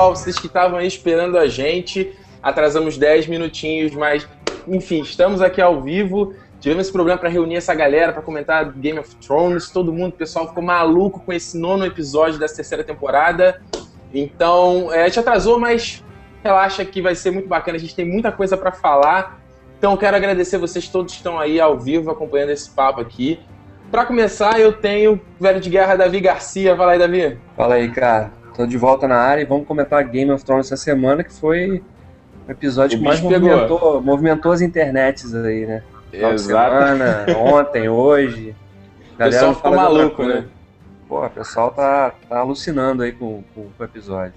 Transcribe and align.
pessoal, 0.00 0.16
vocês 0.16 0.38
que 0.38 0.46
estavam 0.46 0.78
aí 0.78 0.86
esperando 0.86 1.36
a 1.36 1.46
gente. 1.46 2.16
Atrasamos 2.42 2.96
10 2.96 3.26
minutinhos, 3.26 3.92
mas 3.92 4.26
enfim, 4.66 5.02
estamos 5.02 5.42
aqui 5.42 5.60
ao 5.60 5.82
vivo. 5.82 6.34
Tivemos 6.58 6.86
esse 6.86 6.92
problema 6.92 7.18
para 7.18 7.28
reunir 7.28 7.56
essa 7.56 7.74
galera 7.74 8.12
para 8.12 8.22
comentar 8.22 8.64
Game 8.72 8.98
of 8.98 9.14
Thrones. 9.16 9.70
Todo 9.70 9.92
mundo, 9.92 10.12
pessoal 10.12 10.48
ficou 10.48 10.62
maluco 10.62 11.20
com 11.20 11.32
esse 11.32 11.58
nono 11.58 11.84
episódio 11.84 12.38
dessa 12.38 12.56
terceira 12.56 12.82
temporada. 12.82 13.60
Então, 14.12 14.92
é, 14.92 15.02
a 15.02 15.06
gente 15.06 15.20
atrasou, 15.20 15.58
mas 15.58 16.02
relaxa 16.42 16.84
que 16.84 17.02
vai 17.02 17.14
ser 17.14 17.30
muito 17.30 17.48
bacana. 17.48 17.76
A 17.76 17.80
gente 17.80 17.94
tem 17.94 18.06
muita 18.06 18.32
coisa 18.32 18.56
para 18.56 18.72
falar. 18.72 19.38
Então, 19.78 19.96
quero 19.96 20.16
agradecer 20.16 20.56
vocês 20.56 20.88
todos 20.88 21.12
que 21.12 21.18
estão 21.18 21.38
aí 21.38 21.60
ao 21.60 21.78
vivo 21.78 22.10
acompanhando 22.10 22.50
esse 22.50 22.70
papo 22.70 23.00
aqui. 23.00 23.38
Para 23.90 24.06
começar, 24.06 24.58
eu 24.60 24.72
tenho 24.72 25.14
o 25.14 25.20
velho 25.42 25.60
de 25.60 25.68
guerra 25.68 25.96
Davi 25.96 26.20
Garcia. 26.20 26.74
Fala 26.76 26.92
aí, 26.92 26.98
Davi. 26.98 27.38
Fala 27.56 27.74
aí, 27.74 27.90
cara. 27.90 28.39
Tô 28.56 28.66
de 28.66 28.76
volta 28.76 29.06
na 29.08 29.16
área 29.16 29.42
e 29.42 29.44
vamos 29.44 29.66
comentar 29.66 30.02
Game 30.04 30.30
of 30.30 30.44
Thrones 30.44 30.66
essa 30.66 30.76
semana, 30.76 31.24
que 31.24 31.32
foi 31.32 31.82
o 32.48 32.50
episódio 32.50 32.98
que 32.98 33.04
mais 33.04 33.20
movimentou, 33.20 34.02
movimentou, 34.02 34.52
as 34.52 34.60
internets 34.60 35.34
aí, 35.34 35.66
né? 35.66 35.82
Exato. 36.12 36.38
Semana, 36.38 37.26
ontem, 37.38 37.88
hoje. 37.88 38.54
O 39.14 39.16
pessoal 39.16 39.54
ficou 39.54 39.74
maluco, 39.74 40.24
né? 40.24 40.44
Pô, 41.08 41.24
o 41.24 41.30
pessoal 41.30 41.70
tá, 41.70 42.12
tá 42.28 42.38
alucinando 42.38 43.02
aí 43.02 43.12
com, 43.12 43.42
com, 43.54 43.62
com 43.76 43.82
o 43.82 43.84
episódio. 43.84 44.34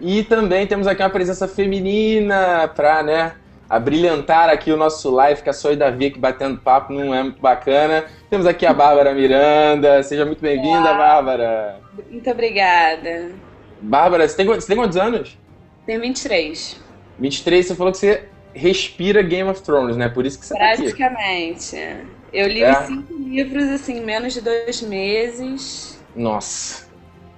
E 0.00 0.22
também 0.22 0.66
temos 0.66 0.86
aqui 0.86 1.02
uma 1.02 1.10
presença 1.10 1.48
feminina 1.48 2.70
pra, 2.74 3.02
né, 3.02 3.32
a 3.68 3.78
brilhantar 3.78 4.48
aqui 4.48 4.72
o 4.72 4.76
nosso 4.76 5.10
live, 5.10 5.42
que 5.42 5.50
a 5.50 5.52
só 5.52 5.72
e 5.72 5.76
Davi 5.76 6.06
aqui 6.06 6.18
batendo 6.18 6.58
papo 6.58 6.92
não 6.92 7.14
é 7.14 7.22
muito 7.22 7.40
bacana. 7.40 8.04
Temos 8.30 8.46
aqui 8.46 8.64
a 8.64 8.72
Bárbara 8.72 9.12
Miranda. 9.12 10.02
Seja 10.02 10.24
muito 10.24 10.40
bem-vinda, 10.40 10.94
Bárbara. 10.94 11.76
Muito 12.10 12.30
obrigada. 12.30 13.32
Bárbara, 13.80 14.28
você 14.28 14.36
tem, 14.36 14.46
você 14.46 14.66
tem 14.66 14.76
quantos 14.76 14.96
anos? 14.96 15.38
Tenho 15.86 16.00
23. 16.00 16.80
23, 17.18 17.66
você 17.66 17.74
falou 17.74 17.92
que 17.92 17.98
você 17.98 18.28
respira 18.54 19.22
Game 19.22 19.48
of 19.48 19.62
Thrones, 19.62 19.96
né? 19.96 20.08
Por 20.08 20.26
isso 20.26 20.38
que 20.38 20.46
você 20.46 20.54
Praticamente. 20.54 21.76
tá 21.76 21.82
aqui. 21.82 22.18
Eu 22.32 22.46
li 22.46 22.62
é. 22.62 22.74
cinco 22.86 23.14
livros, 23.14 23.64
assim, 23.64 23.98
em 23.98 24.04
menos 24.04 24.34
de 24.34 24.40
dois 24.40 24.82
meses. 24.82 25.98
Nossa. 26.14 26.86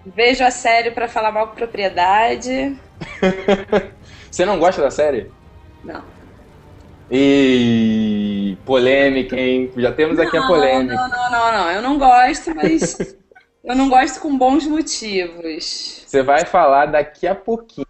Vejo 0.04 0.42
a 0.42 0.50
série 0.50 0.90
para 0.90 1.06
falar 1.06 1.30
mal 1.30 1.48
com 1.48 1.54
propriedade. 1.54 2.76
você 4.30 4.44
não 4.44 4.58
gosta 4.58 4.82
da 4.82 4.90
série? 4.90 5.30
Não. 5.84 6.02
E 7.10 8.56
polêmica, 8.64 9.36
hein? 9.36 9.70
Já 9.76 9.92
temos 9.92 10.16
não, 10.16 10.24
aqui 10.24 10.36
a 10.36 10.46
polêmica. 10.46 10.94
Não, 10.94 11.08
não, 11.08 11.30
não, 11.30 11.52
não. 11.52 11.70
Eu 11.70 11.82
não 11.82 11.98
gosto, 11.98 12.54
mas 12.54 13.16
eu 13.62 13.76
não 13.76 13.88
gosto 13.88 14.20
com 14.20 14.36
bons 14.36 14.66
motivos. 14.66 16.04
Você 16.06 16.22
vai 16.22 16.44
falar 16.44 16.86
daqui 16.86 17.26
a 17.26 17.34
pouquinho 17.34 17.86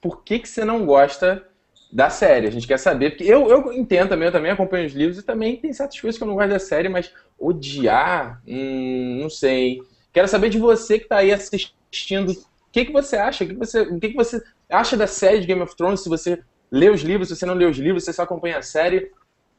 por 0.00 0.22
que, 0.22 0.38
que 0.38 0.48
você 0.48 0.64
não 0.64 0.84
gosta 0.84 1.46
da 1.90 2.10
série. 2.10 2.46
A 2.46 2.50
gente 2.50 2.66
quer 2.66 2.78
saber, 2.78 3.10
porque 3.10 3.24
eu, 3.24 3.48
eu 3.48 3.72
entendo 3.72 4.10
também, 4.10 4.26
eu 4.26 4.32
também 4.32 4.50
acompanho 4.50 4.86
os 4.86 4.92
livros 4.92 5.18
e 5.18 5.22
também 5.22 5.56
tem 5.56 5.72
certas 5.72 5.98
coisas 5.98 6.18
que 6.18 6.24
eu 6.24 6.28
não 6.28 6.34
gosto 6.34 6.50
da 6.50 6.58
série, 6.58 6.88
mas 6.88 7.12
odiar, 7.38 8.42
hum, 8.46 9.18
não 9.22 9.30
sei. 9.30 9.80
Quero 10.12 10.28
saber 10.28 10.50
de 10.50 10.58
você 10.58 10.98
que 10.98 11.04
está 11.04 11.18
aí 11.18 11.32
assistindo, 11.32 12.32
o 12.32 12.36
que, 12.70 12.84
que 12.84 12.92
você 12.92 13.16
acha? 13.16 13.44
O 13.44 13.46
que, 13.46 13.54
que 13.54 13.58
você, 13.58 13.86
que, 13.98 14.08
que 14.10 14.16
você 14.16 14.42
acha 14.68 14.96
da 14.96 15.06
série 15.06 15.40
de 15.40 15.46
Game 15.46 15.62
of 15.62 15.74
Thrones? 15.74 16.00
Se 16.00 16.08
você 16.08 16.42
lê 16.70 16.90
os 16.90 17.00
livros, 17.00 17.28
se 17.28 17.36
você 17.36 17.46
não 17.46 17.54
lê 17.54 17.64
os 17.64 17.78
livros, 17.78 18.04
se 18.04 18.06
você 18.06 18.16
só 18.16 18.22
acompanha 18.22 18.58
a 18.58 18.62
série, 18.62 19.10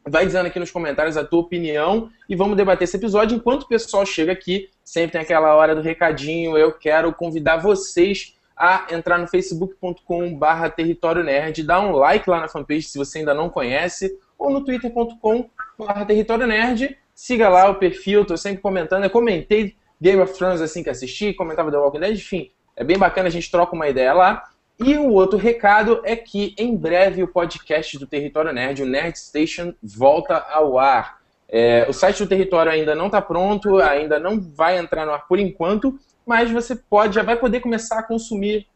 vai 0.08 0.26
dizendo 0.26 0.48
aqui 0.48 0.60
nos 0.60 0.72
comentários 0.72 1.18
a 1.18 1.24
tua 1.24 1.40
opinião 1.40 2.10
e 2.28 2.36
vamos 2.36 2.58
debater 2.58 2.86
esse 2.86 2.98
episódio. 2.98 3.36
Enquanto 3.36 3.64
o 3.64 3.68
pessoal 3.68 4.06
chega 4.06 4.32
aqui, 4.32 4.70
sempre 4.84 5.14
tem 5.14 5.22
aquela 5.22 5.56
hora 5.56 5.76
do 5.76 5.82
recadinho, 5.82 6.58
eu 6.58 6.72
quero 6.72 7.14
convidar 7.14 7.58
vocês 7.58 8.36
a 8.56 8.88
entrar 8.92 9.18
no 9.18 9.28
facebook.com 9.28 10.36
barra 10.36 10.70
território 10.70 11.24
nerd, 11.24 11.64
dar 11.64 11.80
um 11.80 11.94
like 11.94 12.30
lá 12.30 12.42
na 12.42 12.48
fanpage 12.50 12.84
se 12.84 12.98
você 12.98 13.20
ainda 13.20 13.34
não 13.34 13.50
conhece, 13.50 14.20
ou 14.38 14.50
no 14.50 14.64
twitter.com 14.64 15.50
barra 15.78 16.06
território 16.06 16.46
nerd, 16.46 16.98
siga 17.16 17.48
lá 17.48 17.70
o 17.70 17.76
perfil, 17.76 18.26
tô 18.26 18.36
sempre 18.36 18.62
comentando, 18.62 19.06
eu 19.06 19.10
comentei 19.10 19.76
Game 20.02 20.22
of 20.22 20.34
Thrones 20.34 20.62
assim 20.62 20.84
que 20.84 20.90
assisti, 20.90 21.34
comentava 21.34 21.72
The 21.72 21.78
Walking 21.78 22.00
Dead, 22.00 22.16
enfim, 22.16 22.52
é 22.76 22.84
bem 22.84 22.98
bacana, 22.98 23.28
a 23.28 23.32
gente 23.32 23.52
troca 23.52 23.76
uma 23.76 23.88
ideia 23.88 24.14
lá. 24.14 24.50
E 24.80 24.98
o 24.98 25.12
outro 25.12 25.38
recado 25.38 26.00
é 26.06 26.16
que 26.16 26.56
em 26.58 26.74
breve 26.74 27.22
o 27.22 27.28
podcast 27.28 28.00
do 28.00 28.08
Território 28.08 28.54
Nerd, 28.54 28.82
o 28.82 28.86
Nerd 28.86 29.20
Station, 29.20 29.74
volta 29.84 30.38
ao 30.38 30.80
ar. 30.80 31.20
É, 31.50 31.86
o 31.90 31.92
site 31.92 32.24
do 32.24 32.30
Território 32.30 32.72
ainda 32.72 32.96
não 32.96 33.08
está 33.08 33.22
pronto, 33.22 33.78
ainda 33.80 34.18
não 34.20 34.40
vai 34.40 34.78
entrar 34.78 35.06
no 35.06 35.12
ar 35.12 35.28
por 35.28 35.38
enquanto, 35.38 36.00
mas 36.26 36.50
você 36.50 36.76
pode, 36.76 37.16
já 37.16 37.24
vai 37.24 37.36
poder 37.36 37.60
começar 37.60 38.00
a 38.00 38.04
consumir 38.04 38.68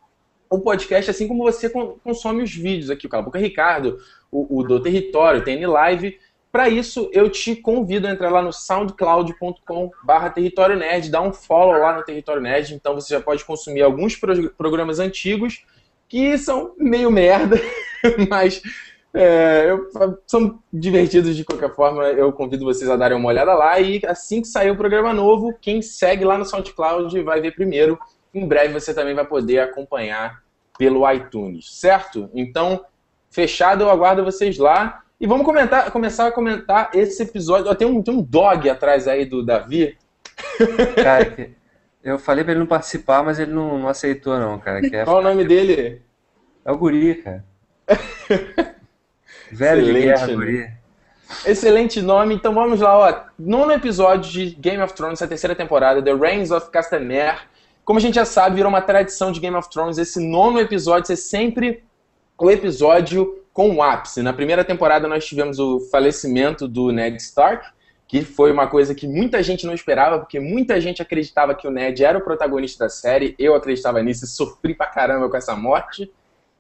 o 0.49 0.59
podcast 0.59 1.09
assim 1.09 1.25
como 1.27 1.43
você 1.43 1.69
consome 1.69 2.43
os 2.43 2.53
vídeos 2.53 2.89
aqui. 2.89 3.07
O 3.07 3.09
Cala 3.09 3.23
Boca 3.23 3.39
Ricardo, 3.39 3.97
o, 4.29 4.59
o 4.59 4.63
do 4.63 4.81
Território, 4.81 5.43
tem 5.43 5.65
Live. 5.65 6.19
Para 6.51 6.67
isso, 6.67 7.09
eu 7.13 7.29
te 7.29 7.55
convido 7.55 8.07
a 8.07 8.11
entrar 8.11 8.29
lá 8.29 8.41
no 8.41 8.51
soundcloud.com 8.51 9.91
barra 10.03 10.29
Território 10.29 10.75
Nerd, 10.75 11.09
dar 11.09 11.21
um 11.21 11.31
follow 11.31 11.79
lá 11.79 11.95
no 11.95 12.03
Território 12.03 12.41
Nerd, 12.41 12.73
então 12.73 12.93
você 12.93 13.13
já 13.13 13.21
pode 13.21 13.45
consumir 13.45 13.81
alguns 13.81 14.19
programas 14.57 14.99
antigos 14.99 15.63
que 16.13 16.37
são 16.37 16.75
meio 16.77 17.09
merda, 17.09 17.59
mas 18.29 18.61
é, 19.11 19.65
eu, 19.67 19.89
são 20.27 20.59
divertidos 20.71 21.35
de 21.35 21.43
qualquer 21.43 21.73
forma. 21.73 22.03
Eu 22.03 22.31
convido 22.31 22.65
vocês 22.65 22.87
a 22.87 22.95
darem 22.95 23.17
uma 23.17 23.29
olhada 23.29 23.51
lá 23.55 23.79
e 23.79 23.99
assim 24.05 24.39
que 24.39 24.47
sair 24.47 24.69
o 24.69 24.77
programa 24.77 25.11
novo, 25.11 25.55
quem 25.59 25.81
segue 25.81 26.23
lá 26.23 26.37
no 26.37 26.45
SoundCloud 26.45 27.19
vai 27.23 27.41
ver 27.41 27.55
primeiro. 27.55 27.97
Em 28.31 28.47
breve 28.47 28.75
você 28.75 28.93
também 28.93 29.15
vai 29.15 29.25
poder 29.25 29.57
acompanhar 29.57 30.43
pelo 30.77 31.11
iTunes, 31.11 31.79
certo? 31.79 32.29
Então, 32.31 32.85
fechado, 33.31 33.85
eu 33.85 33.89
aguardo 33.89 34.23
vocês 34.23 34.59
lá. 34.59 35.01
E 35.19 35.25
vamos 35.25 35.47
comentar, 35.47 35.89
começar 35.89 36.27
a 36.27 36.31
comentar 36.31 36.91
esse 36.93 37.23
episódio. 37.23 37.73
Tem 37.73 37.87
um, 37.87 38.03
tem 38.03 38.13
um 38.13 38.21
dog 38.21 38.69
atrás 38.69 39.07
aí 39.07 39.25
do 39.25 39.43
Davi. 39.43 39.97
Cara, 41.03 41.49
eu 42.03 42.19
falei 42.19 42.43
pra 42.43 42.51
ele 42.51 42.59
não 42.59 42.67
participar, 42.67 43.23
mas 43.23 43.39
ele 43.39 43.51
não, 43.51 43.77
não 43.79 43.87
aceitou, 43.87 44.37
não, 44.37 44.59
cara. 44.59 44.85
É 44.85 45.05
Qual 45.05 45.19
o 45.19 45.23
nome 45.23 45.45
dele? 45.45 46.01
É 46.65 46.71
o 46.71 46.77
Guri, 46.77 47.15
cara. 47.15 47.45
Velho 49.51 49.81
Excelente, 49.81 50.01
de 50.01 50.07
guerra, 50.07 50.27
Guri. 50.27 50.71
Excelente 51.45 52.01
nome. 52.01 52.35
Então 52.35 52.53
vamos 52.53 52.79
lá, 52.79 52.97
ó. 52.97 53.23
Nono 53.39 53.71
episódio 53.71 54.31
de 54.31 54.55
Game 54.55 54.81
of 54.81 54.93
Thrones, 54.93 55.21
a 55.21 55.27
terceira 55.27 55.55
temporada, 55.55 56.01
The 56.01 56.13
Reigns 56.13 56.51
of 56.51 56.69
Castamere. 56.69 57.37
Como 57.85 57.99
a 57.99 58.01
gente 58.01 58.15
já 58.15 58.25
sabe, 58.25 58.55
virou 58.55 58.69
uma 58.69 58.81
tradição 58.81 59.31
de 59.31 59.39
Game 59.39 59.55
of 59.55 59.69
Thrones 59.69 59.97
esse 59.97 60.19
nono 60.19 60.59
episódio 60.59 61.07
ser 61.07 61.17
sempre 61.17 61.83
o 62.37 62.51
episódio 62.51 63.43
com 63.53 63.75
o 63.75 63.83
ápice. 63.83 64.21
Na 64.21 64.33
primeira 64.33 64.63
temporada 64.63 65.07
nós 65.07 65.25
tivemos 65.25 65.59
o 65.59 65.79
falecimento 65.91 66.67
do 66.67 66.91
Ned 66.91 67.17
Stark, 67.17 67.65
que 68.13 68.21
foi 68.21 68.51
uma 68.51 68.67
coisa 68.67 68.93
que 68.93 69.07
muita 69.07 69.41
gente 69.41 69.65
não 69.65 69.73
esperava, 69.73 70.19
porque 70.19 70.39
muita 70.39 70.79
gente 70.79 71.01
acreditava 71.01 71.55
que 71.55 71.67
o 71.67 71.71
Ned 71.71 72.05
era 72.05 72.15
o 72.15 72.21
protagonista 72.21 72.83
da 72.83 72.89
série, 72.89 73.33
eu 73.39 73.55
acreditava 73.55 74.03
nisso 74.03 74.25
e 74.25 74.27
sofri 74.27 74.75
pra 74.75 74.85
caramba 74.85 75.27
com 75.27 75.35
essa 75.35 75.55
morte. 75.55 76.11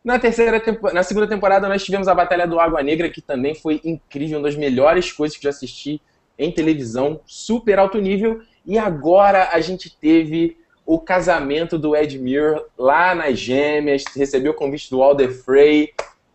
Na 0.03 0.17
terceira 0.17 0.59
na 0.91 1.03
segunda 1.03 1.27
temporada 1.27 1.69
nós 1.69 1.83
tivemos 1.83 2.07
a 2.07 2.15
Batalha 2.15 2.47
do 2.47 2.59
Água 2.59 2.81
Negra, 2.81 3.07
que 3.07 3.21
também 3.21 3.53
foi 3.53 3.79
incrível, 3.85 4.39
uma 4.39 4.47
das 4.47 4.55
melhores 4.55 5.11
coisas 5.11 5.37
que 5.37 5.43
já 5.43 5.51
assisti 5.51 6.01
em 6.39 6.51
televisão, 6.51 7.21
super 7.23 7.77
alto 7.77 7.99
nível. 8.01 8.41
E 8.65 8.79
agora 8.79 9.49
a 9.53 9.61
gente 9.61 9.95
teve 9.95 10.57
o 10.83 10.99
casamento 10.99 11.77
do 11.77 11.95
Ed 11.95 12.17
Muir 12.17 12.63
lá 12.75 13.13
nas 13.13 13.37
Gêmeas, 13.37 14.03
recebeu 14.15 14.53
o 14.53 14.55
convite 14.55 14.89
do 14.89 15.03
Alder 15.03 15.31
Frey 15.31 15.93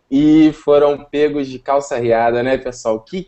e 0.09 0.53
foram 0.53 1.03
pegos 1.03 1.45
de 1.49 1.59
calça 1.59 1.97
riada, 1.97 2.41
né, 2.41 2.57
pessoal? 2.57 3.01
Que 3.01 3.27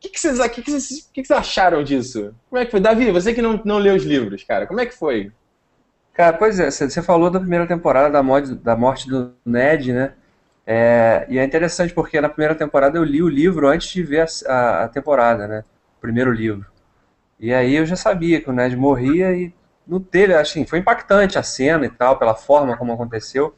que, 0.00 0.08
que, 0.08 0.18
vocês, 0.18 0.38
que, 0.48 0.62
que, 0.62 0.70
vocês, 0.70 1.10
que, 1.12 1.22
que 1.22 1.28
vocês 1.28 1.38
acharam 1.38 1.84
disso? 1.84 2.34
Como 2.48 2.60
é 2.60 2.64
que 2.64 2.70
foi? 2.70 2.80
Davi, 2.80 3.10
você 3.12 3.34
que 3.34 3.42
não, 3.42 3.60
não 3.64 3.78
leu 3.78 3.94
os 3.94 4.04
livros, 4.04 4.42
cara, 4.42 4.66
como 4.66 4.80
é 4.80 4.86
que 4.86 4.96
foi? 4.96 5.30
Cara, 6.14 6.36
pois 6.36 6.58
é, 6.58 6.70
você 6.70 7.02
falou 7.02 7.30
da 7.30 7.38
primeira 7.38 7.66
temporada 7.66 8.10
da 8.10 8.22
morte, 8.22 8.54
da 8.54 8.76
morte 8.76 9.08
do 9.08 9.32
Ned, 9.44 9.92
né? 9.92 10.14
É, 10.66 11.26
e 11.28 11.38
é 11.38 11.44
interessante 11.44 11.92
porque 11.92 12.20
na 12.20 12.28
primeira 12.28 12.54
temporada 12.54 12.98
eu 12.98 13.04
li 13.04 13.22
o 13.22 13.28
livro 13.28 13.68
antes 13.68 13.90
de 13.90 14.02
ver 14.02 14.20
a, 14.20 14.52
a, 14.52 14.84
a, 14.84 14.88
temporada, 14.88 15.46
né? 15.46 15.64
O 15.98 16.00
primeiro 16.00 16.32
livro. 16.32 16.66
E 17.38 17.52
aí 17.52 17.74
eu 17.74 17.86
já 17.86 17.96
sabia 17.96 18.40
que 18.40 18.50
o 18.50 18.52
Ned 18.52 18.76
morria 18.76 19.32
e 19.32 19.52
não 19.86 20.00
teve, 20.00 20.34
assim, 20.34 20.66
foi 20.66 20.78
impactante 20.78 21.38
a 21.38 21.42
cena 21.42 21.86
e 21.86 21.90
tal, 21.90 22.18
pela 22.18 22.34
forma 22.34 22.76
como 22.76 22.92
aconteceu, 22.92 23.54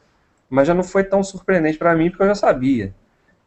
mas 0.49 0.67
já 0.67 0.73
não 0.73 0.83
foi 0.83 1.03
tão 1.03 1.23
surpreendente 1.23 1.77
para 1.77 1.95
mim 1.95 2.09
porque 2.09 2.23
eu 2.23 2.27
já 2.27 2.35
sabia. 2.35 2.93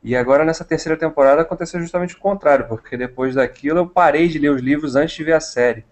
E 0.06 0.14
agora 0.14 0.44
nessa 0.44 0.64
terceira 0.64 0.96
temporada 0.96 1.42
aconteceu 1.42 1.80
justamente 1.80 2.14
o 2.14 2.20
contrário, 2.20 2.68
porque 2.68 2.96
depois 2.96 3.34
daquilo 3.34 3.80
eu 3.80 3.88
parei 3.88 4.28
de 4.28 4.38
ler 4.38 4.50
os 4.50 4.62
livros 4.62 4.94
antes 4.94 5.16
de 5.16 5.24
ver 5.24 5.32
a 5.32 5.40
série. 5.40 5.84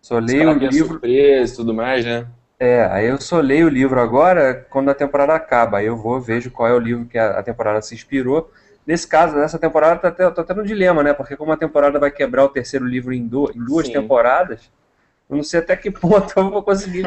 Só 0.00 0.18
leio 0.18 0.48
o 0.48 0.54
livro. 0.54 0.88
surpresa 0.88 1.52
e 1.52 1.56
tudo 1.56 1.74
mais, 1.74 2.02
né? 2.02 2.26
É, 2.58 2.88
aí 2.90 3.06
eu 3.06 3.20
só 3.20 3.40
leio 3.40 3.66
o 3.66 3.68
livro 3.68 4.00
agora 4.00 4.66
quando 4.70 4.88
a 4.88 4.94
temporada 4.94 5.34
acaba. 5.34 5.78
Aí 5.78 5.86
eu 5.86 5.98
vou, 5.98 6.18
vejo 6.18 6.50
qual 6.50 6.66
é 6.66 6.72
o 6.72 6.78
livro 6.78 7.04
que 7.04 7.18
a, 7.18 7.40
a 7.40 7.42
temporada 7.42 7.82
se 7.82 7.94
inspirou. 7.94 8.50
Nesse 8.86 9.06
caso, 9.06 9.36
nessa 9.36 9.58
temporada, 9.58 10.00
tá, 10.00 10.10
tá, 10.10 10.30
tá 10.30 10.44
tendo 10.44 10.62
um 10.62 10.64
dilema, 10.64 11.02
né? 11.02 11.12
Porque 11.12 11.36
como 11.36 11.52
a 11.52 11.56
temporada 11.58 11.98
vai 11.98 12.10
quebrar 12.10 12.46
o 12.46 12.48
terceiro 12.48 12.86
livro 12.86 13.12
em, 13.12 13.26
do, 13.26 13.52
em 13.54 13.62
duas 13.62 13.86
Sim. 13.86 13.92
temporadas, 13.92 14.70
Eu 15.28 15.36
não 15.36 15.44
sei 15.44 15.60
até 15.60 15.76
que 15.76 15.90
ponto 15.92 16.32
eu 16.36 16.50
vou 16.50 16.62
conseguir 16.62 17.04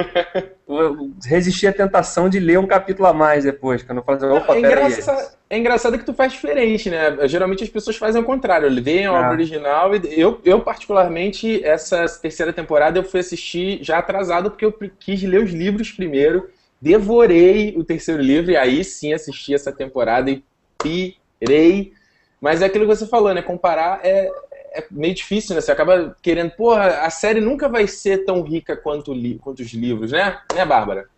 resistir 1.26 1.68
à 1.68 1.74
tentação 1.74 2.30
de 2.30 2.40
ler 2.40 2.60
um 2.60 2.68
capítulo 2.68 3.08
a 3.08 3.14
mais 3.14 3.44
depois, 3.44 3.82
que 3.82 3.92
eu 3.92 4.04
fazer, 4.04 4.28
opa, 4.28 4.56
é, 4.56 4.60
engraçado, 4.60 5.32
é 5.50 5.58
engraçado 5.58 5.98
que 5.98 6.06
tu 6.06 6.14
faz 6.14 6.32
diferente, 6.32 6.90
né? 6.90 7.28
Geralmente 7.28 7.64
as 7.64 7.70
pessoas 7.70 7.98
fazem 7.98 8.22
o 8.22 8.26
contrário, 8.26 8.82
veem 8.82 9.06
a 9.06 9.14
obra 9.14 9.28
ah. 9.28 9.32
original 9.32 9.96
e 9.96 10.20
eu, 10.20 10.40
eu, 10.46 10.62
particularmente, 10.62 11.64
essa 11.66 12.06
terceira 12.20 12.54
temporada 12.54 13.00
eu 13.00 13.04
fui 13.04 13.20
assistir 13.20 13.80
já 13.84 13.98
atrasado 13.98 14.52
porque 14.52 14.66
eu 14.66 14.74
quis 15.00 15.22
ler 15.24 15.44
os 15.44 15.52
livros 15.52 15.92
primeiro, 15.92 16.50
devorei 16.80 17.76
o 17.76 17.84
terceiro 17.84 18.22
livro 18.22 18.52
e 18.52 18.58
aí 18.58 18.84
sim 18.84 19.14
assisti 19.14 19.54
essa 19.54 19.72
temporada 19.72 20.30
e 20.32 20.44
pirei. 20.82 21.94
Mas 22.40 22.62
é 22.62 22.66
aquilo 22.66 22.88
que 22.88 22.96
você 22.96 23.06
falou, 23.06 23.34
né? 23.34 23.42
Comparar 23.42 24.00
é, 24.04 24.32
é 24.74 24.86
meio 24.90 25.14
difícil, 25.14 25.56
né? 25.56 25.62
Você 25.62 25.72
acaba 25.72 26.16
querendo, 26.22 26.52
porra, 26.52 27.02
a 27.02 27.10
série 27.10 27.42
nunca 27.42 27.68
vai 27.68 27.88
ser 27.88 28.26
tão 28.26 28.42
rica 28.42 28.76
quanto, 28.76 29.14
li 29.14 29.38
quanto 29.38 29.62
os 29.62 29.72
livros, 29.74 30.12
né? 30.12 30.40
Né, 30.56 30.66
Bárbara? 30.66 31.10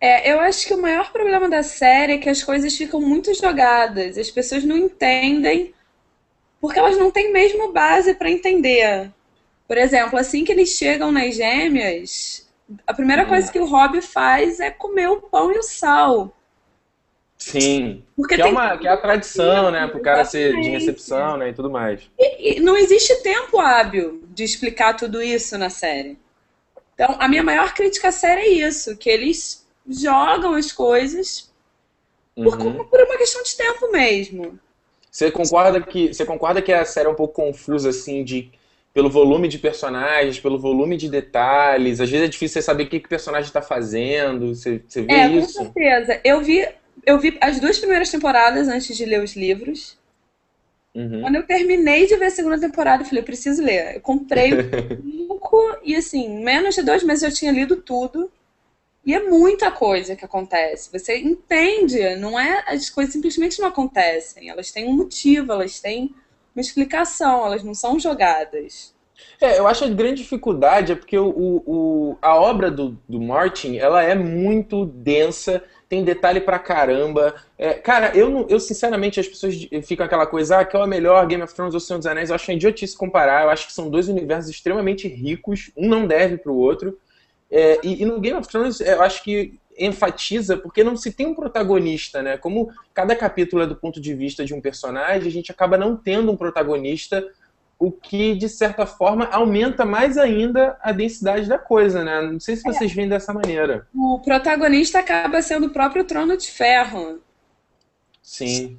É, 0.00 0.32
eu 0.32 0.40
acho 0.40 0.66
que 0.66 0.74
o 0.74 0.80
maior 0.80 1.12
problema 1.12 1.48
da 1.48 1.62
série 1.62 2.14
é 2.14 2.18
que 2.18 2.28
as 2.28 2.42
coisas 2.42 2.76
ficam 2.76 3.00
muito 3.00 3.32
jogadas. 3.34 4.18
As 4.18 4.30
pessoas 4.30 4.64
não 4.64 4.76
entendem 4.76 5.74
porque 6.60 6.78
elas 6.78 6.96
não 6.96 7.10
têm 7.10 7.32
mesmo 7.32 7.72
base 7.72 8.14
para 8.14 8.30
entender. 8.30 9.10
Por 9.66 9.76
exemplo, 9.76 10.18
assim 10.18 10.44
que 10.44 10.52
eles 10.52 10.70
chegam 10.70 11.10
nas 11.10 11.34
gêmeas, 11.34 12.48
a 12.86 12.94
primeira 12.94 13.24
hum. 13.24 13.28
coisa 13.28 13.50
que 13.50 13.58
o 13.58 13.66
Rob 13.66 14.00
faz 14.00 14.60
é 14.60 14.70
comer 14.70 15.08
o 15.08 15.20
pão 15.20 15.52
e 15.52 15.58
o 15.58 15.62
sal. 15.62 16.36
Sim. 17.42 18.04
Porque 18.16 18.36
que, 18.36 18.42
é 18.42 18.46
uma, 18.46 18.78
que 18.78 18.86
é 18.86 18.90
a 18.90 18.96
tradição, 18.96 19.70
né? 19.70 19.86
Para 19.88 19.98
o 19.98 20.02
cara 20.02 20.24
ser 20.24 20.54
de 20.60 20.68
recepção, 20.68 21.36
né? 21.36 21.50
E 21.50 21.52
tudo 21.52 21.68
mais. 21.70 22.02
E, 22.18 22.56
e 22.56 22.60
não 22.60 22.76
existe 22.76 23.22
tempo 23.22 23.58
hábil 23.58 24.22
de 24.28 24.44
explicar 24.44 24.94
tudo 24.94 25.20
isso 25.20 25.58
na 25.58 25.68
série. 25.68 26.18
Então, 26.94 27.16
a 27.18 27.28
minha 27.28 27.42
maior 27.42 27.74
crítica 27.74 28.08
à 28.08 28.12
série 28.12 28.42
é 28.42 28.48
isso, 28.68 28.96
que 28.96 29.10
eles 29.10 29.66
jogam 29.88 30.54
as 30.54 30.70
coisas 30.70 31.50
por, 32.34 32.60
uhum. 32.60 32.84
por 32.84 33.00
uma 33.00 33.16
questão 33.16 33.42
de 33.42 33.56
tempo 33.56 33.90
mesmo. 33.90 34.58
Você 35.10 35.30
concorda 35.30 35.80
que 35.80 36.14
você 36.14 36.24
concorda 36.24 36.62
que 36.62 36.72
a 36.72 36.84
série 36.84 37.08
é 37.08 37.10
um 37.10 37.14
pouco 37.14 37.34
confusa 37.34 37.90
assim 37.90 38.22
de 38.24 38.50
pelo 38.94 39.10
volume 39.10 39.48
de 39.48 39.58
personagens, 39.58 40.38
pelo 40.38 40.58
volume 40.58 40.96
de 40.96 41.08
detalhes. 41.08 42.00
Às 42.00 42.10
vezes 42.10 42.26
é 42.26 42.30
difícil 42.30 42.60
você 42.60 42.62
saber 42.62 42.84
o 42.84 42.88
que, 42.88 43.00
que 43.00 43.06
o 43.06 43.08
personagem 43.08 43.46
está 43.46 43.62
fazendo. 43.62 44.54
Você, 44.54 44.82
você 44.86 45.02
vê 45.02 45.12
é, 45.12 45.28
isso? 45.28 45.58
Com 45.58 45.72
certeza. 45.72 46.20
Eu 46.22 46.42
vi 46.42 46.68
eu 47.04 47.18
vi 47.18 47.36
as 47.40 47.60
duas 47.60 47.78
primeiras 47.78 48.10
temporadas 48.10 48.68
antes 48.68 48.96
de 48.96 49.04
ler 49.04 49.22
os 49.22 49.34
livros. 49.34 49.98
Uhum. 50.94 51.22
Quando 51.22 51.36
eu 51.36 51.46
terminei 51.46 52.06
de 52.06 52.16
ver 52.16 52.26
a 52.26 52.30
segunda 52.30 52.60
temporada, 52.60 53.02
eu 53.02 53.06
falei, 53.06 53.20
eu 53.20 53.26
preciso 53.26 53.62
ler. 53.62 53.96
Eu 53.96 54.00
comprei 54.00 54.52
o 54.52 55.02
cinco 55.02 55.76
e 55.82 55.96
assim, 55.96 56.42
menos 56.42 56.74
de 56.74 56.82
dois 56.82 57.02
meses 57.02 57.22
eu 57.22 57.32
tinha 57.32 57.52
lido 57.52 57.76
tudo. 57.76 58.30
E 59.04 59.14
é 59.14 59.20
muita 59.20 59.70
coisa 59.70 60.14
que 60.14 60.24
acontece. 60.24 60.90
Você 60.92 61.18
entende, 61.18 62.14
não 62.16 62.38
é 62.38 62.62
as 62.68 62.88
coisas 62.88 63.12
simplesmente 63.12 63.60
não 63.60 63.68
acontecem. 63.68 64.48
Elas 64.48 64.70
têm 64.70 64.86
um 64.86 64.92
motivo, 64.92 65.50
elas 65.50 65.80
têm 65.80 66.14
uma 66.54 66.60
explicação, 66.60 67.44
elas 67.44 67.64
não 67.64 67.74
são 67.74 67.98
jogadas. 67.98 68.94
É, 69.40 69.58
eu 69.58 69.66
acho 69.66 69.84
a 69.84 69.88
grande 69.88 70.22
dificuldade 70.22 70.92
é 70.92 70.94
porque 70.94 71.18
o, 71.18 71.62
o, 71.66 72.18
a 72.22 72.36
obra 72.36 72.70
do, 72.70 72.96
do 73.08 73.20
Martin 73.20 73.76
ela 73.76 74.02
é 74.02 74.14
muito 74.14 74.86
densa 74.86 75.62
tem 75.92 76.02
detalhe 76.02 76.40
pra 76.40 76.58
caramba. 76.58 77.34
É, 77.58 77.74
cara, 77.74 78.16
eu, 78.16 78.46
eu 78.48 78.58
sinceramente, 78.58 79.20
as 79.20 79.28
pessoas 79.28 79.54
ficam 79.82 80.06
aquela 80.06 80.26
coisa, 80.26 80.60
ah, 80.60 80.64
que 80.64 80.74
é 80.74 80.80
o 80.80 80.86
melhor 80.86 81.26
Game 81.26 81.42
of 81.42 81.54
Thrones 81.54 81.74
ou 81.74 81.80
Senhor 81.80 81.98
dos 81.98 82.06
Anéis. 82.06 82.30
Eu 82.30 82.34
acho 82.34 82.50
uma 82.50 82.56
idiotice 82.56 82.96
comparar. 82.96 83.44
Eu 83.44 83.50
acho 83.50 83.66
que 83.66 83.74
são 83.74 83.90
dois 83.90 84.08
universos 84.08 84.50
extremamente 84.50 85.06
ricos, 85.06 85.70
um 85.76 85.90
não 85.90 86.06
deve 86.06 86.38
pro 86.38 86.54
outro. 86.54 86.98
É, 87.50 87.78
e, 87.82 88.00
e, 88.00 88.06
no 88.06 88.18
Game 88.20 88.38
of 88.38 88.48
Thrones, 88.48 88.80
eu 88.80 89.02
acho 89.02 89.22
que 89.22 89.60
enfatiza 89.78 90.56
porque 90.56 90.82
não 90.82 90.96
se 90.96 91.12
tem 91.12 91.26
um 91.26 91.34
protagonista, 91.34 92.22
né? 92.22 92.38
Como 92.38 92.70
cada 92.94 93.14
capítulo 93.14 93.62
é 93.62 93.66
do 93.66 93.76
ponto 93.76 94.00
de 94.00 94.14
vista 94.14 94.46
de 94.46 94.54
um 94.54 94.62
personagem, 94.62 95.28
a 95.28 95.30
gente 95.30 95.52
acaba 95.52 95.76
não 95.76 95.94
tendo 95.94 96.32
um 96.32 96.36
protagonista 96.38 97.22
o 97.82 97.90
que, 97.90 98.36
de 98.36 98.48
certa 98.48 98.86
forma, 98.86 99.24
aumenta 99.24 99.84
mais 99.84 100.16
ainda 100.16 100.78
a 100.80 100.92
densidade 100.92 101.48
da 101.48 101.58
coisa, 101.58 102.04
né? 102.04 102.20
Não 102.20 102.38
sei 102.38 102.54
se 102.54 102.62
vocês 102.62 102.92
é. 102.92 102.94
veem 102.94 103.08
dessa 103.08 103.32
maneira. 103.32 103.88
O 103.92 104.20
protagonista 104.20 105.00
acaba 105.00 105.42
sendo 105.42 105.66
o 105.66 105.70
próprio 105.70 106.04
Trono 106.04 106.36
de 106.36 106.48
Ferro. 106.48 107.20
Sim. 108.22 108.78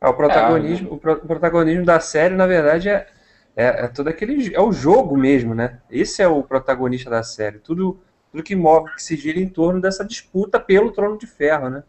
É, 0.00 0.08
o, 0.08 0.14
protagonismo, 0.14 0.88
é. 0.88 0.92
o, 0.94 0.96
pro, 0.96 1.12
o, 1.12 1.26
protagonismo 1.26 1.84
da 1.84 2.00
série, 2.00 2.34
na 2.34 2.46
verdade, 2.46 2.88
é, 2.88 3.06
é, 3.54 3.66
é, 3.66 3.88
todo 3.88 4.08
aquele. 4.08 4.54
É 4.54 4.60
o 4.62 4.72
jogo 4.72 5.14
mesmo, 5.14 5.54
né? 5.54 5.78
Esse 5.90 6.22
é 6.22 6.26
o 6.26 6.42
protagonista 6.42 7.10
da 7.10 7.22
série. 7.22 7.58
Tudo, 7.58 8.00
tudo 8.32 8.42
que 8.42 8.56
move, 8.56 8.94
que 8.94 9.02
se 9.02 9.14
gira 9.14 9.38
em 9.38 9.46
torno 9.46 9.78
dessa 9.78 10.06
disputa 10.06 10.58
pelo 10.58 10.90
Trono 10.90 11.18
de 11.18 11.26
Ferro, 11.26 11.68
né? 11.68 11.82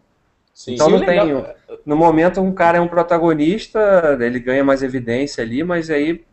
Sim, 0.54 0.74
então 0.76 0.88
sim, 0.88 0.94
não 0.94 1.06
tem. 1.06 1.20
No 1.86 1.96
momento 1.96 2.42
um 2.42 2.54
cara 2.54 2.78
é 2.78 2.82
um 2.82 2.88
protagonista, 2.88 4.18
ele 4.20 4.40
ganha 4.40 4.64
mais 4.64 4.84
evidência 4.84 5.44
ali, 5.44 5.64
mas 5.64 5.90
aí, 5.90 6.24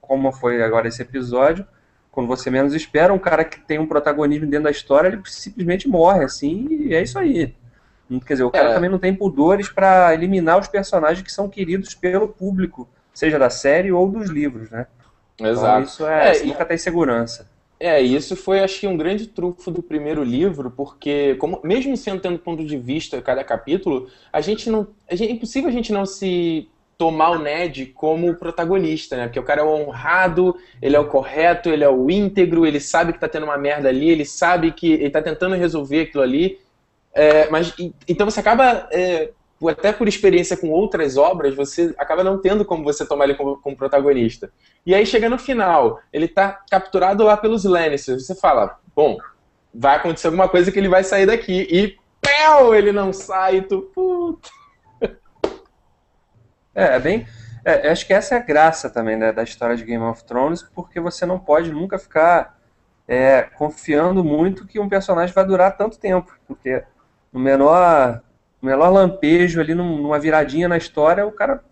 como 0.00 0.32
foi 0.32 0.62
agora 0.62 0.88
esse 0.88 1.02
episódio, 1.02 1.66
quando 2.10 2.26
você 2.26 2.50
menos 2.50 2.74
espera, 2.74 3.12
um 3.12 3.18
cara 3.18 3.44
que 3.44 3.60
tem 3.60 3.78
um 3.78 3.86
protagonismo 3.86 4.46
dentro 4.46 4.64
da 4.64 4.70
história, 4.70 5.08
ele 5.08 5.20
simplesmente 5.26 5.86
morre, 5.86 6.24
assim, 6.24 6.66
e 6.70 6.94
é 6.94 7.02
isso 7.02 7.18
aí. 7.18 7.54
Quer 8.24 8.34
dizer, 8.34 8.44
o 8.44 8.50
cara 8.50 8.70
é. 8.70 8.74
também 8.74 8.88
não 8.88 8.98
tem 8.98 9.14
pudores 9.14 9.68
para 9.68 10.14
eliminar 10.14 10.58
os 10.58 10.68
personagens 10.68 11.22
que 11.22 11.32
são 11.32 11.48
queridos 11.48 11.94
pelo 11.94 12.28
público, 12.28 12.88
seja 13.12 13.38
da 13.38 13.50
série 13.50 13.92
ou 13.92 14.08
dos 14.08 14.30
livros, 14.30 14.70
né? 14.70 14.86
Exato. 15.38 15.66
Então, 15.66 15.82
isso 15.82 16.06
é, 16.06 16.36
é 16.36 16.44
nunca 16.44 16.64
tem 16.64 16.78
segurança. 16.78 17.48
É, 17.78 18.00
isso 18.00 18.34
foi, 18.34 18.60
acho 18.60 18.80
que, 18.80 18.86
um 18.86 18.96
grande 18.96 19.26
trunfo 19.26 19.70
do 19.70 19.82
primeiro 19.82 20.24
livro, 20.24 20.70
porque, 20.70 21.34
como, 21.34 21.60
mesmo 21.62 21.94
sendo 21.96 22.22
tendo 22.22 22.38
ponto 22.38 22.64
de 22.64 22.78
vista 22.78 23.20
cada 23.20 23.44
capítulo, 23.44 24.08
a 24.32 24.40
gente 24.40 24.70
não. 24.70 24.88
A 25.10 25.14
gente, 25.14 25.30
é 25.30 25.32
impossível 25.34 25.68
a 25.68 25.72
gente 25.72 25.92
não 25.92 26.06
se 26.06 26.68
tomar 26.96 27.30
o 27.30 27.38
Ned 27.38 27.86
como 27.94 28.34
protagonista, 28.34 29.16
né? 29.16 29.26
Porque 29.26 29.38
o 29.38 29.42
cara 29.42 29.60
é 29.60 29.64
o 29.64 29.68
honrado, 29.68 30.56
ele 30.80 30.96
é 30.96 30.98
o 30.98 31.08
correto, 31.08 31.68
ele 31.68 31.84
é 31.84 31.88
o 31.88 32.10
íntegro, 32.10 32.66
ele 32.66 32.80
sabe 32.80 33.12
que 33.12 33.20
tá 33.20 33.28
tendo 33.28 33.44
uma 33.44 33.58
merda 33.58 33.88
ali, 33.90 34.08
ele 34.08 34.24
sabe 34.24 34.72
que 34.72 34.92
ele 34.92 35.10
tá 35.10 35.20
tentando 35.20 35.54
resolver 35.54 36.02
aquilo 36.02 36.22
ali. 36.22 36.58
É, 37.14 37.48
mas 37.50 37.74
então 38.08 38.28
você 38.28 38.40
acaba 38.40 38.88
é, 38.90 39.30
até 39.68 39.92
por 39.92 40.06
experiência 40.06 40.56
com 40.56 40.70
outras 40.70 41.16
obras, 41.16 41.54
você 41.54 41.94
acaba 41.98 42.22
não 42.22 42.40
tendo 42.40 42.64
como 42.64 42.84
você 42.84 43.06
tomar 43.06 43.24
ele 43.24 43.34
como, 43.34 43.56
como 43.56 43.76
protagonista. 43.76 44.50
E 44.84 44.94
aí 44.94 45.06
chega 45.06 45.28
no 45.30 45.38
final, 45.38 46.00
ele 46.12 46.28
tá 46.28 46.60
capturado 46.70 47.24
lá 47.24 47.36
pelos 47.36 47.64
Lannisters, 47.64 48.26
você 48.26 48.34
fala, 48.34 48.78
bom, 48.94 49.16
vai 49.74 49.96
acontecer 49.96 50.26
alguma 50.26 50.48
coisa 50.48 50.70
que 50.70 50.78
ele 50.78 50.88
vai 50.88 51.02
sair 51.02 51.26
daqui, 51.26 51.66
e 51.70 51.96
pau, 52.20 52.74
ele 52.74 52.92
não 52.92 53.12
sai, 53.12 53.62
tu, 53.62 53.82
puta. 53.94 54.48
É, 56.74 56.96
é 56.96 57.00
bem... 57.00 57.26
É, 57.64 57.90
acho 57.90 58.06
que 58.06 58.14
essa 58.14 58.36
é 58.36 58.38
a 58.38 58.40
graça 58.40 58.88
também 58.88 59.16
né, 59.16 59.32
da 59.32 59.42
história 59.42 59.76
de 59.76 59.82
Game 59.82 60.04
of 60.04 60.22
Thrones, 60.22 60.62
porque 60.62 61.00
você 61.00 61.26
não 61.26 61.36
pode 61.36 61.72
nunca 61.72 61.98
ficar 61.98 62.56
é, 63.08 63.42
confiando 63.42 64.22
muito 64.22 64.64
que 64.66 64.78
um 64.78 64.88
personagem 64.88 65.34
vai 65.34 65.44
durar 65.44 65.76
tanto 65.76 65.98
tempo, 65.98 66.32
porque 66.46 66.84
no 67.32 67.40
menor 67.40 68.22
menor 68.66 68.90
lampejo 68.90 69.60
ali 69.60 69.74
numa 69.74 70.18
viradinha 70.18 70.68
na 70.68 70.76
história, 70.76 71.26
o 71.26 71.32
cara 71.32 71.62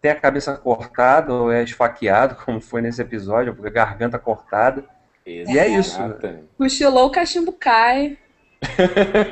tem 0.00 0.10
a 0.10 0.14
cabeça 0.14 0.56
cortada 0.56 1.32
ou 1.32 1.52
é 1.52 1.62
esfaqueado, 1.62 2.36
como 2.44 2.60
foi 2.60 2.82
nesse 2.82 3.00
episódio, 3.00 3.56
a 3.64 3.70
garganta 3.70 4.18
cortada. 4.18 4.84
Exato. 5.24 5.56
E 5.56 5.58
é 5.58 5.68
isso. 5.68 5.98
Cochilou, 6.58 7.06
o 7.06 7.10
cachimbo 7.10 7.52
cai. 7.52 8.18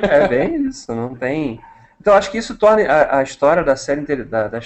É 0.09 0.27
bem 0.27 0.67
isso, 0.67 0.93
não 0.95 1.15
tem. 1.15 1.59
Então 1.99 2.13
acho 2.13 2.31
que 2.31 2.37
isso 2.37 2.57
torna 2.57 2.83
a, 2.83 3.19
a 3.19 3.23
história 3.23 3.63
da 3.63 3.75
série 3.75 4.01
da, 4.01 4.47
da, 4.47 4.59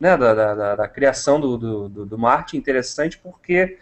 né, 0.00 0.16
da, 0.16 0.34
da, 0.34 0.76
da, 0.76 0.88
criação 0.88 1.40
do, 1.40 1.56
do, 1.56 2.06
do 2.06 2.18
Martin 2.18 2.56
interessante 2.56 3.18
porque 3.18 3.78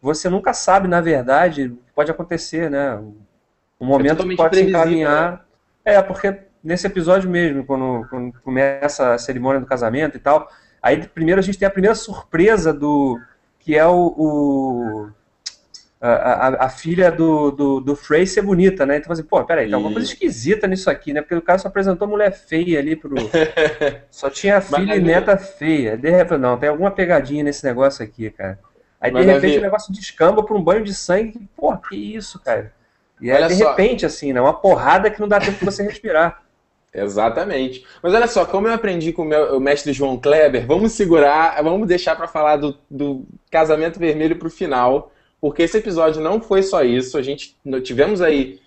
você 0.00 0.28
nunca 0.28 0.54
sabe, 0.54 0.86
na 0.86 1.00
verdade, 1.00 1.74
pode 1.94 2.10
acontecer, 2.10 2.70
né? 2.70 2.96
Um 3.80 3.86
momento 3.86 4.22
é 4.22 4.28
que 4.28 4.36
pode 4.36 4.56
se 4.56 4.62
encaminhar. 4.64 5.32
Né? 5.32 5.40
É, 5.84 6.02
porque 6.02 6.45
nesse 6.66 6.86
episódio 6.86 7.30
mesmo, 7.30 7.64
quando, 7.64 8.06
quando, 8.10 8.32
começa 8.40 9.14
a 9.14 9.18
cerimônia 9.18 9.60
do 9.60 9.66
casamento 9.66 10.16
e 10.16 10.20
tal. 10.20 10.50
Aí 10.82 11.06
primeiro 11.06 11.38
a 11.38 11.42
gente 11.42 11.58
tem 11.58 11.66
a 11.66 11.70
primeira 11.70 11.94
surpresa 11.94 12.72
do. 12.72 13.18
que 13.60 13.76
é 13.76 13.86
o. 13.86 14.14
o 14.16 15.10
a, 15.98 16.08
a, 16.08 16.66
a, 16.66 16.68
filha 16.68 17.10
do, 17.10 17.50
do, 17.50 17.80
do 17.80 17.96
Frey 17.96 18.26
ser 18.26 18.42
bonita, 18.42 18.84
né? 18.84 18.98
Então, 18.98 19.10
assim, 19.10 19.22
pô, 19.22 19.42
peraí, 19.44 19.64
tem 19.64 19.74
alguma 19.74 19.92
coisa 19.92 20.06
esquisita 20.06 20.66
nisso 20.66 20.90
aqui, 20.90 21.12
né? 21.12 21.22
Porque 21.22 21.34
o 21.34 21.42
cara 21.42 21.58
só 21.58 21.68
apresentou 21.68 22.06
mulher 22.06 22.32
feia 22.32 22.78
ali 22.78 22.94
pro. 22.94 23.14
só 24.10 24.28
tinha 24.28 24.60
filha 24.60 24.94
e 24.94 25.00
neta 25.00 25.38
feia. 25.38 25.96
De 25.96 26.10
repente, 26.10 26.38
não, 26.38 26.58
tem 26.58 26.68
alguma 26.68 26.90
pegadinha 26.90 27.42
nesse 27.42 27.64
negócio 27.64 28.04
aqui, 28.04 28.30
cara. 28.30 28.58
Aí 29.00 29.10
de 29.10 29.22
repente 29.22 29.58
o 29.58 29.62
negócio 29.62 29.92
descamba 29.92 30.42
pra 30.42 30.54
um 30.54 30.62
banho 30.62 30.84
de 30.84 30.92
sangue. 30.92 31.48
Pô, 31.56 31.76
que 31.76 31.96
isso, 31.96 32.38
cara? 32.40 32.72
E 33.20 33.30
é 33.30 33.46
de 33.46 33.54
só. 33.54 33.70
repente, 33.70 34.04
assim, 34.04 34.32
né? 34.32 34.40
Uma 34.40 34.54
porrada 34.54 35.10
que 35.10 35.20
não 35.20 35.28
dá 35.28 35.40
tempo 35.40 35.58
de 35.58 35.64
você 35.64 35.82
respirar. 35.82 36.42
Exatamente. 36.96 37.84
Mas 38.02 38.14
olha 38.14 38.26
só, 38.26 38.44
como 38.44 38.68
eu 38.68 38.74
aprendi 38.74 39.12
com 39.12 39.22
o, 39.22 39.24
meu, 39.24 39.56
o 39.56 39.60
mestre 39.60 39.92
João 39.92 40.18
Kleber, 40.18 40.66
vamos 40.66 40.92
segurar, 40.92 41.62
vamos 41.62 41.86
deixar 41.86 42.16
para 42.16 42.26
falar 42.26 42.56
do, 42.56 42.76
do 42.90 43.24
Casamento 43.50 43.98
Vermelho 43.98 44.36
para 44.36 44.48
o 44.48 44.50
final, 44.50 45.12
porque 45.40 45.62
esse 45.62 45.76
episódio 45.76 46.22
não 46.22 46.40
foi 46.40 46.62
só 46.62 46.82
isso. 46.82 47.18
A 47.18 47.22
gente 47.22 47.56
tivemos 47.82 48.22
aí 48.22 48.60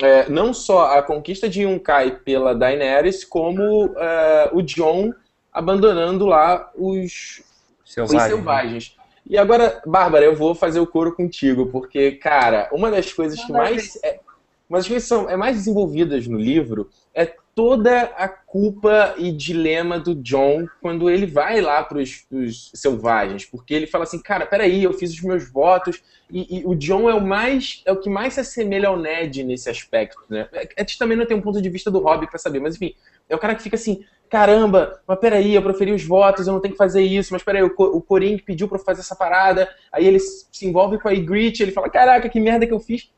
é, 0.00 0.28
não 0.28 0.52
só 0.54 0.96
a 0.96 1.02
conquista 1.02 1.48
de 1.48 1.62
Yunkai 1.62 2.18
pela 2.24 2.54
Daenerys, 2.54 3.24
como 3.24 3.94
é, 3.96 4.50
o 4.52 4.62
John 4.62 5.12
abandonando 5.52 6.26
lá 6.26 6.70
os 6.74 7.42
selvagens. 7.84 8.22
Os 8.22 8.28
selvagens. 8.28 8.96
E 9.26 9.38
agora, 9.38 9.80
Bárbara, 9.86 10.24
eu 10.24 10.34
vou 10.34 10.54
fazer 10.54 10.80
o 10.80 10.86
coro 10.86 11.14
contigo, 11.14 11.66
porque, 11.66 12.12
cara, 12.12 12.68
uma 12.72 12.90
das 12.90 13.12
coisas 13.12 13.42
que 13.42 13.52
mais. 13.52 13.98
É, 14.04 14.20
uma 14.68 14.78
das 14.78 14.88
coisas 14.88 15.04
que 15.04 15.08
são 15.08 15.28
é 15.28 15.36
mais 15.36 15.56
desenvolvidas 15.56 16.26
no 16.26 16.38
livro 16.38 16.90
é 17.14 17.32
toda 17.54 18.02
a 18.16 18.28
culpa 18.28 19.14
e 19.16 19.30
dilema 19.30 19.98
do 19.98 20.14
John 20.14 20.66
quando 20.82 21.08
ele 21.08 21.26
vai 21.26 21.60
lá 21.60 21.82
para 21.82 21.98
os 21.98 22.70
selvagens, 22.74 23.44
porque 23.44 23.72
ele 23.72 23.86
fala 23.86 24.04
assim, 24.04 24.20
cara, 24.20 24.44
peraí, 24.44 24.82
eu 24.82 24.92
fiz 24.92 25.12
os 25.12 25.20
meus 25.22 25.48
votos, 25.50 26.02
e, 26.30 26.58
e, 26.58 26.66
o 26.66 26.74
John 26.74 27.08
é 27.08 27.14
o 27.14 27.24
mais 27.24 27.82
é 27.84 27.92
o 27.92 28.00
que 28.00 28.10
mais 28.10 28.34
se 28.34 28.40
assemelha 28.40 28.88
ao 28.88 28.98
Ned 28.98 29.44
nesse 29.44 29.70
aspecto, 29.70 30.22
né? 30.28 30.48
A 30.76 30.80
gente 30.80 30.98
também 30.98 31.16
não 31.16 31.26
tem 31.26 31.36
um 31.36 31.42
ponto 31.42 31.62
de 31.62 31.68
vista 31.68 31.90
do 31.90 32.00
Hobbit 32.00 32.30
para 32.30 32.38
saber, 32.38 32.60
mas 32.60 32.74
enfim, 32.74 32.94
é 33.28 33.36
o 33.36 33.38
cara 33.38 33.54
que 33.54 33.62
fica 33.62 33.76
assim, 33.76 34.04
caramba, 34.28 35.00
mas 35.06 35.18
peraí, 35.20 35.54
eu 35.54 35.62
proferi 35.62 35.92
os 35.92 36.04
votos, 36.04 36.46
eu 36.46 36.52
não 36.52 36.60
tenho 36.60 36.72
que 36.72 36.78
fazer 36.78 37.02
isso, 37.02 37.32
mas 37.32 37.42
peraí, 37.42 37.62
o, 37.62 37.72
o 37.76 38.00
Corin 38.00 38.36
pediu 38.38 38.68
eu 38.70 38.78
fazer 38.80 39.00
essa 39.00 39.14
parada, 39.14 39.68
aí 39.92 40.06
ele 40.06 40.18
se 40.18 40.66
envolve 40.66 40.98
com 40.98 41.08
a 41.08 41.12
Ygritte, 41.12 41.62
ele 41.62 41.72
fala, 41.72 41.88
caraca, 41.88 42.28
que 42.28 42.40
merda 42.40 42.66
que 42.66 42.72
eu 42.72 42.80
fiz. 42.80 43.12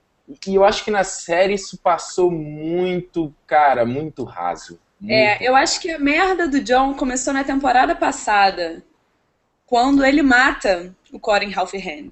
E 0.46 0.54
eu 0.54 0.64
acho 0.64 0.84
que 0.84 0.90
na 0.90 1.04
série 1.04 1.54
isso 1.54 1.78
passou 1.78 2.30
muito, 2.30 3.32
cara, 3.46 3.84
muito 3.84 4.24
raso. 4.24 4.80
Muito. 5.00 5.12
É, 5.12 5.38
eu 5.40 5.54
acho 5.54 5.80
que 5.80 5.90
a 5.90 5.98
merda 5.98 6.48
do 6.48 6.60
John 6.60 6.94
começou 6.94 7.32
na 7.32 7.44
temporada 7.44 7.94
passada, 7.94 8.82
quando 9.66 10.04
ele 10.04 10.22
mata 10.22 10.94
o 11.12 11.18
Corin 11.18 11.52
Halfhand. 11.54 12.10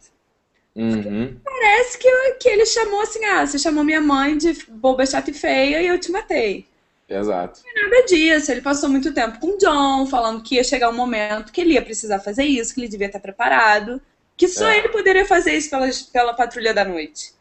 Uhum. 0.77 1.39
Parece 1.45 1.99
que, 1.99 2.33
que 2.41 2.49
ele 2.49 2.67
chamou 2.67 3.01
assim, 3.01 3.25
ah, 3.25 3.47
você 3.47 3.59
chamou 3.59 3.85
minha 3.85 4.01
mãe 4.01 4.37
de 4.37 4.53
boba, 4.69 5.07
chata 5.07 5.31
e 5.31 5.35
feia 5.35 5.81
e 5.81 5.87
eu 5.87 5.99
te 5.99 6.11
matei. 6.11 6.67
Exato. 7.09 7.61
Não 7.65 7.71
é 7.71 7.85
nada 7.85 8.07
disso. 8.07 8.51
Ele 8.51 8.61
passou 8.61 8.89
muito 8.89 9.13
tempo 9.13 9.39
com 9.39 9.55
o 9.55 9.59
John, 9.59 10.07
falando 10.07 10.43
que 10.43 10.57
ia 10.57 10.65
chegar 10.65 10.91
um 10.91 10.97
momento 10.97 11.53
que 11.53 11.61
ele 11.61 11.75
ia 11.75 11.83
precisar 11.83 12.19
fazer 12.19 12.45
isso, 12.45 12.75
que 12.75 12.81
ele 12.81 12.89
devia 12.89 13.07
estar 13.07 13.21
preparado, 13.21 14.01
que 14.37 14.49
só 14.49 14.69
é. 14.69 14.79
ele 14.79 14.89
poderia 14.89 15.25
fazer 15.25 15.55
isso 15.55 15.71
pela, 15.71 15.89
pela 16.13 16.35
patrulha 16.35 16.75
da 16.75 16.85
noite. 16.85 17.33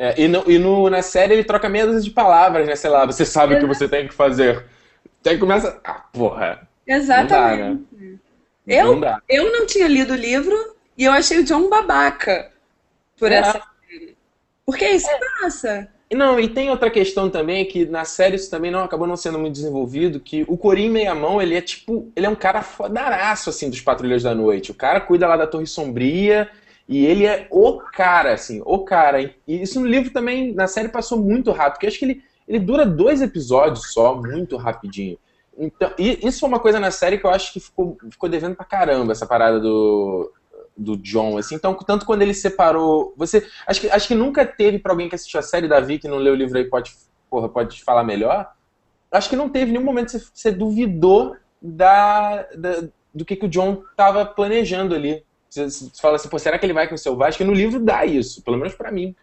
É, 0.00 0.14
e 0.16 0.28
no, 0.28 0.48
e 0.48 0.58
no, 0.60 0.88
na 0.88 1.02
série 1.02 1.34
ele 1.34 1.42
troca 1.42 1.68
meia 1.68 1.84
dúzia 1.84 2.02
de 2.02 2.10
palavras, 2.12 2.64
né? 2.68 2.76
Sei 2.76 2.88
lá, 2.88 3.04
você 3.04 3.24
sabe 3.24 3.56
o 3.56 3.58
que 3.58 3.66
você 3.66 3.88
tem 3.88 4.06
que 4.06 4.14
fazer. 4.14 4.64
Aí 5.26 5.36
começa. 5.36 5.80
Ah, 5.82 6.04
porra. 6.12 6.68
Exatamente. 6.86 7.84
Dá, 7.90 7.98
né? 7.98 8.18
eu, 8.64 8.86
não 8.86 9.00
dá. 9.00 9.22
eu 9.28 9.52
não 9.52 9.66
tinha 9.66 9.88
lido 9.88 10.12
o 10.12 10.16
livro 10.16 10.56
e 10.96 11.04
eu 11.04 11.10
achei 11.10 11.40
o 11.40 11.44
John 11.44 11.68
babaca 11.68 12.52
por 13.18 13.32
é. 13.32 13.36
essa 13.36 13.60
série. 13.90 14.16
Porque 14.64 14.88
isso 14.88 15.10
é. 15.10 15.18
passa. 15.40 15.88
Não, 16.12 16.38
e 16.38 16.48
tem 16.48 16.70
outra 16.70 16.90
questão 16.90 17.28
também, 17.28 17.66
que 17.66 17.84
na 17.84 18.04
série 18.04 18.36
isso 18.36 18.50
também 18.50 18.70
não 18.70 18.84
acabou 18.84 19.06
não 19.06 19.16
sendo 19.16 19.38
muito 19.38 19.54
desenvolvido, 19.54 20.20
que 20.20 20.44
o 20.48 20.56
Corim 20.56 20.88
Meia 20.88 21.14
Mão, 21.14 21.42
ele 21.42 21.54
é 21.54 21.60
tipo, 21.60 22.10
ele 22.16 22.24
é 22.24 22.30
um 22.30 22.34
cara 22.34 22.62
fodaraço, 22.62 23.50
assim, 23.50 23.68
dos 23.68 23.82
Patrulheiros 23.82 24.22
da 24.22 24.34
Noite. 24.34 24.70
O 24.70 24.74
cara 24.74 25.00
cuida 25.00 25.26
lá 25.26 25.36
da 25.36 25.46
Torre 25.46 25.66
Sombria, 25.66 26.48
e 26.88 27.04
ele 27.04 27.26
é 27.26 27.46
o 27.50 27.78
cara, 27.78 28.32
assim, 28.32 28.62
o 28.64 28.78
cara. 28.78 29.22
E 29.22 29.34
isso 29.46 29.78
no 29.78 29.86
livro 29.86 30.10
também, 30.10 30.54
na 30.54 30.66
série, 30.66 30.88
passou 30.88 31.18
muito 31.18 31.52
rápido, 31.52 31.74
porque 31.74 31.86
acho 31.86 31.98
que 31.98 32.04
ele, 32.06 32.22
ele 32.48 32.58
dura 32.58 32.86
dois 32.86 33.20
episódios 33.20 33.92
só, 33.92 34.14
muito 34.16 34.56
rapidinho. 34.56 35.18
Então, 35.58 35.92
e 35.98 36.18
isso 36.26 36.40
foi 36.40 36.48
uma 36.48 36.60
coisa 36.60 36.80
na 36.80 36.90
série 36.90 37.18
que 37.18 37.26
eu 37.26 37.30
acho 37.30 37.52
que 37.52 37.60
ficou, 37.60 37.98
ficou 38.10 38.28
devendo 38.28 38.56
pra 38.56 38.64
caramba, 38.64 39.12
essa 39.12 39.26
parada 39.26 39.60
do, 39.60 40.32
do 40.74 40.96
John, 40.96 41.36
assim. 41.36 41.56
Então, 41.56 41.74
tanto 41.74 42.06
quando 42.06 42.22
ele 42.22 42.32
separou. 42.32 43.12
Você. 43.16 43.46
Acho 43.66 43.80
que, 43.82 43.90
acho 43.90 44.08
que 44.08 44.14
nunca 44.14 44.46
teve 44.46 44.78
para 44.78 44.92
alguém 44.92 45.10
que 45.10 45.14
assistiu 45.14 45.40
a 45.40 45.42
série 45.42 45.68
Davi, 45.68 45.98
que 45.98 46.08
não 46.08 46.16
leu 46.16 46.32
o 46.32 46.36
livro 46.36 46.56
aí, 46.56 46.64
pode, 46.64 46.94
porra, 47.28 47.50
pode 47.50 47.84
falar 47.84 48.04
melhor. 48.04 48.50
Acho 49.10 49.28
que 49.28 49.36
não 49.36 49.48
teve 49.48 49.72
nenhum 49.72 49.84
momento 49.84 50.12
que 50.12 50.18
você, 50.20 50.30
você 50.32 50.50
duvidou 50.52 51.36
da, 51.60 52.46
da, 52.56 52.88
do 53.12 53.24
que, 53.24 53.36
que 53.36 53.46
o 53.46 53.48
John 53.48 53.82
tava 53.96 54.24
planejando 54.24 54.94
ali. 54.94 55.22
Você, 55.48 55.70
você 55.70 55.90
fala 56.00 56.16
assim, 56.16 56.28
pô, 56.28 56.38
será 56.38 56.58
que 56.58 56.66
ele 56.66 56.72
vai 56.72 56.88
com 56.88 56.94
o 56.94 56.98
Selvagem? 56.98 57.28
Acho 57.28 57.38
que 57.38 57.44
no 57.44 57.54
livro 57.54 57.80
dá 57.80 58.04
isso, 58.04 58.42
pelo 58.42 58.56
menos 58.56 58.74
para 58.74 58.90
mim. 58.90 59.14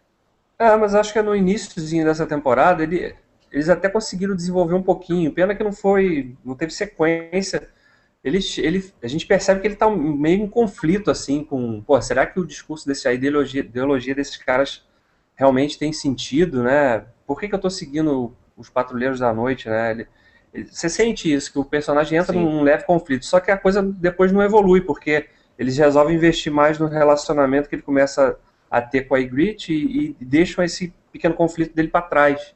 É, 0.58 0.76
mas 0.76 0.96
acho 0.96 1.14
que 1.14 1.22
no 1.22 1.36
iníciozinho 1.36 2.06
dessa 2.06 2.26
temporada 2.26 2.84
ele, 2.84 3.16
eles 3.52 3.70
até 3.70 3.90
conseguiram 3.90 4.36
desenvolver 4.36 4.74
um 4.74 4.84
pouquinho. 4.84 5.32
Pena 5.32 5.54
que 5.54 5.64
não 5.64 5.74
foi, 5.74 6.36
não 6.44 6.56
teve 6.56 6.72
sequência 6.72 7.68
ele, 8.26 8.40
ele, 8.58 8.92
a 9.04 9.08
gente 9.08 9.28
percebe 9.28 9.62
que 9.62 9.68
ele 9.68 9.76
está 9.76 9.88
meio 9.88 10.42
em 10.42 10.48
conflito, 10.48 11.12
assim, 11.12 11.44
com, 11.44 11.80
pô, 11.82 12.02
será 12.02 12.26
que 12.26 12.40
o 12.40 12.46
discurso 12.46 12.88
desse, 12.88 13.08
a 13.08 13.14
ideologia, 13.14 13.62
ideologia 13.62 14.16
desses 14.16 14.36
caras 14.36 14.84
realmente 15.36 15.78
tem 15.78 15.94
sentido, 15.94 16.64
né? 16.64 17.06
Por 17.28 17.40
que, 17.40 17.48
que 17.48 17.54
eu 17.54 17.58
estou 17.58 17.70
seguindo 17.70 18.36
os 18.58 18.68
patrulheiros 18.68 19.20
da 19.20 19.32
noite, 19.32 19.70
né? 19.70 19.92
Ele, 19.92 20.08
ele, 20.52 20.68
você 20.72 20.90
sente 20.90 21.32
isso, 21.32 21.54
que 21.54 21.60
o 21.60 21.64
personagem 21.64 22.18
entra 22.18 22.34
Sim. 22.34 22.44
num 22.44 22.64
leve 22.64 22.84
conflito, 22.86 23.28
só 23.28 23.40
que 23.40 23.52
a 23.52 23.58
coisa 23.58 23.84
depois 23.84 24.32
não 24.32 24.42
evolui, 24.42 24.82
porque 24.82 25.28
eles 25.58 25.78
resolvem 25.78 26.16
investir 26.16 26.52
mais 26.52 26.78
no 26.80 26.88
relacionamento 26.88 27.70
que 27.70 27.76
ele 27.76 27.82
começa 27.82 28.38
a 28.70 28.82
ter 28.82 29.02
com 29.04 29.16
a 29.16 29.20
Ygritte 29.20 29.74
e, 29.74 30.16
e 30.20 30.26
deixam 30.26 30.64
esse 30.64 30.94
pequeno 31.12 31.34
conflito 31.34 31.74
dele 31.74 31.88
para 31.88 32.02
trás. 32.02 32.54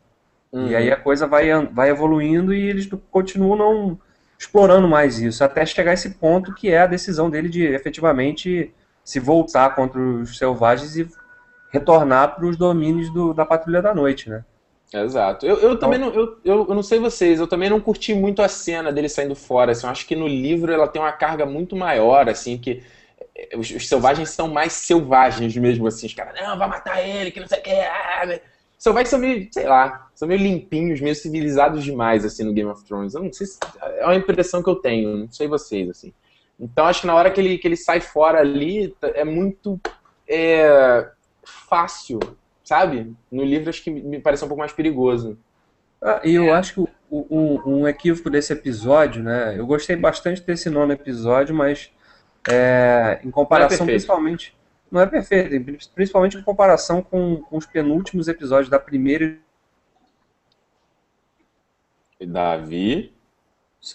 Uhum. 0.52 0.68
E 0.68 0.76
aí 0.76 0.92
a 0.92 0.98
coisa 0.98 1.28
vai, 1.28 1.48
vai 1.68 1.90
evoluindo 1.90 2.54
e 2.54 2.62
eles 2.62 2.90
continuam 3.12 3.56
não 3.56 4.00
explorando 4.38 4.88
mais 4.88 5.20
isso, 5.20 5.44
até 5.44 5.66
chegar 5.66 5.92
a 5.92 5.94
esse 5.94 6.12
ponto 6.12 6.54
que 6.54 6.70
é 6.70 6.80
a 6.80 6.88
decisão 6.88 7.30
dele 7.30 7.50
de 7.50 7.64
efetivamente 7.66 8.74
se 9.04 9.20
voltar 9.20 9.76
contra 9.76 10.00
os 10.00 10.38
selvagens 10.38 10.96
e 10.96 11.10
retornar 11.72 12.36
para 12.36 12.46
os 12.46 12.56
domínios 12.56 13.12
do, 13.14 13.34
da 13.34 13.46
Patrulha 13.46 13.82
da 13.82 13.94
Noite, 13.94 14.30
né? 14.30 14.46
Exato. 14.94 15.46
Eu, 15.46 15.58
eu 15.58 15.74
então, 15.74 15.78
também 15.78 16.00
não, 16.00 16.12
eu, 16.14 16.40
eu, 16.44 16.66
eu, 16.68 16.76
não 16.76 16.82
sei 16.82 17.00
vocês, 17.00 17.40
eu 17.40 17.48
também 17.48 17.70
não 17.70 17.80
curti 17.80 18.14
muito 18.14 18.42
a 18.42 18.48
cena 18.48 18.92
dele 18.92 19.08
saindo 19.08 19.36
fora. 19.36 19.72
Assim, 19.72 19.86
eu 19.86 19.92
acho 19.92 20.06
que 20.08 20.16
no 20.16 20.28
livro 20.28 20.72
ela 20.72 20.88
tem 20.88 21.02
uma 21.02 21.12
carga 21.12 21.46
muito 21.46 21.76
maior, 21.76 22.28
assim, 22.28 22.58
que 22.58 22.82
eh, 23.36 23.56
os, 23.56 23.70
os 23.70 23.88
selvagens 23.88 24.32
são 24.32 24.48
mais 24.48 24.74
selvagens 24.74 25.56
mesmo, 25.56 25.86
assim. 25.88 26.08
Os 26.08 26.14
caras, 26.14 26.34
não, 26.42 26.58
vai 26.58 26.68
matar 26.68 27.08
ele, 27.08 27.30
que 27.30 27.40
não 27.40 27.48
sei 27.48 27.60
o 27.60 27.62
que. 27.62 27.72
Ah, 27.72 28.40
Selvagens 28.80 29.10
são 29.10 29.20
meio, 29.20 29.48
sei 29.52 29.68
lá, 29.68 30.10
são 30.16 30.26
meio 30.26 30.42
limpinhos, 30.42 31.02
meio 31.02 31.14
civilizados 31.14 31.84
demais, 31.84 32.24
assim, 32.24 32.46
no 32.46 32.54
Game 32.54 32.70
of 32.70 32.82
Thrones. 32.86 33.14
Eu 33.14 33.22
não 33.22 33.34
sei 33.34 33.46
se, 33.46 33.60
é 33.98 34.06
uma 34.06 34.16
impressão 34.16 34.64
que 34.64 34.70
eu 34.70 34.76
tenho, 34.76 35.18
não 35.18 35.32
sei 35.32 35.50
vocês, 35.50 35.90
assim. 35.90 36.14
Então 36.58 36.86
acho 36.86 37.02
que 37.02 37.08
na 37.08 37.14
hora 37.14 37.30
que 37.30 37.42
ele, 37.42 37.58
que 37.58 37.68
ele 37.68 37.76
sai 37.76 38.00
fora 38.00 38.40
ali, 38.40 38.96
é 39.02 39.26
muito 39.26 39.78
é, 40.26 41.10
fácil, 41.44 42.20
sabe? 42.70 43.16
No 43.32 43.44
livro 43.44 43.70
acho 43.70 43.84
que 43.84 43.90
me 43.90 44.20
parece 44.20 44.46
um 44.46 44.48
pouco 44.48 44.60
mais 44.60 44.72
perigoso. 44.72 45.40
Ah, 46.00 46.22
e 46.24 46.36
eu 46.36 46.44
é. 46.46 46.52
acho 46.52 46.76
que 46.76 46.92
um, 47.12 47.60
um, 47.66 47.88
equívoco 47.88 48.30
desse 48.30 48.54
episódio, 48.54 49.24
né? 49.24 49.58
Eu 49.58 49.66
gostei 49.66 49.96
bastante 49.96 50.42
desse 50.44 50.70
nono 50.70 50.94
episódio, 50.94 51.56
mas 51.56 51.92
é, 52.48 53.22
em 53.24 53.32
comparação 53.32 53.88
é 53.88 53.90
principalmente 53.90 54.56
não 54.92 55.02
é 55.02 55.08
perfeito, 55.08 55.90
principalmente 55.96 56.38
em 56.38 56.44
comparação 56.44 57.02
com, 57.02 57.38
com 57.38 57.58
os 57.58 57.66
penúltimos 57.66 58.28
episódios 58.28 58.70
da 58.70 58.80
primeira. 58.80 59.40
Davi. 62.22 63.14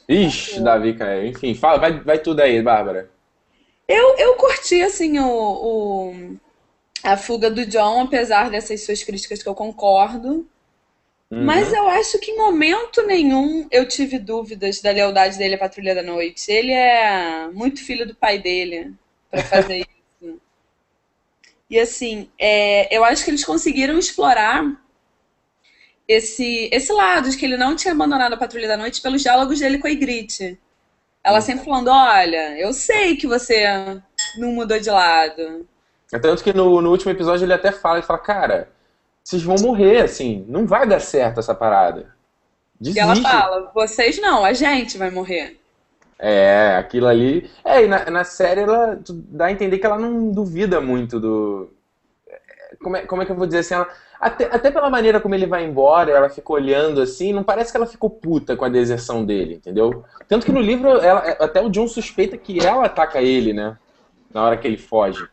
Ixi, 0.09 0.61
Davi 0.61 0.95
caiu. 0.95 1.27
Enfim, 1.29 1.55
fala, 1.55 1.79
vai, 1.79 2.01
vai 2.01 2.19
tudo 2.19 2.41
aí, 2.41 2.61
Bárbara. 2.61 3.09
Eu, 3.87 4.17
eu 4.17 4.35
curti, 4.35 4.83
assim, 4.83 5.19
o, 5.19 5.27
o, 5.27 6.37
a 7.05 7.19
fuga 7.19 7.51
do 7.51 7.67
John, 7.67 8.01
apesar 8.01 8.51
dessas 8.51 8.83
suas 8.83 9.05
críticas 9.05 9.43
que 9.43 9.49
eu 9.49 9.55
concordo. 9.55 10.49
Uhum. 11.31 11.45
Mas 11.45 11.73
eu 11.73 11.87
acho 11.89 12.19
que 12.19 12.31
em 12.31 12.37
momento 12.39 13.07
nenhum 13.07 13.69
eu 13.71 13.87
tive 13.87 14.19
dúvidas 14.19 14.81
da 14.81 14.91
lealdade 14.91 15.37
dele 15.37 15.57
à 15.57 15.59
Patrulha 15.59 15.95
da 15.95 16.03
Noite. 16.03 16.51
Ele 16.51 16.73
é 16.73 17.49
muito 17.53 17.85
filho 17.85 18.07
do 18.07 18.15
pai 18.15 18.39
dele 18.39 18.95
para 19.31 19.43
fazer 19.45 19.85
isso. 20.23 20.41
E 21.69 21.79
assim, 21.79 22.31
é, 22.39 22.95
eu 22.97 23.05
acho 23.05 23.23
que 23.23 23.31
eles 23.31 23.45
conseguiram 23.45 23.99
explorar 23.99 24.65
esse, 26.09 26.71
esse 26.73 26.93
lado 26.93 27.29
de 27.29 27.37
que 27.37 27.45
ele 27.45 27.57
não 27.57 27.77
tinha 27.77 27.93
abandonado 27.93 28.33
a 28.33 28.39
Patrulha 28.39 28.69
da 28.69 28.77
Noite 28.77 29.03
pelos 29.03 29.23
diálogos 29.23 29.61
dele 29.61 29.79
com 29.79 29.87
a 29.87 29.91
Ygritte. 29.91 30.59
Ela 31.23 31.41
sempre 31.41 31.65
falando, 31.65 31.89
olha, 31.89 32.59
eu 32.59 32.73
sei 32.73 33.17
que 33.17 33.27
você 33.27 33.65
não 34.39 34.53
mudou 34.53 34.79
de 34.79 34.91
lado. 34.91 35.67
É 36.13 36.19
tanto 36.19 36.43
que 36.43 36.53
no, 36.53 36.81
no 36.81 36.91
último 36.91 37.11
episódio 37.11 37.45
ele 37.45 37.53
até 37.53 37.73
fala, 37.73 37.99
ele 37.99 38.07
fala, 38.07 38.19
cara, 38.19 38.69
vocês 39.23 39.43
vão 39.43 39.57
morrer, 39.61 40.03
assim, 40.03 40.45
não 40.49 40.67
vai 40.67 40.87
dar 40.87 41.01
certo 41.01 41.41
essa 41.41 41.55
parada. 41.55 42.15
Desiste. 42.79 42.99
E 42.99 43.03
ela 43.03 43.17
fala, 43.17 43.71
vocês 43.75 44.21
não, 44.21 44.45
a 44.45 44.53
gente 44.53 44.99
vai 44.99 45.11
morrer. 45.11 45.59
É, 46.19 46.77
aquilo 46.79 47.07
ali. 47.07 47.51
É, 47.65 47.85
e 47.85 47.89
na, 47.89 48.11
na 48.11 48.25
série 48.25 48.61
ela 48.61 48.99
dá 49.09 49.47
a 49.47 49.53
entender 49.53 49.79
que 49.79 49.87
ela 49.87 49.99
não 49.99 50.31
duvida 50.31 50.81
muito 50.81 51.19
do. 51.19 51.71
Como 52.83 52.97
é, 52.97 53.03
como 53.07 53.23
é 53.23 53.27
que 53.27 53.33
eu 53.33 53.37
vou 53.37 53.47
dizer 53.47 53.61
assim? 53.61 53.75
Ela, 53.75 53.89
até, 54.21 54.45
até 54.45 54.71
pela 54.71 54.89
maneira 54.89 55.21
como 55.21 55.35
ele 55.35 55.47
vai 55.47 55.65
embora, 55.65 56.11
ela 56.11 56.31
fica 56.31 56.53
olhando 56.53 57.01
assim, 57.01 57.33
não 57.33 57.43
parece 57.43 57.71
que 57.71 57.77
ela 57.77 57.87
ficou 57.87 58.09
puta 58.09 58.57
com 58.57 58.65
a 58.65 58.69
deserção 58.69 59.25
dele, 59.25 59.55
entendeu? 59.55 60.05
Tanto 60.29 60.47
que 60.47 60.53
no 60.53 60.61
livro, 60.61 60.99
ela, 60.99 61.21
até 61.41 61.61
o 61.61 61.69
John 61.69 61.87
suspeita 61.87 62.37
que 62.37 62.65
ela 62.65 62.87
ataca 62.87 63.21
ele, 63.21 63.53
né? 63.53 63.77
Na 64.33 64.45
hora 64.45 64.57
que 64.57 64.67
ele 64.67 64.77
foge. 64.77 65.27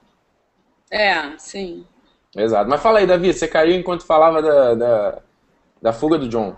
É, 0.91 1.37
sim. 1.37 1.85
Exato. 2.35 2.69
Mas 2.69 2.81
fala 2.81 2.99
aí, 2.99 3.07
Davi, 3.07 3.33
você 3.33 3.47
caiu 3.47 3.75
enquanto 3.75 4.05
falava 4.05 4.41
da, 4.41 4.75
da, 4.75 5.19
da 5.81 5.93
fuga 5.93 6.17
do 6.17 6.27
John. 6.27 6.55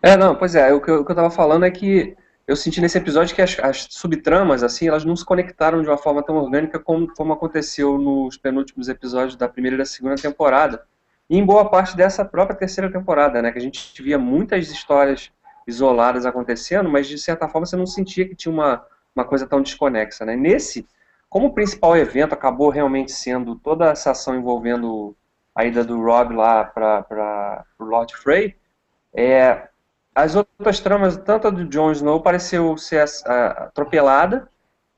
É, 0.00 0.16
não, 0.16 0.34
pois 0.34 0.54
é, 0.54 0.72
o 0.72 0.80
que, 0.80 0.90
eu, 0.90 1.00
o 1.00 1.04
que 1.04 1.10
eu 1.10 1.16
tava 1.16 1.30
falando 1.30 1.64
é 1.64 1.70
que 1.70 2.16
eu 2.46 2.56
senti 2.56 2.80
nesse 2.80 2.98
episódio 2.98 3.34
que 3.34 3.42
as, 3.42 3.58
as, 3.60 3.86
subtramas, 3.90 4.62
assim, 4.62 4.88
elas 4.88 5.04
não 5.04 5.14
se 5.14 5.24
conectaram 5.24 5.80
de 5.80 5.88
uma 5.88 5.96
forma 5.96 6.22
tão 6.22 6.36
orgânica 6.36 6.78
como, 6.78 7.12
como 7.14 7.32
aconteceu 7.32 7.98
nos 7.98 8.36
penúltimos 8.36 8.88
episódios 8.88 9.36
da 9.36 9.48
primeira 9.48 9.76
e 9.76 9.78
da 9.78 9.84
segunda 9.84 10.16
temporada. 10.16 10.84
E 11.30 11.38
em 11.38 11.44
boa 11.44 11.68
parte 11.70 11.96
dessa 11.96 12.24
própria 12.24 12.56
terceira 12.56 12.90
temporada, 12.90 13.40
né? 13.40 13.52
Que 13.52 13.58
a 13.58 13.62
gente 13.62 14.02
via 14.02 14.18
muitas 14.18 14.70
histórias 14.70 15.30
isoladas 15.66 16.26
acontecendo, 16.26 16.90
mas 16.90 17.06
de 17.06 17.16
certa 17.16 17.48
forma 17.48 17.64
você 17.64 17.76
não 17.76 17.86
sentia 17.86 18.28
que 18.28 18.34
tinha 18.34 18.52
uma, 18.52 18.84
uma 19.14 19.24
coisa 19.24 19.46
tão 19.46 19.62
desconexa, 19.62 20.24
né? 20.24 20.34
Nesse, 20.34 20.86
como 21.32 21.46
o 21.46 21.54
principal 21.54 21.96
evento 21.96 22.34
acabou 22.34 22.68
realmente 22.68 23.10
sendo 23.10 23.56
toda 23.56 23.86
essa 23.86 24.10
ação 24.10 24.36
envolvendo 24.36 25.16
a 25.54 25.64
ida 25.64 25.82
do 25.82 25.98
Rob 25.98 26.34
lá 26.34 26.62
para 26.62 27.64
o 27.78 27.84
Lord 27.84 28.14
Frey, 28.18 28.54
é, 29.14 29.66
as 30.14 30.36
outras 30.36 30.78
tramas, 30.78 31.16
tanto 31.16 31.48
a 31.48 31.50
do 31.50 31.64
Jon 31.64 31.90
Snow 31.92 32.20
pareceu 32.20 32.76
ser 32.76 33.06
atropelada, 33.24 34.46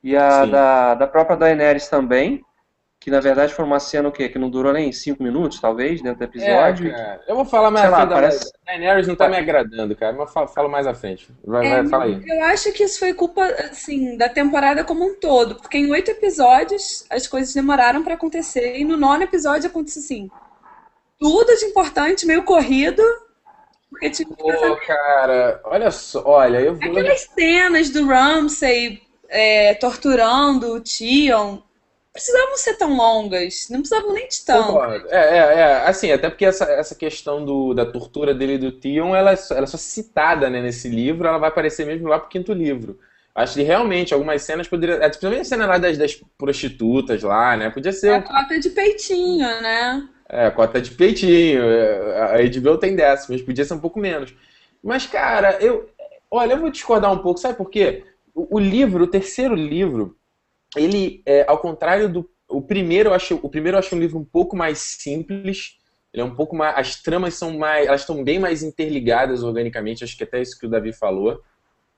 e 0.02 0.16
a 0.16 0.44
da, 0.44 0.94
da 0.94 1.06
própria 1.06 1.36
Daenerys 1.36 1.88
também, 1.88 2.44
que 3.04 3.10
na 3.10 3.20
verdade 3.20 3.52
foi 3.52 3.66
uma 3.66 3.78
cena 3.78 4.08
o 4.08 4.12
quê? 4.12 4.30
que 4.30 4.38
não 4.38 4.48
durou 4.48 4.72
nem 4.72 4.90
cinco 4.90 5.22
minutos, 5.22 5.60
talvez, 5.60 6.00
dentro 6.00 6.20
do 6.20 6.24
episódio. 6.24 6.90
É, 6.90 7.20
eu 7.28 7.36
vou 7.36 7.44
falar 7.44 7.70
mais 7.70 7.92
à 7.92 7.96
frente. 7.96 8.08
Parece... 8.08 8.52
Da 8.64 8.72
Daenerys 8.72 9.06
não 9.06 9.14
tá 9.14 9.28
me 9.28 9.36
agradando, 9.36 9.94
cara, 9.94 10.14
mas 10.14 10.34
eu 10.34 10.48
falo 10.48 10.70
mais 10.70 10.86
à 10.86 10.94
frente. 10.94 11.28
Vai, 11.44 11.66
é, 11.66 11.82
vai, 11.82 11.86
fala 11.86 12.04
aí. 12.04 12.22
Eu 12.26 12.44
acho 12.44 12.72
que 12.72 12.82
isso 12.82 12.98
foi 12.98 13.12
culpa, 13.12 13.44
assim, 13.70 14.16
da 14.16 14.26
temporada 14.26 14.82
como 14.84 15.04
um 15.04 15.20
todo, 15.20 15.56
porque 15.56 15.76
em 15.76 15.90
oito 15.90 16.12
episódios 16.12 17.04
as 17.10 17.26
coisas 17.26 17.52
demoraram 17.52 18.02
para 18.02 18.14
acontecer, 18.14 18.78
e 18.78 18.86
no 18.86 18.96
nono 18.96 19.22
episódio 19.22 19.68
aconteceu 19.68 20.00
assim, 20.00 20.30
tudo 21.18 21.54
de 21.58 21.66
importante, 21.66 22.24
meio 22.24 22.42
corrido, 22.42 23.02
porque, 23.90 24.08
tipo, 24.08 24.34
Pô, 24.34 24.50
essa... 24.50 24.76
cara, 24.76 25.60
olha 25.64 25.90
só, 25.90 26.22
olha, 26.24 26.58
eu 26.58 26.74
vou. 26.74 26.90
Aquelas 26.90 27.20
cenas 27.34 27.90
do 27.90 28.06
Ramsay 28.06 29.02
é, 29.28 29.74
torturando 29.74 30.72
o 30.72 30.80
Tion 30.80 31.58
precisavam 32.14 32.56
ser 32.56 32.74
tão 32.74 32.96
longas, 32.96 33.66
não 33.68 33.80
precisavam 33.80 34.12
nem 34.12 34.28
de 34.28 34.44
tão. 34.44 34.84
É, 34.84 35.02
é, 35.10 35.36
é, 35.36 35.88
assim, 35.88 36.12
até 36.12 36.30
porque 36.30 36.44
essa, 36.44 36.64
essa 36.64 36.94
questão 36.94 37.44
do, 37.44 37.74
da 37.74 37.84
tortura 37.84 38.32
dele 38.32 38.54
e 38.54 38.58
do 38.58 38.70
Tion, 38.70 39.16
ela, 39.16 39.34
ela 39.50 39.64
é 39.64 39.66
só 39.66 39.76
citada 39.76 40.48
né, 40.48 40.62
nesse 40.62 40.88
livro, 40.88 41.26
ela 41.26 41.38
vai 41.38 41.48
aparecer 41.48 41.84
mesmo 41.84 42.06
lá 42.06 42.20
pro 42.20 42.28
quinto 42.28 42.52
livro. 42.52 43.00
Acho 43.34 43.54
que 43.54 43.62
realmente 43.62 44.14
algumas 44.14 44.42
cenas 44.42 44.68
poderiam. 44.68 44.98
É, 44.98 45.08
principalmente 45.08 45.40
a 45.40 45.44
cena 45.44 45.66
lá 45.66 45.76
das, 45.76 45.98
das 45.98 46.14
prostitutas 46.38 47.20
lá, 47.24 47.56
né? 47.56 47.68
Podia 47.68 47.90
ser. 47.90 48.10
É 48.10 48.14
a 48.14 48.22
cota 48.22 48.60
de 48.60 48.70
peitinho, 48.70 49.60
né? 49.60 50.08
É, 50.28 50.50
cota 50.50 50.80
de 50.80 50.92
peitinho. 50.92 51.64
É, 51.64 52.20
a 52.20 52.60
HBO 52.60 52.78
tem 52.78 52.94
dessa, 52.94 53.26
mas 53.32 53.42
podia 53.42 53.64
ser 53.64 53.74
um 53.74 53.80
pouco 53.80 53.98
menos. 53.98 54.32
Mas, 54.80 55.06
cara, 55.06 55.58
eu. 55.60 55.90
Olha, 56.30 56.52
eu 56.52 56.60
vou 56.60 56.70
discordar 56.70 57.12
um 57.12 57.18
pouco, 57.18 57.40
sabe 57.40 57.56
por 57.56 57.68
quê? 57.68 58.04
O, 58.32 58.56
o 58.56 58.60
livro, 58.60 59.02
o 59.02 59.08
terceiro 59.08 59.56
livro, 59.56 60.16
ele, 60.76 61.22
é, 61.26 61.44
ao 61.48 61.58
contrário 61.58 62.08
do. 62.08 62.30
O 62.48 62.60
primeiro, 62.62 63.10
eu 63.10 63.14
acho, 63.14 63.38
o 63.42 63.48
primeiro 63.48 63.76
eu 63.76 63.78
acho 63.80 63.94
um 63.94 63.98
livro 63.98 64.18
um 64.18 64.24
pouco 64.24 64.56
mais 64.56 64.78
simples. 64.78 65.78
Ele 66.12 66.22
é 66.22 66.24
um 66.24 66.34
pouco 66.34 66.54
mais. 66.54 66.76
As 66.76 67.02
tramas 67.02 67.34
são 67.34 67.58
mais. 67.58 67.86
Elas 67.86 68.02
estão 68.02 68.22
bem 68.22 68.38
mais 68.38 68.62
interligadas 68.62 69.42
organicamente. 69.42 70.04
Acho 70.04 70.16
que 70.16 70.24
até 70.24 70.40
isso 70.40 70.58
que 70.58 70.66
o 70.66 70.70
Davi 70.70 70.92
falou. 70.92 71.40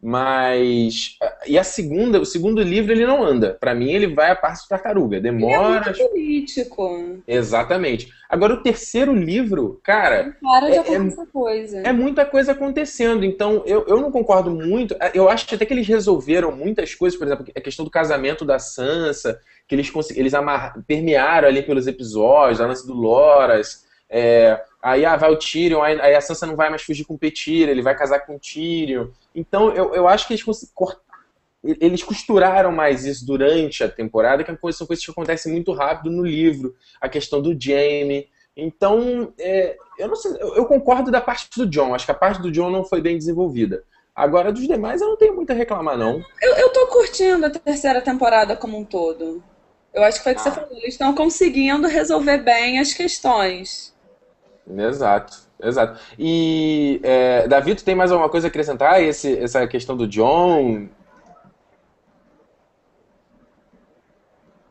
Mas. 0.03 1.17
E 1.47 1.59
a 1.59 1.65
segunda, 1.65 2.21
o 2.21 2.27
segundo 2.27 2.63
livro, 2.63 2.93
ele 2.93 3.07
não 3.07 3.25
anda. 3.25 3.57
Para 3.59 3.75
mim, 3.75 3.91
ele 3.91 4.07
vai 4.07 4.31
a 4.31 4.37
parte 4.37 4.69
tartaruga. 4.69 5.21
Demora. 5.21 5.91
Ele 5.91 6.03
é 6.03 6.09
político. 6.09 7.19
Exatamente. 7.27 8.13
Agora, 8.29 8.55
o 8.55 8.63
terceiro 8.63 9.15
livro, 9.15 9.81
cara. 9.83 10.37
Para 10.43 10.69
de 10.69 10.77
é, 10.77 10.95
é, 10.97 11.27
coisa. 11.33 11.79
É 11.79 11.93
muita 11.93 12.27
coisa 12.27 12.53
acontecendo. 12.53 13.25
Então, 13.25 13.63
eu, 13.65 13.87
eu 13.89 14.01
não 14.01 14.13
concordo 14.13 14.51
muito. 14.51 14.95
Eu 15.15 15.31
acho 15.31 15.53
até 15.55 15.65
que 15.65 15.73
eles 15.73 15.89
resolveram 15.89 16.53
muitas 16.53 16.95
coisas. 16.95 17.19
Por 17.19 17.27
exemplo, 17.27 17.47
a 17.57 17.61
questão 17.61 17.85
do 17.85 17.91
casamento 17.91 18.45
da 18.45 18.59
Sansa, 18.59 19.41
que 19.67 19.75
eles, 19.75 19.91
eles 20.15 20.35
amar, 20.35 20.75
permearam 20.87 21.49
ali 21.49 21.63
pelos 21.63 21.87
episódios, 21.87 22.61
a 22.61 22.67
lance 22.67 22.87
do 22.87 22.95
Loras. 22.95 23.87
É, 24.09 24.61
aí 24.83 25.05
ah, 25.05 25.17
vai 25.17 25.31
o 25.33 25.37
Tyrion, 25.37 25.83
aí, 25.83 26.01
aí, 26.01 26.15
a 26.15 26.21
Sansa 26.21 26.47
não 26.47 26.55
vai 26.55 26.71
mais 26.71 26.83
fugir 26.83 27.05
com 27.05 27.15
o 27.15 27.19
Petyr, 27.19 27.69
ele 27.69 27.83
vai 27.83 27.97
casar 27.97 28.21
com 28.21 28.37
o 28.37 28.39
Tyrion. 28.39 29.09
Então 29.37 29.71
eu, 29.71 29.95
eu 29.95 30.09
acho 30.09 30.27
que 30.27 30.33
eles 30.33 30.45
eles 31.81 32.03
costuraram 32.03 32.73
mais 32.73 33.05
isso 33.05 33.27
durante 33.27 33.85
a 33.85 33.89
temporada, 33.89 34.43
que 34.43 34.73
são 34.73 34.87
coisas 34.87 35.05
que 35.05 35.11
acontecem 35.11 35.53
muito 35.53 35.73
rápido 35.73 36.11
no 36.11 36.25
livro, 36.25 36.75
a 37.01 37.09
questão 37.09 37.43
do 37.43 37.57
Jaime. 37.59 38.29
Então, 38.57 39.33
é, 39.39 39.77
eu 39.99 40.09
não 40.09 40.17
sei, 40.17 40.33
eu, 40.41 40.57
eu, 40.57 40.65
concordo 40.65 41.11
da 41.11 41.21
parte 41.21 41.49
do 41.57 41.67
John, 41.67 41.95
acho 41.95 42.07
que 42.07 42.13
a 42.13 42.15
parte 42.15 42.41
do 42.41 42.51
John 42.51 42.71
não 42.71 42.85
foi 42.85 43.01
bem 43.01 43.19
desenvolvida. 43.19 43.85
Agora, 44.15 44.51
dos 44.51 44.67
demais, 44.67 45.03
eu 45.03 45.09
não 45.09 45.17
tenho 45.17 45.35
muito 45.35 45.51
a 45.51 45.55
reclamar, 45.55 45.99
não. 45.99 46.25
Eu, 46.41 46.55
eu 46.55 46.71
tô 46.71 46.87
curtindo 46.87 47.45
a 47.45 47.51
terceira 47.51 48.01
temporada 48.01 48.57
como 48.57 48.79
um 48.79 48.85
todo. 48.85 49.43
Eu 49.93 50.03
acho 50.03 50.19
que 50.19 50.25
foi 50.25 50.33
o 50.33 50.35
que 50.37 50.41
ah. 50.41 50.45
você 50.45 50.51
falou, 50.53 50.71
eles 50.73 50.95
estão 50.95 51.15
conseguindo 51.15 51.87
resolver 51.87 52.39
bem 52.39 52.79
as 52.79 52.95
questões. 52.95 53.95
Exato, 54.67 55.46
exato. 55.63 56.01
E, 56.19 57.01
é, 57.03 57.49
Davi, 57.49 57.75
tu 57.75 57.85
tem 57.85 57.95
mais 57.95 58.11
alguma 58.13 58.29
coisa 58.29 58.47
a 58.47 58.49
acrescentar? 58.49 59.03
Esse, 59.03 59.39
essa 59.39 59.67
questão 59.67 59.97
do 59.97 60.07
John? 60.07 60.89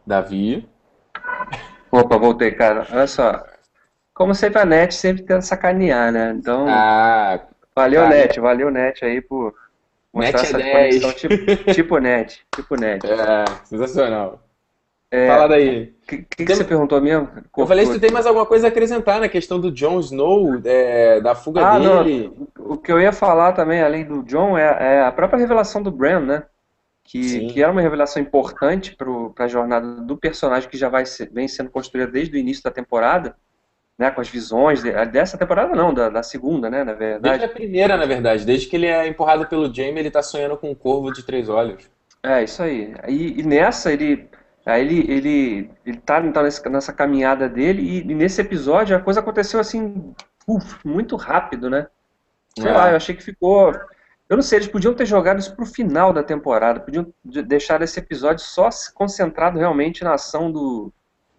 Davi? 0.05 0.67
Opa, 1.91 2.17
voltei, 2.17 2.51
cara. 2.51 2.85
Olha 2.91 3.07
só. 3.07 3.43
Como 4.13 4.33
sempre, 4.33 4.59
a 4.59 4.65
NET 4.65 4.93
sempre 4.93 5.23
tenta 5.23 5.41
sacanear, 5.41 6.11
né? 6.11 6.33
Então. 6.37 6.67
Ah, 6.69 7.41
valeu, 7.75 8.01
cara. 8.03 8.15
NET. 8.15 8.39
Valeu, 8.39 8.71
NET, 8.71 9.03
aí 9.03 9.21
por 9.21 9.53
mostrar 10.13 10.41
NET 10.41 10.47
essa 10.47 10.61
é 10.61 10.71
conexão 10.71 11.11
tipo, 11.13 11.35
tipo 11.73 11.97
NET. 11.97 12.45
Tipo 12.55 12.75
NET. 12.79 13.05
É, 13.05 13.45
sensacional. 13.65 14.44
É, 15.11 15.27
Fala 15.27 15.47
daí. 15.47 15.95
O 16.03 16.07
que, 16.07 16.17
que, 16.23 16.45
que, 16.45 16.55
você 16.55 16.63
perguntou 16.63 16.99
mesmo? 17.01 17.29
Eu 17.57 17.67
falei 17.67 17.85
se 17.85 17.93
tu 17.93 17.99
tem 17.99 18.11
mais 18.11 18.25
alguma 18.25 18.45
coisa 18.45 18.67
a 18.67 18.69
acrescentar 18.69 19.19
na 19.19 19.29
questão 19.29 19.59
do 19.59 19.71
Jon 19.71 19.99
Snow, 19.99 20.61
é, 20.63 21.21
da 21.21 21.35
fuga 21.35 21.65
ah, 21.65 21.79
dele. 21.79 22.31
Não. 22.57 22.73
O 22.73 22.77
que 22.77 22.91
eu 22.91 22.99
ia 22.99 23.11
falar 23.11 23.53
também, 23.53 23.81
além 23.81 24.05
do 24.05 24.23
Jon, 24.23 24.57
é, 24.57 24.97
é 24.97 25.01
a 25.01 25.11
própria 25.11 25.39
revelação 25.39 25.81
do 25.81 25.91
Bran, 25.91 26.19
né? 26.21 26.43
Que, 27.03 27.47
que 27.47 27.61
era 27.61 27.71
uma 27.71 27.81
revelação 27.81 28.19
importante 28.19 28.95
para 28.95 29.45
a 29.45 29.47
jornada 29.47 30.01
do 30.01 30.17
personagem 30.17 30.67
que 30.67 30.77
já 30.77 30.89
vai 30.89 31.05
ser, 31.05 31.29
vem 31.31 31.47
sendo 31.47 31.69
construída 31.69 32.11
desde 32.11 32.35
o 32.35 32.39
início 32.39 32.63
da 32.63 32.71
temporada, 32.71 33.35
né? 33.97 34.09
Com 34.09 34.21
as 34.21 34.27
visões 34.27 34.81
de, 34.81 34.91
dessa 35.05 35.37
temporada 35.37 35.75
não, 35.75 35.93
da, 35.93 36.09
da, 36.09 36.23
segunda, 36.23 36.69
né? 36.69 36.83
Na 36.83 36.93
verdade. 36.93 37.37
Desde 37.37 37.45
a 37.45 37.49
primeira, 37.49 37.95
na 37.95 38.05
verdade, 38.05 38.43
desde 38.43 38.67
que 38.67 38.75
ele 38.75 38.87
é 38.87 39.07
empurrado 39.07 39.47
pelo 39.47 39.73
Jaime, 39.73 39.99
ele 39.99 40.07
está 40.07 40.23
sonhando 40.23 40.57
com 40.57 40.71
um 40.71 40.75
corvo 40.75 41.13
de 41.13 41.23
três 41.23 41.47
olhos. 41.47 41.89
É 42.23 42.43
isso 42.43 42.63
aí. 42.63 42.95
E, 43.07 43.39
e 43.39 43.43
nessa 43.43 43.93
ele 43.93 44.27
Aí 44.65 44.81
ele, 44.81 45.11
ele, 45.11 45.71
ele 45.85 45.97
tá 45.97 46.19
então, 46.19 46.41
nessa 46.41 46.91
caminhada 46.91 47.47
dele 47.47 47.83
e, 47.83 47.99
e, 47.99 48.15
nesse 48.15 48.41
episódio 48.41 48.97
a 48.97 48.99
coisa 48.99 49.19
aconteceu 49.19 49.59
assim, 49.59 50.13
uf, 50.47 50.79
muito 50.83 51.15
rápido, 51.15 51.69
né? 51.69 51.87
Sei 52.57 52.69
é. 52.69 52.73
lá, 52.73 52.89
eu 52.89 52.95
achei 52.95 53.13
que 53.13 53.23
ficou. 53.23 53.73
Eu 54.27 54.35
não 54.35 54.41
sei, 54.41 54.57
eles 54.57 54.67
podiam 54.67 54.95
ter 54.95 55.05
jogado 55.05 55.37
isso 55.37 55.55
pro 55.55 55.67
final 55.67 56.11
da 56.11 56.23
temporada, 56.23 56.79
podiam 56.79 57.13
deixar 57.23 57.79
esse 57.83 57.99
episódio 57.99 58.43
só 58.43 58.69
concentrado 58.95 59.59
realmente 59.59 60.03
na 60.03 60.15
ação 60.15 60.51
do, 60.51 60.91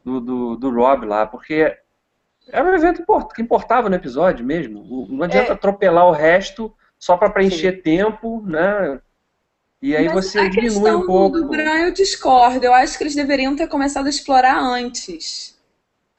do, 0.04 0.20
do, 0.20 0.56
do 0.56 0.70
Rob 0.70 1.04
lá, 1.04 1.26
porque 1.26 1.76
era 2.48 2.70
um 2.70 2.74
evento 2.74 3.04
que 3.34 3.42
importava 3.42 3.88
no 3.88 3.96
episódio 3.96 4.46
mesmo. 4.46 5.08
Não 5.10 5.24
adianta 5.24 5.50
é. 5.50 5.52
atropelar 5.52 6.06
o 6.06 6.12
resto 6.12 6.72
só 6.96 7.16
para 7.16 7.30
preencher 7.30 7.74
Sim. 7.76 7.82
tempo, 7.82 8.40
né? 8.46 9.00
E 9.80 9.94
aí 9.94 10.06
Mas 10.06 10.26
você 10.26 10.48
diminui 10.48 10.90
um 10.90 11.06
pouco. 11.06 11.38
Do 11.38 11.48
Bran 11.48 11.86
eu 11.86 11.92
discordo. 11.92 12.64
Eu 12.64 12.74
acho 12.74 12.96
que 12.96 13.04
eles 13.04 13.14
deveriam 13.14 13.54
ter 13.54 13.68
começado 13.68 14.06
a 14.06 14.10
explorar 14.10 14.58
antes. 14.58 15.56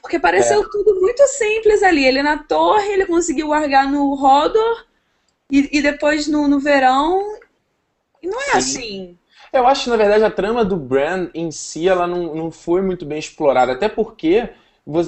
Porque 0.02 0.20
pareceu 0.20 0.62
é. 0.62 0.70
tudo 0.70 1.02
muito 1.02 1.26
simples 1.28 1.84
ali. 1.84 2.06
Ele 2.06 2.22
na 2.22 2.38
torre, 2.38 2.88
ele 2.94 3.06
conseguiu 3.06 3.48
largar 3.48 3.92
no 3.92 4.14
Rodor 4.14 4.86
e, 5.52 5.78
e 5.78 5.82
depois 5.82 6.28
no, 6.28 6.48
no 6.48 6.60
verão. 6.60 7.22
E 8.22 8.28
não 8.28 8.40
é 8.40 8.46
Sim. 8.46 8.58
assim. 8.58 9.18
Eu 9.52 9.66
acho 9.66 9.86
que, 9.86 9.90
na 9.90 9.98
verdade, 9.98 10.24
a 10.24 10.32
trama 10.32 10.64
do 10.64 10.76
Bran 10.76 11.30
em 11.34 11.52
si 11.52 11.88
ela 11.88 12.06
não, 12.06 12.36
não 12.36 12.52
foi 12.52 12.82
muito 12.82 13.06
bem 13.06 13.18
explorada. 13.18 13.72
Até 13.72 13.90
porque 13.90 14.50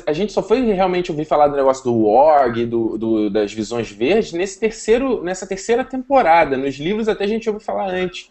a 0.06 0.14
gente 0.14 0.34
só 0.34 0.44
foi 0.44 0.62
realmente 0.74 1.12
ouvir 1.12 1.26
falar 1.26 1.48
do 1.48 1.56
negócio 1.56 1.84
do 1.84 1.96
Warg, 1.96 2.66
do, 2.66 2.98
do, 2.98 3.30
das 3.30 3.54
visões 3.54 3.90
verdes, 3.90 4.34
nesse 4.34 4.60
terceiro, 4.60 5.24
nessa 5.24 5.48
terceira 5.48 5.86
temporada. 5.86 6.58
Nos 6.58 6.76
livros 6.76 7.08
até 7.08 7.24
a 7.24 7.28
gente 7.28 7.48
ouviu 7.50 7.64
falar 7.64 7.90
antes. 7.90 8.30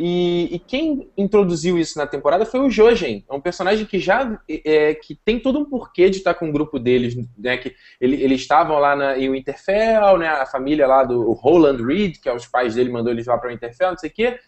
E, 0.00 0.54
e, 0.54 0.58
quem 0.60 1.10
introduziu 1.18 1.76
isso 1.76 1.98
na 1.98 2.06
temporada 2.06 2.46
foi 2.46 2.60
o 2.60 2.70
Jojen. 2.70 3.24
É 3.28 3.34
um 3.34 3.40
personagem 3.40 3.84
que 3.84 3.98
já 3.98 4.40
é, 4.48 4.94
que 4.94 5.16
tem 5.16 5.40
todo 5.40 5.58
um 5.58 5.64
porquê 5.64 6.08
de 6.08 6.18
estar 6.18 6.34
com 6.34 6.48
o 6.48 6.52
grupo 6.52 6.78
deles, 6.78 7.16
né? 7.36 7.56
Que 7.56 7.74
ele, 8.00 8.22
eles 8.22 8.40
estavam 8.40 8.78
lá 8.78 8.94
na, 8.94 9.18
em 9.18 9.28
Winterfell, 9.28 10.16
né? 10.18 10.28
A 10.28 10.46
família 10.46 10.86
lá 10.86 11.02
do 11.02 11.32
Roland 11.32 11.84
Reed, 11.84 12.18
que 12.22 12.28
é 12.28 12.32
os 12.32 12.46
pais 12.46 12.76
dele, 12.76 12.92
mandou 12.92 13.12
eles 13.12 13.26
lá 13.26 13.36
para 13.36 13.50
Winterfell, 13.50 13.90
não 13.90 13.98
sei 13.98 14.08
o 14.08 14.12
quê. 14.12 14.38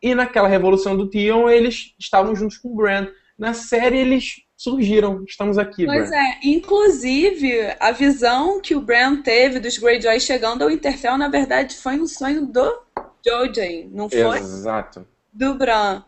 E 0.00 0.14
naquela 0.14 0.46
revolução 0.46 0.96
do 0.96 1.10
Tion, 1.10 1.50
eles 1.50 1.92
estavam 1.98 2.36
juntos 2.36 2.56
com 2.56 2.68
o 2.68 2.76
Bran. 2.76 3.08
Na 3.36 3.52
série, 3.52 3.98
eles 3.98 4.42
surgiram. 4.56 5.24
Estamos 5.26 5.58
aqui, 5.58 5.86
Pois 5.86 6.08
Bran. 6.08 6.16
é, 6.16 6.38
inclusive, 6.44 7.74
a 7.80 7.90
visão 7.90 8.60
que 8.60 8.76
o 8.76 8.80
Bran 8.80 9.22
teve 9.22 9.58
dos 9.58 9.76
Greyjoy 9.76 10.20
chegando 10.20 10.62
ao 10.62 10.68
Winterfell, 10.68 11.18
na 11.18 11.28
verdade, 11.28 11.74
foi 11.74 11.98
um 11.98 12.06
sonho 12.06 12.46
do 12.46 12.72
Jojen, 13.26 13.88
não 13.92 14.08
foi? 14.08 14.38
Exato. 14.38 15.06
Do 15.32 15.54
Bran. 15.54 16.02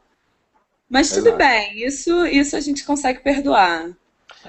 Mas 0.88 1.10
tudo 1.10 1.28
Exato. 1.28 1.38
bem, 1.38 1.84
isso, 1.86 2.26
isso 2.26 2.56
a 2.56 2.60
gente 2.60 2.84
consegue 2.84 3.20
perdoar. 3.20 3.90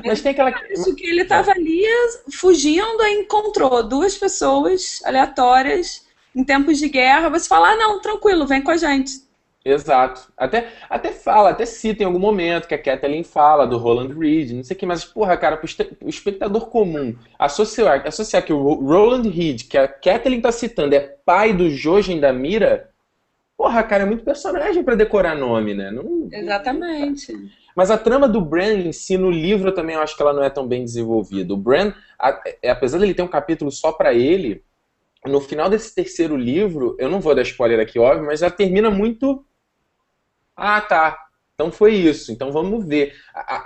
Mas 0.03 0.21
tem 0.21 0.31
aquela. 0.31 0.51
Isso 0.71 0.95
que 0.95 1.05
ele 1.05 1.21
estava 1.21 1.51
ali 1.51 1.85
fugindo 2.31 3.01
e 3.03 3.21
encontrou 3.21 3.83
duas 3.87 4.17
pessoas 4.17 5.01
aleatórias 5.05 6.05
em 6.35 6.43
tempos 6.43 6.79
de 6.79 6.89
guerra. 6.89 7.29
Você 7.29 7.47
fala, 7.47 7.71
ah, 7.71 7.75
não, 7.75 8.01
tranquilo, 8.01 8.47
vem 8.47 8.61
com 8.61 8.71
a 8.71 8.77
gente. 8.77 9.22
Exato. 9.65 10.31
Até, 10.35 10.67
até 10.89 11.11
fala, 11.13 11.51
até 11.51 11.65
cita 11.65 12.03
em 12.03 12.05
algum 12.05 12.19
momento 12.19 12.67
que 12.67 12.73
a 12.73 12.81
Kathleen 12.81 13.23
fala 13.23 13.65
do 13.65 13.77
Roland 13.77 14.13
Reed, 14.13 14.51
não 14.51 14.63
sei 14.63 14.75
o 14.75 14.79
que, 14.79 14.85
mas, 14.85 15.05
porra, 15.05 15.37
cara, 15.37 15.59
o 16.01 16.09
espectador 16.09 16.67
comum 16.67 17.15
associar, 17.39 18.05
associar 18.05 18.43
que 18.43 18.51
o 18.51 18.73
Roland 18.73 19.29
Reed, 19.29 19.63
que 19.69 19.77
a 19.77 19.87
Kathleen 19.87 20.41
tá 20.41 20.51
citando, 20.51 20.95
é 20.95 20.99
pai 20.99 21.53
do 21.53 21.69
Jojen 21.69 22.19
da 22.19 22.33
Mira, 22.33 22.89
porra, 23.57 23.81
cara, 23.83 24.03
é 24.03 24.05
muito 24.05 24.25
personagem 24.25 24.83
para 24.83 24.95
decorar 24.95 25.35
nome, 25.35 25.73
né? 25.73 25.89
Não, 25.91 26.27
Exatamente. 26.29 27.33
Mas 27.73 27.89
a 27.89 27.97
trama 27.97 28.27
do 28.27 28.41
Bran 28.41 28.73
em 28.73 28.91
si, 28.91 29.17
no 29.17 29.31
livro, 29.31 29.69
eu 29.69 29.73
também 29.73 29.95
acho 29.95 30.15
que 30.15 30.21
ela 30.21 30.33
não 30.33 30.43
é 30.43 30.49
tão 30.49 30.67
bem 30.67 30.83
desenvolvida. 30.83 31.53
O 31.53 31.57
Bran, 31.57 31.93
é, 32.61 32.69
apesar 32.69 32.99
dele 32.99 33.13
ter 33.13 33.21
um 33.21 33.27
capítulo 33.27 33.71
só 33.71 33.93
para 33.93 34.13
ele, 34.13 34.61
no 35.25 35.39
final 35.39 35.69
desse 35.69 35.95
terceiro 35.95 36.35
livro, 36.35 36.95
eu 36.99 37.09
não 37.09 37.21
vou 37.21 37.33
dar 37.33 37.43
spoiler 37.43 37.79
aqui, 37.79 37.97
óbvio, 37.97 38.25
mas 38.25 38.41
ela 38.41 38.51
termina 38.51 38.91
muito 38.91 39.43
ah, 40.55 40.81
tá. 40.81 41.19
Então 41.53 41.71
foi 41.71 41.93
isso. 41.93 42.31
Então 42.31 42.51
vamos 42.51 42.85
ver. 42.85 43.15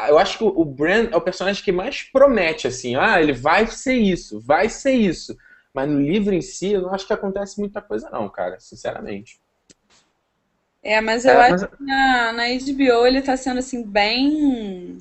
Eu 0.07 0.17
acho 0.17 0.37
que 0.37 0.43
o 0.43 0.65
Bran 0.65 1.09
é 1.11 1.15
o 1.15 1.21
personagem 1.21 1.63
que 1.63 1.71
mais 1.71 2.03
promete, 2.03 2.67
assim. 2.67 2.95
Ah, 2.95 3.21
ele 3.21 3.33
vai 3.33 3.67
ser 3.67 3.95
isso, 3.95 4.39
vai 4.39 4.69
ser 4.69 4.93
isso. 4.93 5.35
Mas 5.73 5.89
no 5.89 6.01
livro 6.01 6.33
em 6.33 6.41
si, 6.41 6.73
eu 6.73 6.81
não 6.81 6.93
acho 6.93 7.05
que 7.05 7.13
acontece 7.13 7.59
muita 7.59 7.81
coisa, 7.81 8.09
não, 8.09 8.27
cara, 8.29 8.59
sinceramente. 8.59 9.39
É, 10.83 10.99
mas 11.01 11.25
eu 11.25 11.31
é, 11.31 11.49
mas... 11.49 11.63
acho 11.63 11.75
que 11.75 11.83
na, 11.83 12.33
na 12.33 12.43
HBO 12.43 13.05
ele 13.05 13.21
tá 13.21 13.37
sendo, 13.37 13.59
assim, 13.59 13.83
bem 13.83 14.97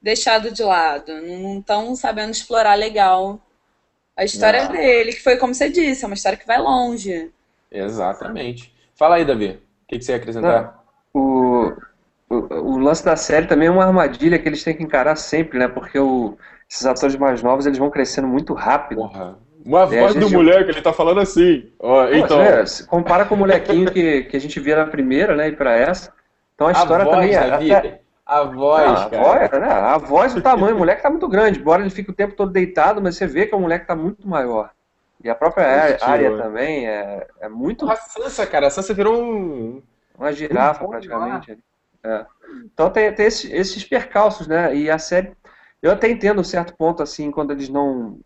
deixado 0.00 0.50
de 0.50 0.62
lado. 0.62 1.20
Não 1.22 1.58
estão 1.58 1.96
sabendo 1.96 2.30
explorar 2.30 2.74
legal 2.74 3.40
a 4.16 4.24
história 4.24 4.64
não. 4.64 4.72
dele, 4.72 5.12
que 5.12 5.22
foi 5.22 5.36
como 5.36 5.54
você 5.54 5.70
disse, 5.70 6.04
é 6.04 6.06
uma 6.06 6.14
história 6.14 6.38
que 6.38 6.46
vai 6.46 6.58
longe. 6.58 7.30
Exatamente. 7.70 8.74
Fala 8.94 9.16
aí, 9.16 9.24
Davi. 9.24 9.60
O 9.84 9.88
que, 9.88 9.98
que 9.98 10.04
você 10.04 10.12
ia 10.12 10.18
acrescentar? 10.18 10.74
Não 10.74 10.79
o, 11.12 11.72
o, 12.28 12.34
o, 12.36 12.78
lance 12.78 13.04
da 13.04 13.16
série 13.16 13.46
também 13.46 13.68
é 13.68 13.70
uma 13.70 13.84
armadilha 13.84 14.38
que 14.38 14.48
eles 14.48 14.62
têm 14.62 14.76
que 14.76 14.82
encarar 14.82 15.16
sempre, 15.16 15.58
né? 15.58 15.68
Porque 15.68 15.98
o, 15.98 16.36
esses 16.68 16.86
atores 16.86 17.16
mais 17.16 17.42
novos 17.42 17.66
eles 17.66 17.78
vão 17.78 17.90
crescendo 17.90 18.28
muito 18.28 18.54
rápido. 18.54 19.02
Porra. 19.02 19.38
Uma 19.64 19.84
voz 19.84 20.14
do 20.14 20.30
moleque, 20.30 20.70
ele 20.70 20.80
tá 20.80 20.92
falando 20.92 21.20
assim. 21.20 21.70
Ó, 21.78 22.08
então... 22.08 22.40
É, 22.40 22.64
compara 22.88 23.26
com 23.26 23.34
o 23.34 23.38
molequinho 23.38 23.90
que, 23.90 24.24
que 24.24 24.36
a 24.36 24.40
gente 24.40 24.58
via 24.58 24.76
na 24.76 24.86
primeira, 24.86 25.36
né? 25.36 25.48
E 25.48 25.52
pra 25.52 25.76
essa. 25.76 26.12
Então 26.54 26.66
a, 26.66 26.70
a 26.70 26.72
história 26.72 27.04
voz, 27.04 27.16
também 27.16 27.34
é. 27.34 27.38
Até... 27.38 28.00
A 28.24 28.44
voz, 28.44 28.84
ah, 28.84 29.04
a 29.04 29.08
voz, 29.08 29.50
né? 29.50 29.68
A 29.68 29.98
voz, 29.98 30.36
o 30.36 30.40
tamanho, 30.40 30.76
o 30.76 30.78
moleque 30.78 31.02
tá 31.02 31.10
muito 31.10 31.26
grande. 31.26 31.58
Embora 31.58 31.82
ele 31.82 31.90
fique 31.90 32.10
o 32.10 32.14
tempo 32.14 32.36
todo 32.36 32.52
deitado, 32.52 33.02
mas 33.02 33.16
você 33.16 33.26
vê 33.26 33.44
que 33.44 33.54
o 33.56 33.60
moleque 33.60 33.86
tá 33.86 33.96
muito 33.96 34.26
maior. 34.26 34.70
E 35.22 35.28
a 35.28 35.34
própria 35.34 35.98
área 36.00 36.36
também 36.36 36.86
é, 36.86 37.26
é 37.40 37.48
muito. 37.48 37.90
A 37.90 37.96
Sansa, 37.96 38.46
cara, 38.46 38.68
a 38.68 38.70
Sansa 38.70 38.94
virou 38.94 39.20
um, 39.20 39.82
uma 40.20 40.32
girafa 40.32 40.86
praticamente. 40.86 41.58
É. 42.04 42.26
Então 42.64 42.90
tem, 42.90 43.12
tem 43.12 43.26
esses, 43.26 43.50
esses, 43.50 43.84
percalços, 43.84 44.46
né? 44.46 44.74
E 44.74 44.90
a 44.90 44.98
série. 44.98 45.32
Eu 45.82 45.90
até 45.90 46.10
entendo 46.10 46.40
um 46.40 46.44
certo 46.44 46.76
ponto, 46.76 47.02
assim, 47.02 47.30
quando 47.30 47.52
eles 47.52 47.70
não, 47.70 48.20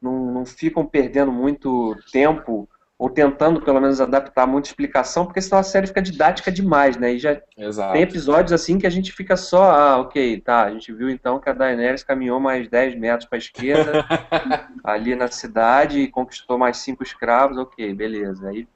não, 0.00 0.26
não 0.32 0.46
ficam 0.46 0.84
perdendo 0.84 1.32
muito 1.32 1.96
tempo 2.12 2.68
ou 2.98 3.08
tentando 3.08 3.62
pelo 3.62 3.80
menos 3.80 4.00
adaptar 4.00 4.44
muita 4.46 4.68
explicação, 4.68 5.24
porque 5.24 5.40
senão 5.40 5.60
a 5.60 5.62
série 5.62 5.86
fica 5.86 6.02
didática 6.02 6.50
demais, 6.50 6.96
né? 6.96 7.14
E 7.14 7.18
já 7.18 7.40
Exato. 7.56 7.92
tem 7.92 8.02
episódios 8.02 8.52
assim 8.52 8.76
que 8.76 8.86
a 8.88 8.90
gente 8.90 9.12
fica 9.12 9.36
só, 9.36 9.70
ah, 9.70 9.98
ok, 9.98 10.40
tá, 10.40 10.64
a 10.64 10.70
gente 10.72 10.92
viu 10.92 11.08
então 11.08 11.38
que 11.38 11.48
a 11.48 11.52
Daenerys 11.52 12.02
caminhou 12.02 12.40
mais 12.40 12.68
10 12.68 12.96
metros 12.96 13.28
para 13.28 13.38
a 13.38 13.38
esquerda 13.38 14.04
ali 14.82 15.14
na 15.14 15.28
cidade 15.28 16.00
e 16.00 16.10
conquistou 16.10 16.58
mais 16.58 16.78
cinco 16.78 17.04
escravos, 17.04 17.56
ok, 17.56 17.94
beleza. 17.94 18.48
Aí 18.48 18.66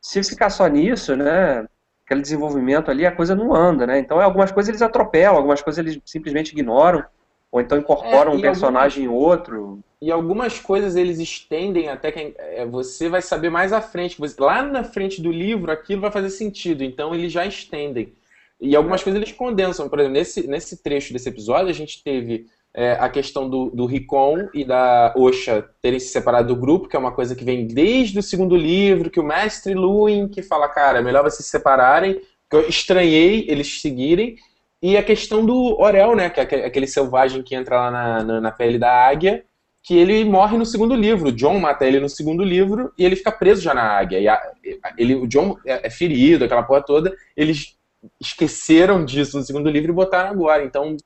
se 0.00 0.22
ficar 0.22 0.50
só 0.50 0.66
nisso, 0.68 1.16
né? 1.16 1.66
Aquele 2.12 2.22
desenvolvimento 2.22 2.90
ali, 2.90 3.06
a 3.06 3.12
coisa 3.12 3.34
não 3.34 3.54
anda, 3.54 3.86
né? 3.86 3.98
Então, 3.98 4.20
algumas 4.20 4.52
coisas 4.52 4.68
eles 4.68 4.82
atropelam, 4.82 5.36
algumas 5.36 5.62
coisas 5.62 5.78
eles 5.78 6.00
simplesmente 6.04 6.52
ignoram, 6.52 7.02
ou 7.50 7.60
então 7.60 7.78
incorporam 7.78 8.32
é, 8.32 8.36
um 8.36 8.40
personagem 8.40 9.06
algumas, 9.06 9.22
em 9.22 9.26
outro. 9.26 9.78
E 10.00 10.10
algumas 10.10 10.58
coisas 10.58 10.94
eles 10.94 11.18
estendem 11.18 11.88
até 11.88 12.12
que 12.12 12.34
é, 12.38 12.66
você 12.66 13.08
vai 13.08 13.22
saber 13.22 13.50
mais 13.50 13.72
à 13.72 13.80
frente. 13.80 14.20
Lá 14.38 14.62
na 14.62 14.84
frente 14.84 15.20
do 15.20 15.32
livro, 15.32 15.72
aquilo 15.72 16.02
vai 16.02 16.10
fazer 16.10 16.30
sentido, 16.30 16.84
então 16.84 17.14
eles 17.14 17.32
já 17.32 17.46
estendem. 17.46 18.12
E 18.60 18.76
algumas 18.76 19.02
coisas 19.02 19.20
eles 19.20 19.32
condensam. 19.34 19.88
Por 19.88 19.98
exemplo, 19.98 20.18
nesse, 20.18 20.46
nesse 20.46 20.82
trecho 20.82 21.12
desse 21.12 21.28
episódio, 21.28 21.68
a 21.68 21.74
gente 21.74 22.02
teve 22.02 22.46
é, 22.74 22.92
a 22.92 23.08
questão 23.08 23.48
do, 23.48 23.70
do 23.70 23.86
Ricon 23.86 24.48
e 24.54 24.64
da 24.64 25.12
Osha 25.16 25.68
terem 25.82 26.00
se 26.00 26.08
separado 26.08 26.48
do 26.48 26.60
grupo, 26.60 26.88
que 26.88 26.96
é 26.96 26.98
uma 26.98 27.12
coisa 27.12 27.34
que 27.34 27.44
vem 27.44 27.66
desde 27.66 28.18
o 28.18 28.22
segundo 28.22 28.56
livro, 28.56 29.10
que 29.10 29.20
o 29.20 29.24
mestre 29.24 29.74
Luin 29.74 30.28
que 30.28 30.42
fala, 30.42 30.68
cara, 30.68 30.98
é 30.98 31.02
melhor 31.02 31.22
vocês 31.22 31.44
se 31.44 31.50
separarem, 31.50 32.20
que 32.48 32.56
eu 32.56 32.68
estranhei 32.68 33.46
eles 33.48 33.80
seguirem, 33.80 34.36
e 34.82 34.96
a 34.96 35.02
questão 35.02 35.46
do 35.46 35.80
Orel, 35.80 36.16
né, 36.16 36.28
que 36.28 36.40
é 36.40 36.66
aquele 36.66 36.88
selvagem 36.88 37.42
que 37.42 37.54
entra 37.54 37.76
lá 37.76 37.90
na, 37.90 38.24
na, 38.24 38.40
na 38.40 38.50
pele 38.50 38.78
da 38.78 38.90
águia, 38.90 39.44
que 39.82 39.96
ele 39.96 40.24
morre 40.24 40.56
no 40.56 40.66
segundo 40.66 40.94
livro. 40.94 41.28
O 41.28 41.32
John 41.32 41.58
mata 41.58 41.84
ele 41.84 42.00
no 42.00 42.08
segundo 42.08 42.44
livro 42.44 42.92
e 42.96 43.04
ele 43.04 43.16
fica 43.16 43.30
preso 43.30 43.62
já 43.62 43.74
na 43.74 43.82
águia. 43.82 44.32
A, 44.32 44.52
ele, 44.96 45.14
o 45.14 45.26
John 45.26 45.56
é, 45.66 45.86
é 45.86 45.90
ferido, 45.90 46.44
aquela 46.44 46.62
porra 46.62 46.82
toda. 46.82 47.14
Eles 47.36 47.76
esqueceram 48.20 49.04
disso 49.04 49.38
no 49.38 49.44
segundo 49.44 49.68
livro 49.70 49.92
e 49.92 49.94
botaram 49.94 50.30
agora. 50.30 50.64
Então, 50.64 50.96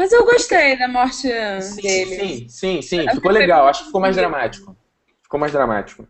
mas 0.00 0.12
eu 0.12 0.24
gostei 0.24 0.78
da 0.78 0.88
morte 0.88 1.28
sim, 1.60 1.82
dele. 1.82 2.48
Sim, 2.48 2.48
sim, 2.48 2.80
sim. 2.80 3.10
Ficou 3.10 3.30
legal. 3.30 3.68
Acho 3.68 3.80
que 3.80 3.86
ficou 3.88 4.00
mais 4.00 4.16
dramático. 4.16 4.74
Ficou 5.22 5.38
mais 5.38 5.52
dramático. 5.52 6.08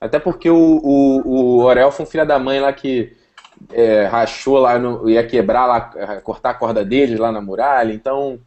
Até 0.00 0.18
porque 0.18 0.50
o, 0.50 0.80
o, 0.82 1.28
o 1.28 1.58
Orel 1.62 1.92
foi 1.92 2.04
um 2.04 2.08
filho 2.08 2.26
da 2.26 2.40
mãe 2.40 2.58
lá 2.58 2.72
que 2.72 3.16
é, 3.72 4.04
rachou 4.06 4.58
lá, 4.58 4.80
no, 4.80 5.08
ia 5.08 5.24
quebrar 5.24 5.64
lá, 5.64 6.20
cortar 6.22 6.50
a 6.50 6.54
corda 6.54 6.84
deles 6.84 7.20
lá 7.20 7.30
na 7.30 7.40
muralha. 7.40 7.92
Então, 7.92 8.40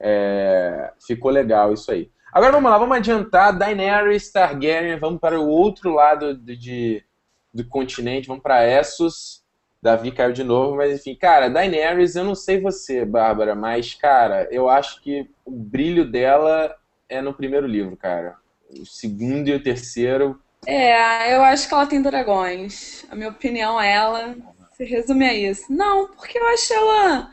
é, 0.00 0.94
ficou 0.98 1.30
legal 1.30 1.74
isso 1.74 1.92
aí. 1.92 2.10
Agora 2.32 2.52
vamos 2.52 2.70
lá, 2.70 2.78
vamos 2.78 2.96
adiantar. 2.96 3.52
Daenerys 3.52 4.32
Targaryen, 4.32 4.98
vamos 4.98 5.20
para 5.20 5.38
o 5.38 5.46
outro 5.46 5.92
lado 5.92 6.34
de, 6.34 6.56
de 6.56 7.04
do 7.52 7.62
continente, 7.66 8.26
vamos 8.26 8.42
para 8.42 8.66
Essos. 8.66 9.39
Davi 9.82 10.12
caiu 10.12 10.32
de 10.32 10.44
novo, 10.44 10.76
mas 10.76 11.00
enfim, 11.00 11.14
cara, 11.14 11.48
Daenerys, 11.48 12.14
eu 12.14 12.24
não 12.24 12.34
sei 12.34 12.60
você, 12.60 13.04
Bárbara, 13.04 13.54
mas, 13.54 13.94
cara, 13.94 14.46
eu 14.50 14.68
acho 14.68 15.00
que 15.00 15.28
o 15.44 15.50
brilho 15.50 16.04
dela 16.10 16.76
é 17.08 17.22
no 17.22 17.32
primeiro 17.32 17.66
livro, 17.66 17.96
cara. 17.96 18.36
O 18.78 18.84
segundo 18.84 19.48
e 19.48 19.54
o 19.54 19.62
terceiro. 19.62 20.40
É, 20.66 21.34
eu 21.34 21.42
acho 21.42 21.66
que 21.66 21.74
ela 21.74 21.86
tem 21.86 22.02
dragões. 22.02 23.06
A 23.10 23.16
minha 23.16 23.30
opinião, 23.30 23.80
ela 23.80 24.36
se 24.76 24.84
resume 24.84 25.24
a 25.24 25.34
isso. 25.34 25.72
Não, 25.72 26.08
porque 26.08 26.38
eu 26.38 26.46
acho 26.48 26.72
ela. 26.72 27.30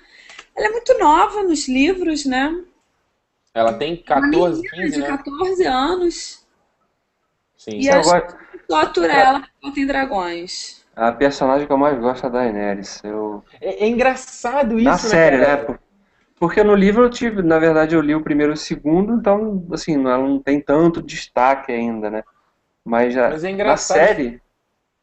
Ela 0.56 0.68
é 0.68 0.72
muito 0.72 0.98
nova 0.98 1.44
nos 1.44 1.68
livros, 1.68 2.26
né? 2.26 2.64
Ela 3.54 3.74
tem 3.74 3.98
14, 3.98 4.62
15, 4.70 4.92
de 4.92 5.00
né? 5.00 5.08
14 5.08 5.66
anos. 5.66 6.46
Sim. 7.58 7.80
E 7.80 7.90
acho 7.90 8.10
que 8.10 8.60
só 8.70 8.82
atura 8.82 9.12
ela 9.12 9.50
ela 9.62 9.74
tem 9.74 9.86
dragões. 9.86 10.77
A 10.98 11.12
personagem 11.12 11.68
que 11.68 11.72
eu 11.72 11.78
mais 11.78 11.98
gosto 12.00 12.24
é 12.24 12.28
a 12.28 12.32
Daenerys. 12.32 13.04
Eu... 13.04 13.44
É, 13.62 13.86
é 13.86 13.88
engraçado 13.88 14.80
isso, 14.80 14.86
Na 14.86 14.94
né, 14.94 14.98
série, 14.98 15.38
né? 15.38 15.78
Porque 16.40 16.64
no 16.64 16.74
livro 16.74 17.04
eu 17.04 17.10
tive, 17.10 17.44
na 17.44 17.60
verdade, 17.60 17.96
eu 17.96 18.02
li 18.02 18.16
o 18.16 18.24
primeiro 18.24 18.54
e 18.54 18.56
o 18.56 18.58
segundo, 18.58 19.14
então, 19.14 19.64
assim, 19.72 19.94
ela 19.94 20.18
não 20.18 20.40
tem 20.40 20.60
tanto 20.60 21.02
destaque 21.02 21.72
ainda, 21.72 22.10
né? 22.10 22.24
Mas, 22.84 23.16
Mas 23.16 23.44
é 23.44 23.54
na 23.64 23.78
série, 23.78 24.42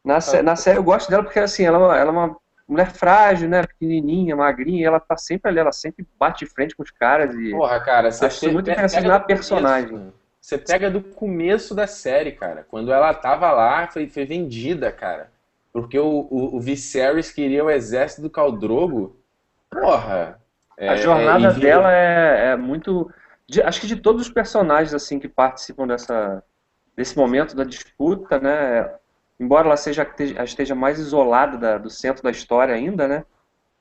na, 0.05 0.17
ah. 0.17 0.43
na 0.43 0.57
série 0.57 0.79
eu 0.79 0.83
gosto 0.83 1.09
dela 1.09 1.23
porque, 1.23 1.39
assim, 1.39 1.65
ela, 1.65 1.97
ela 1.97 2.09
é 2.09 2.13
uma 2.13 2.37
mulher 2.67 2.91
frágil, 2.91 3.49
né? 3.49 3.63
Pequenininha, 3.63 4.35
magrinha, 4.35 4.83
e 4.83 4.85
ela 4.85 4.99
tá 4.99 5.17
sempre 5.17 5.49
ali, 5.49 5.61
ela 5.61 5.73
sempre 5.73 6.05
bate 6.19 6.45
de 6.45 6.51
frente 6.51 6.75
com 6.75 6.83
os 6.83 6.91
caras 6.91 7.33
e... 7.37 7.51
Porra, 7.53 7.79
cara, 7.79 8.11
você 8.11 8.27
acho 8.27 8.53
muito 8.53 8.69
interessante 8.69 9.07
na 9.07 9.21
personagem. 9.21 9.91
Começo, 9.91 10.15
você 10.41 10.59
pega 10.59 10.91
do 10.91 11.03
começo 11.03 11.73
da 11.73 11.87
série, 11.87 12.33
cara. 12.33 12.67
Quando 12.69 12.93
ela 12.93 13.15
tava 13.15 13.53
lá, 13.53 13.87
foi, 13.87 14.09
foi 14.09 14.25
vendida, 14.25 14.91
cara 14.91 15.34
porque 15.75 15.99
o, 15.99 16.29
o, 16.31 16.57
o 16.57 16.61
Viserys 16.61 17.33
queria 17.33 17.65
o 17.65 17.69
exército 17.69 18.23
do 18.23 18.31
Caldrogo. 18.31 19.21
Porra! 19.69 20.41
É, 20.79 20.89
a 20.89 20.97
jornada 20.97 21.49
é, 21.49 21.53
dela 21.53 21.93
é, 21.93 22.53
é 22.53 22.57
muito. 22.57 23.11
De, 23.49 23.61
acho 23.61 23.81
que 23.81 23.89
de 23.89 23.97
todos 23.97 24.23
os 24.23 24.33
personagens 24.33 24.95
assim 24.95 25.19
que 25.19 25.29
participam 25.29 25.89
dessa, 25.89 26.45
desse 26.97 27.17
momento 27.17 27.57
da 27.57 27.65
disputa, 27.65 28.39
né? 28.39 28.89
Embora 29.39 29.67
ela 29.67 29.77
seja 29.77 30.09
esteja 30.45 30.77
mais 30.77 31.01
isolada 31.01 31.59
da, 31.59 31.77
do 31.77 31.91
centro 31.91 32.23
da 32.23 32.31
história 32.31 32.73
ainda, 32.73 33.09
né? 33.09 33.25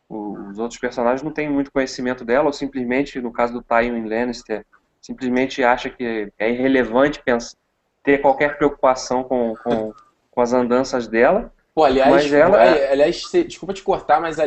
Os 0.10 0.58
outros 0.58 0.80
personagens 0.80 1.22
não 1.22 1.32
têm 1.32 1.48
muito 1.48 1.72
conhecimento 1.72 2.26
dela, 2.26 2.48
ou 2.48 2.54
simplesmente, 2.54 3.22
no 3.22 3.32
caso 3.32 3.54
do 3.54 3.62
Tywin 3.62 4.08
Lannister, 4.08 4.66
simplesmente 5.00 5.64
acha 5.64 5.92
que 5.92 6.32
é 6.40 6.50
irrelevante 6.50 7.22
pensar, 7.22 7.56
ter 8.04 8.18
qualquer 8.18 8.58
preocupação 8.58 9.24
com, 9.24 9.56
com, 9.64 9.94
com 10.32 10.42
as 10.42 10.54
andanças 10.54 11.08
dela. 11.08 11.54
Pô, 11.76 11.84
aliás, 11.84 12.32
ela... 12.32 12.64
É- 12.64 12.92
aliás, 12.92 13.24
desculpa 13.48 13.74
te 13.74 13.82
cortar, 13.82 14.22
mas 14.22 14.38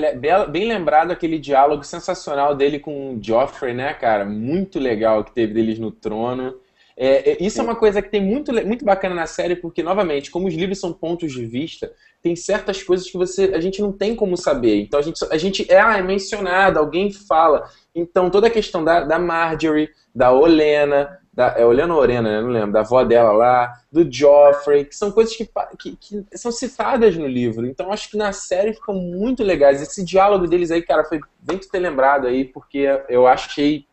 bem 0.50 0.68
lembrado 0.68 1.10
aquele 1.10 1.38
diálogo 1.38 1.82
sensacional 1.82 2.54
dele 2.54 2.78
com 2.78 3.14
o 3.14 3.18
Joffrey, 3.22 3.74
né, 3.74 3.92
cara? 3.94 4.24
Muito 4.24 4.78
legal 4.78 5.24
que 5.24 5.34
teve 5.34 5.54
deles 5.54 5.78
no 5.78 5.90
trono. 5.90 6.54
É, 6.96 7.32
é, 7.32 7.36
isso 7.40 7.60
é 7.60 7.64
uma 7.64 7.76
coisa 7.76 8.00
que 8.00 8.08
tem 8.08 8.22
muito, 8.22 8.52
muito 8.64 8.84
bacana 8.84 9.14
na 9.14 9.26
série, 9.26 9.56
porque, 9.56 9.82
novamente, 9.82 10.30
como 10.30 10.48
os 10.48 10.54
livros 10.54 10.80
são 10.80 10.92
pontos 10.92 11.30
de 11.32 11.44
vista, 11.44 11.92
tem 12.22 12.34
certas 12.34 12.82
coisas 12.82 13.10
que 13.10 13.18
você 13.18 13.52
a 13.54 13.60
gente 13.60 13.82
não 13.82 13.92
tem 13.92 14.14
como 14.16 14.36
saber. 14.36 14.80
Então 14.80 14.98
a 14.98 15.02
gente, 15.02 15.24
a 15.30 15.36
gente 15.36 15.70
é, 15.70 15.78
ah, 15.78 15.98
é 15.98 16.02
mencionado, 16.02 16.78
alguém 16.78 17.12
fala. 17.12 17.68
Então 17.94 18.30
toda 18.30 18.46
a 18.46 18.50
questão 18.50 18.82
da, 18.82 19.00
da 19.04 19.18
Marjorie, 19.18 19.90
da 20.14 20.32
Olena, 20.32 21.20
da, 21.37 21.55
é 21.57 21.66
Olena 21.66 21.94
ou 21.94 22.01
Orena, 22.01 22.31
né? 22.31 22.40
não 22.40 22.49
lembro, 22.49 22.72
da 22.72 22.81
avó 22.81 23.05
dela 23.05 23.31
lá, 23.31 23.79
do 23.92 24.11
Joffrey, 24.11 24.87
que 24.87 24.96
são 24.96 25.12
coisas 25.12 25.37
que, 25.37 25.46
que, 25.79 25.96
que, 25.96 26.25
são 26.33 26.51
citadas 26.51 27.14
no 27.14 27.27
livro. 27.27 27.66
Então 27.66 27.92
acho 27.92 28.11
que 28.11 28.16
na 28.16 28.33
série 28.33 28.72
ficam 28.72 28.94
muito 28.94 29.44
legais. 29.44 29.83
Esse 29.83 30.03
diálogo 30.03 30.46
deles 30.46 30.70
aí, 30.70 30.81
cara, 30.81 31.05
foi 31.05 31.20
bem 31.38 31.59
tu 31.59 31.68
ter 31.68 31.79
lembrado 31.79 32.27
aí, 32.27 32.46
porque 32.46 32.88
eu 33.11 33.27
achei 33.27 33.85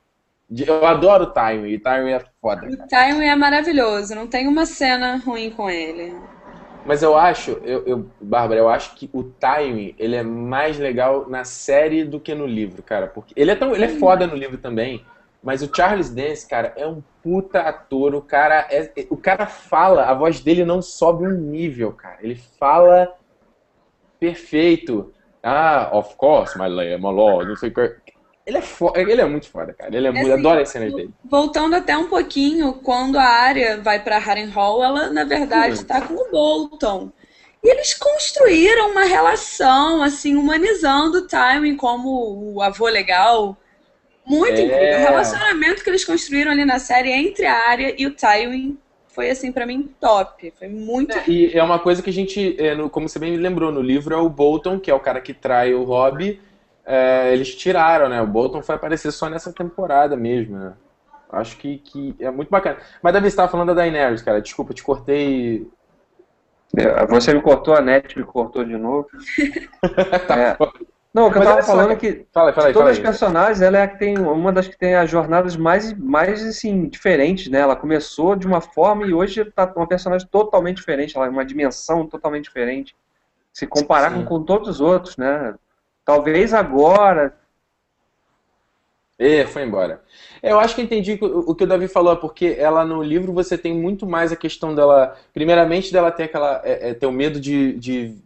eu 0.65 0.85
adoro 0.85 1.23
o 1.23 1.33
Time, 1.33 1.67
e 1.69 1.79
Time 1.79 2.11
é 2.11 2.23
foda. 2.39 2.67
O 2.67 2.87
Time 2.87 3.25
é 3.25 3.35
maravilhoso, 3.35 4.13
não 4.13 4.27
tem 4.27 4.47
uma 4.47 4.65
cena 4.65 5.17
ruim 5.17 5.49
com 5.49 5.69
ele. 5.69 6.13
Mas 6.85 7.01
eu 7.01 7.17
acho, 7.17 7.51
eu, 7.63 7.83
eu, 7.85 8.09
Bárbara, 8.21 8.59
eu 8.59 8.69
acho 8.69 8.93
que 8.95 9.09
o 9.13 9.23
Time 9.23 9.95
ele 9.97 10.15
é 10.15 10.23
mais 10.23 10.77
legal 10.77 11.27
na 11.29 11.43
série 11.43 12.03
do 12.03 12.19
que 12.19 12.35
no 12.35 12.45
livro, 12.45 12.83
cara. 12.83 13.07
Porque 13.07 13.33
ele 13.35 13.51
é 13.51 13.55
tão, 13.55 13.73
ele 13.73 13.85
é 13.85 13.89
foda 13.89 14.27
no 14.27 14.35
livro 14.35 14.57
também. 14.57 15.03
Mas 15.43 15.61
o 15.61 15.69
Charles 15.75 16.09
Dance, 16.09 16.47
cara, 16.47 16.73
é 16.77 16.87
um 16.87 17.03
puta 17.21 17.59
ator. 17.59 18.15
O 18.15 18.21
cara, 18.21 18.65
é, 18.71 18.91
o 19.09 19.17
cara 19.17 19.45
fala, 19.45 20.05
a 20.05 20.13
voz 20.13 20.39
dele 20.39 20.63
não 20.63 20.81
sobe 20.81 21.27
um 21.27 21.31
nível, 21.31 21.91
cara. 21.91 22.17
Ele 22.21 22.35
fala 22.35 23.13
perfeito. 24.17 25.13
Ah, 25.43 25.89
of 25.91 26.15
course, 26.15 26.57
my, 26.57 26.69
my 26.69 27.13
lord, 27.13 27.49
não 27.49 27.57
sei 27.57 27.69
o 27.69 27.73
que. 27.73 28.13
Ele 28.45 28.57
é, 28.57 28.61
foda, 28.61 28.99
ele 28.99 29.21
é 29.21 29.25
muito 29.25 29.49
foda, 29.49 29.73
cara. 29.73 29.95
Ele 29.95 30.07
é, 30.07 30.09
é 30.09 30.13
muito, 30.13 30.31
assim, 30.31 30.39
adoro 30.39 30.61
as 30.61 30.69
cenas 30.69 30.93
dele. 30.93 31.13
Voltando 31.23 31.75
até 31.75 31.97
um 31.97 32.07
pouquinho, 32.07 32.73
quando 32.73 33.17
a 33.17 33.23
área 33.23 33.81
vai 33.81 34.01
pra 34.01 34.17
Harrenhal, 34.17 34.83
ela, 34.83 35.09
na 35.09 35.25
verdade, 35.25 35.75
está 35.75 36.01
com 36.01 36.13
o 36.13 36.31
Bolton. 36.31 37.11
E 37.61 37.69
eles 37.69 37.93
construíram 37.93 38.91
uma 38.91 39.05
relação, 39.05 40.03
assim, 40.03 40.35
humanizando 40.35 41.19
o 41.19 41.27
Tywin 41.27 41.77
como 41.77 42.53
o 42.53 42.61
avô 42.61 42.87
legal. 42.87 43.57
Muito 44.25 44.57
é... 44.57 44.61
incrível. 44.61 44.95
O 44.95 45.01
relacionamento 45.01 45.83
que 45.83 45.89
eles 45.89 46.05
construíram 46.05 46.51
ali 46.51 46.65
na 46.65 46.79
série 46.79 47.11
entre 47.11 47.45
a 47.45 47.69
área 47.69 47.93
e 47.97 48.05
o 48.05 48.15
Tywin 48.15 48.77
foi, 49.07 49.29
assim, 49.29 49.51
para 49.51 49.65
mim, 49.65 49.93
top. 49.99 50.53
Foi 50.57 50.67
muito. 50.67 51.15
É, 51.15 51.23
e 51.27 51.57
é 51.57 51.63
uma 51.63 51.77
coisa 51.77 52.01
que 52.01 52.09
a 52.09 52.13
gente, 52.13 52.55
é, 52.59 52.73
no, 52.73 52.89
como 52.89 53.07
você 53.07 53.19
bem 53.19 53.35
lembrou, 53.37 53.71
no 53.71 53.81
livro 53.81 54.13
é 54.13 54.17
o 54.17 54.29
Bolton, 54.29 54.79
que 54.79 54.89
é 54.89 54.93
o 54.93 54.99
cara 54.99 55.21
que 55.21 55.33
trai 55.33 55.73
o 55.73 55.83
Robb 55.83 56.39
é, 56.85 57.31
eles 57.33 57.55
tiraram, 57.55 58.09
né? 58.09 58.21
O 58.21 58.27
Bolton 58.27 58.61
foi 58.61 58.75
aparecer 58.75 59.11
só 59.11 59.29
nessa 59.29 59.53
temporada 59.53 60.15
mesmo, 60.15 60.57
né? 60.57 60.73
Acho 61.31 61.57
que, 61.57 61.77
que 61.79 62.15
é 62.19 62.29
muito 62.29 62.49
bacana. 62.49 62.77
Mas 63.01 63.13
Davi, 63.13 63.25
você 63.25 63.29
estava 63.29 63.51
falando 63.51 63.67
da 63.67 63.73
Daenerys, 63.73 64.21
cara. 64.21 64.41
Desculpa, 64.41 64.73
te 64.73 64.83
cortei. 64.83 65.67
É, 66.77 67.05
você 67.07 67.33
me 67.33 67.41
cortou, 67.41 67.73
a 67.73 67.81
net 67.81 68.17
me 68.17 68.23
cortou 68.23 68.63
de 68.63 68.77
novo. 68.77 69.07
tá 70.27 70.37
é. 70.37 70.57
Não, 71.13 71.27
o 71.27 71.31
que 71.31 71.37
eu 71.37 71.43
tava 71.43 71.61
falando 71.61 71.91
é 71.91 71.95
que 71.95 72.25
fala, 72.33 72.51
fala 72.51 72.67
aí, 72.67 72.73
todas 72.73 72.93
as 72.93 72.99
personagens, 72.99 73.61
ela 73.61 73.77
é 73.77 73.83
a 73.83 73.87
que 73.87 73.99
tem 73.99 74.17
uma 74.17 74.51
das 74.51 74.67
que 74.67 74.75
tem 74.75 74.95
as 74.95 75.07
jornadas 75.07 75.55
mais, 75.55 75.93
mais 75.93 76.43
assim, 76.43 76.89
diferentes, 76.89 77.49
né? 77.49 77.59
Ela 77.59 77.75
começou 77.75 78.35
de 78.35 78.47
uma 78.47 78.59
forma 78.59 79.05
e 79.05 79.13
hoje 79.13 79.45
tá 79.45 79.71
uma 79.75 79.85
personagem 79.85 80.27
totalmente 80.27 80.77
diferente, 80.77 81.15
ela 81.15 81.27
é 81.27 81.29
uma 81.29 81.45
dimensão 81.45 82.07
totalmente 82.07 82.45
diferente. 82.45 82.95
Se 83.53 83.67
comparar 83.67 84.11
com, 84.11 84.25
com 84.25 84.43
todos 84.43 84.67
os 84.67 84.81
outros, 84.81 85.15
né? 85.15 85.53
Talvez 86.03 86.51
agora. 86.51 87.37
É, 89.19 89.45
foi 89.45 89.61
embora. 89.63 90.01
Eu 90.41 90.59
acho 90.59 90.73
que 90.73 90.81
entendi 90.81 91.19
o 91.21 91.53
que 91.53 91.63
o 91.63 91.67
Davi 91.67 91.87
falou, 91.87 92.17
porque 92.17 92.55
ela 92.57 92.83
no 92.83 93.03
livro 93.03 93.31
você 93.31 93.55
tem 93.55 93.71
muito 93.71 94.07
mais 94.07 94.31
a 94.31 94.35
questão 94.35 94.73
dela. 94.73 95.15
Primeiramente, 95.31 95.93
dela 95.93 96.11
ter 96.11 96.23
aquela. 96.23 96.59
É, 96.65 96.89
é, 96.89 96.93
ter 96.95 97.05
o 97.05 97.11
medo 97.11 97.39
de, 97.39 97.73
de 97.77 98.17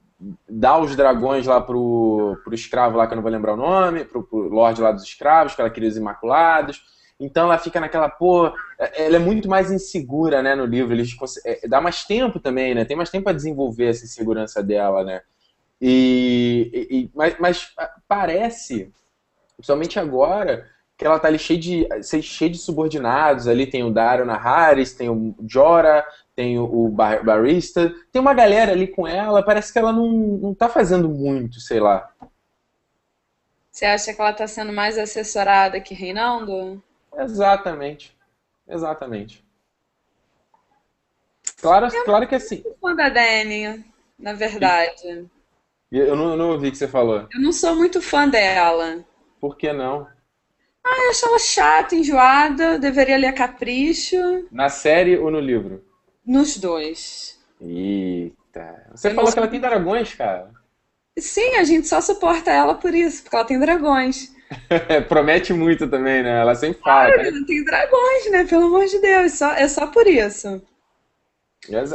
dar 0.50 0.80
os 0.80 0.96
dragões 0.96 1.46
lá 1.46 1.62
pro, 1.62 2.40
pro 2.44 2.56
escravo 2.56 2.98
lá, 2.98 3.06
que 3.06 3.14
eu 3.14 3.18
não 3.18 3.24
vou 3.24 3.32
lembrar 3.32 3.54
o 3.54 3.58
nome, 3.58 4.04
pro, 4.04 4.24
pro 4.24 4.50
Lorde 4.50 4.82
lá 4.82 4.92
dos 4.92 5.04
escravos, 5.04 5.54
que 5.54 5.62
ela 5.62 5.70
queria 5.70 5.90
os 5.90 5.98
Imaculados. 5.98 6.82
Então 7.20 7.46
ela 7.46 7.58
fica 7.58 7.80
naquela, 7.80 8.10
pô, 8.10 8.48
é, 8.80 9.06
ela 9.06 9.16
é 9.16 9.20
muito 9.20 9.50
mais 9.50 9.72
insegura, 9.72 10.42
né, 10.42 10.56
no 10.56 10.66
livro. 10.66 10.94
Eles 10.94 11.16
é, 11.46 11.68
dá 11.68 11.82
mais 11.82 12.04
tempo 12.04 12.40
também, 12.40 12.76
né? 12.76 12.86
Tem 12.86 12.98
mais 12.98 13.10
tempo 13.10 13.26
para 13.26 13.34
desenvolver 13.34 13.88
essa 13.88 14.06
insegurança 14.06 14.62
dela, 14.64 15.04
né? 15.04 15.22
E, 15.82 16.88
e 16.90 17.12
mas, 17.16 17.36
mas, 17.40 17.74
parece, 18.08 18.92
principalmente 19.56 20.00
agora, 20.00 20.68
que 20.98 21.06
ela 21.06 21.20
tá 21.20 21.28
ali 21.28 21.38
cheia 21.38 21.60
de, 21.60 21.88
cheia 22.22 22.52
de 22.52 22.58
subordinados. 22.58 23.48
Ali 23.48 23.68
tem 23.68 23.84
o 23.84 23.92
Dario 23.92 24.26
Naharis, 24.26 24.94
tem 24.94 25.10
o 25.10 25.36
Jora, 25.48 26.06
tem 26.38 26.60
o, 26.60 26.88
Bar 26.88 27.26
Barista. 27.26 27.92
Tem 28.12 28.22
uma 28.22 28.36
galera 28.36 28.72
ali 28.72 28.88
com 28.88 29.08
ela, 29.08 29.44
parece 29.44 29.74
que 29.74 29.80
ela 29.80 29.92
não, 29.92 30.08
não 30.08 30.54
tá 30.54 30.70
fazendo 30.70 31.10
muito, 31.10 31.60
sei 31.60 31.80
lá. 31.80 32.14
Você 33.72 33.86
acha 33.86 34.14
que 34.14 34.22
ela 34.22 34.32
tá 34.32 34.46
sendo 34.46 34.72
mais 34.72 35.00
assessorada 35.00 35.82
que 35.82 35.96
Reinaldo? 35.96 36.82
Exatamente. 37.18 38.16
Exatamente. 38.68 39.44
Claro, 41.60 41.88
claro 42.06 42.28
que 42.28 42.36
assim. 42.36 42.64
fã 42.80 42.96
da 42.96 43.10
Dani, 43.10 43.84
na 44.20 44.34
verdade. 44.34 45.28
Eu 45.92 46.16
não, 46.16 46.32
eu 46.32 46.38
não 46.38 46.52
ouvi 46.52 46.68
o 46.68 46.72
que 46.72 46.78
você 46.78 46.88
falou. 46.88 47.28
Eu 47.34 47.42
não 47.42 47.52
sou 47.52 47.76
muito 47.76 48.00
fã 48.00 48.30
dela. 48.30 49.04
Por 49.40 49.58
que 49.58 49.74
não? 49.74 50.08
Ah, 50.86 51.04
eu 51.04 51.10
acho 51.10 51.26
ela 51.26 51.40
chata, 51.40 51.96
enjoada, 51.96 52.78
deveria 52.78 53.18
ler 53.18 53.34
Capricho. 53.34 54.48
Na 54.52 54.70
série 54.70 55.18
ou 55.18 55.32
no 55.32 55.40
livro? 55.40 55.87
Nos 56.28 56.58
dois. 56.58 57.40
Eita. 57.62 58.86
Você 58.92 59.14
falou 59.14 59.32
que 59.32 59.40
ela 59.40 59.48
tem 59.48 59.62
dragões, 59.62 60.14
cara. 60.14 60.52
Sim, 61.18 61.56
a 61.56 61.64
gente 61.64 61.88
só 61.88 62.02
suporta 62.02 62.52
ela 62.52 62.76
por 62.76 62.94
isso, 62.94 63.24
porque 63.24 63.36
ela 63.36 63.46
tem 63.46 63.58
dragões. 63.58 64.36
Promete 65.08 65.54
muito 65.54 65.88
também, 65.88 66.22
né? 66.22 66.42
Ela 66.42 66.54
sempre 66.54 66.82
fala. 66.82 67.10
Ah, 67.10 67.12
ela 67.12 67.46
tem 67.46 67.64
dragões, 67.64 68.32
né? 68.32 68.44
Pelo 68.44 68.66
amor 68.66 68.86
de 68.86 69.00
Deus, 69.00 69.34
só, 69.34 69.54
é 69.54 69.68
só 69.70 69.88
por 69.88 70.06
isso. 70.06 70.62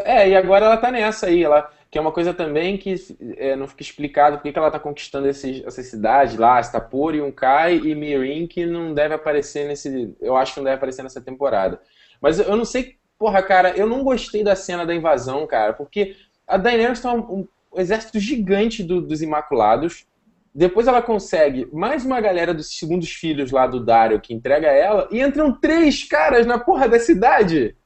É, 0.05 0.31
e 0.31 0.35
agora 0.35 0.65
ela 0.65 0.77
tá 0.79 0.91
nessa 0.91 1.27
aí. 1.27 1.45
Ela, 1.45 1.71
que 1.91 1.99
é 1.99 2.01
uma 2.01 2.13
coisa 2.13 2.33
também 2.33 2.79
que 2.79 2.95
é, 3.37 3.55
não 3.55 3.69
fica 3.69 3.83
explicado 3.83 4.39
porque 4.39 4.51
que 4.51 4.59
ela 4.59 4.69
está 4.69 4.79
conquistando 4.79 5.29
esses, 5.29 5.63
essas 5.65 5.87
cidades 5.87 6.37
lá, 6.37 6.61
Stapor, 6.61 7.15
Yunkai 7.15 7.77
e 7.77 7.95
Mirin, 7.95 8.47
que 8.47 8.65
não 8.65 8.95
deve 8.95 9.15
aparecer 9.15 9.69
nesse. 9.69 10.15
Eu 10.21 10.37
acho 10.37 10.55
que 10.55 10.61
não 10.61 10.65
deve 10.65 10.77
aparecer 10.77 11.03
nessa 11.03 11.21
temporada. 11.21 11.81
Mas 12.21 12.39
eu 12.39 12.57
não 12.57 12.65
sei, 12.65 12.97
porra, 13.23 13.41
cara, 13.41 13.71
eu 13.77 13.87
não 13.87 14.03
gostei 14.03 14.43
da 14.43 14.57
cena 14.57 14.85
da 14.85 14.93
invasão, 14.93 15.47
cara, 15.47 15.73
porque 15.73 16.17
a 16.45 16.57
Daenerys 16.57 16.99
tem 16.99 17.09
um, 17.09 17.47
um 17.73 17.81
exército 17.81 18.19
gigante 18.19 18.83
do, 18.83 19.01
dos 19.01 19.23
Imaculados. 19.23 20.05
Depois 20.53 20.89
ela 20.89 21.01
consegue 21.01 21.69
mais 21.73 22.05
uma 22.05 22.21
galera 22.21 22.53
dos 22.53 22.77
segundos 22.77 23.11
filhos 23.11 23.53
lá 23.53 23.69
do 23.69 23.79
Dario 23.79 24.21
que 24.21 24.35
entrega 24.35 24.67
ela, 24.67 25.09
e 25.13 25.23
entram 25.23 25.55
três 25.55 26.03
caras 26.03 26.45
na 26.45 26.59
porra 26.59 26.89
da 26.89 26.99
cidade. 26.99 27.77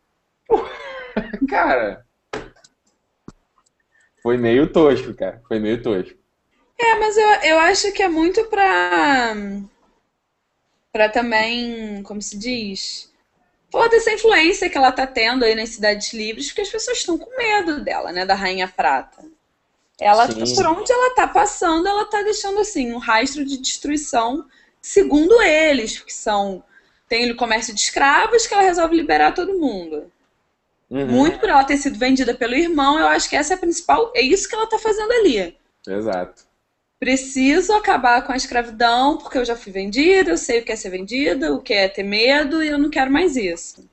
Porra, 0.49 0.71
cara. 1.47 2.07
Foi 4.23 4.39
meio 4.39 4.73
tosco, 4.73 5.13
cara. 5.13 5.43
Foi 5.47 5.59
meio 5.59 5.83
tosco. 5.83 6.19
É, 6.81 6.95
mas 6.99 7.15
eu, 7.15 7.29
eu 7.51 7.59
acho 7.59 7.93
que 7.93 8.03
é 8.03 8.09
muito 8.09 8.43
pra. 8.47 9.35
pra 10.91 11.11
também. 11.11 12.03
Como 12.05 12.23
se 12.23 12.39
diz? 12.39 13.15
Falar 13.71 13.89
dessa 13.89 14.13
influência 14.13 14.71
que 14.71 14.79
ela 14.79 14.93
tá 14.93 15.07
tendo 15.07 15.45
aí 15.45 15.55
nas 15.55 15.71
cidades 15.71 16.13
livres, 16.13 16.47
porque 16.47 16.63
as 16.63 16.69
pessoas 16.69 16.99
estão 16.99 17.19
com 17.19 17.37
medo 17.37 17.81
dela, 17.83 18.13
né? 18.13 18.25
Da 18.25 18.35
Rainha 18.35 18.69
Prata. 18.69 19.25
Ela, 20.01 20.31
Sim. 20.31 20.55
por 20.55 20.67
onde 20.67 20.93
ela 20.93 21.15
tá 21.15 21.27
passando, 21.27 21.89
ela 21.89 22.05
tá 22.05 22.23
deixando 22.23 22.61
assim 22.61 22.93
um 22.93 22.99
rastro 22.99 23.45
de 23.45 23.57
destruição, 23.57 24.45
segundo 24.81 25.41
eles, 25.43 25.99
que 25.99 26.13
são 26.13 26.63
tem 27.09 27.31
o 27.31 27.37
comércio 27.37 27.75
de 27.75 27.81
escravos 27.81 28.47
que 28.47 28.55
ela 28.55 28.63
resolve 28.63 28.97
liberar 28.97 29.33
todo 29.33 29.59
mundo. 29.59 30.11
Uhum. 30.91 31.07
Muito 31.07 31.39
por 31.39 31.49
ela 31.49 31.65
ter 31.65 31.77
sido 31.77 31.99
vendida 31.99 32.35
pelo 32.35 32.55
irmão, 32.55 32.99
eu 32.99 33.07
acho 33.07 33.29
que 33.29 33.37
essa 33.37 33.55
é 33.55 33.57
a 33.57 33.61
principal. 33.61 34.13
É 34.15 34.21
isso 34.21 34.49
que 34.49 34.55
ela 34.55 34.69
tá 34.69 34.79
fazendo 34.79 35.13
ali. 35.13 35.57
Exato. 35.87 36.46
Preciso 36.99 37.73
acabar 37.75 38.25
com 38.27 38.33
a 38.33 38.37
escravidão, 38.37 39.19
porque 39.19 39.39
eu 39.39 39.45
já 39.45 39.55
fui 39.55 39.71
vendida, 39.71 40.31
eu 40.31 40.39
sei 40.39 40.61
o 40.61 40.65
que 40.65 40.73
é 40.73 40.77
ser 40.77 40.91
vendida, 40.91 41.53
o 41.53 41.61
que 41.61 41.75
é 41.75 41.89
ter 41.89 42.03
medo, 42.03 42.63
e 42.63 42.69
eu 42.69 42.79
não 42.79 42.89
quero 42.89 43.11
mais 43.11 43.37
isso. 43.37 43.89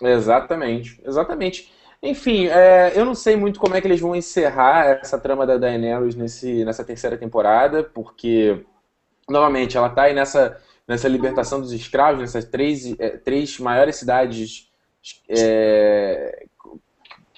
Exatamente, 0.00 1.00
exatamente. 1.04 1.72
Enfim, 2.02 2.46
é, 2.46 2.92
eu 2.94 3.04
não 3.04 3.14
sei 3.14 3.34
muito 3.34 3.58
como 3.58 3.74
é 3.74 3.80
que 3.80 3.86
eles 3.86 4.00
vão 4.00 4.14
encerrar 4.14 4.98
essa 5.00 5.18
trama 5.18 5.46
da 5.46 5.56
Daenerys 5.56 6.14
nesse, 6.14 6.64
nessa 6.64 6.84
terceira 6.84 7.16
temporada, 7.16 7.82
porque 7.82 8.64
novamente, 9.28 9.76
ela 9.76 9.88
tá 9.88 10.02
aí 10.02 10.14
nessa, 10.14 10.60
nessa 10.86 11.08
libertação 11.08 11.60
dos 11.60 11.72
escravos, 11.72 12.20
nessas 12.20 12.44
três, 12.44 12.98
é, 12.98 13.10
três 13.16 13.58
maiores 13.58 13.96
cidades 13.96 14.70
é, 15.28 16.46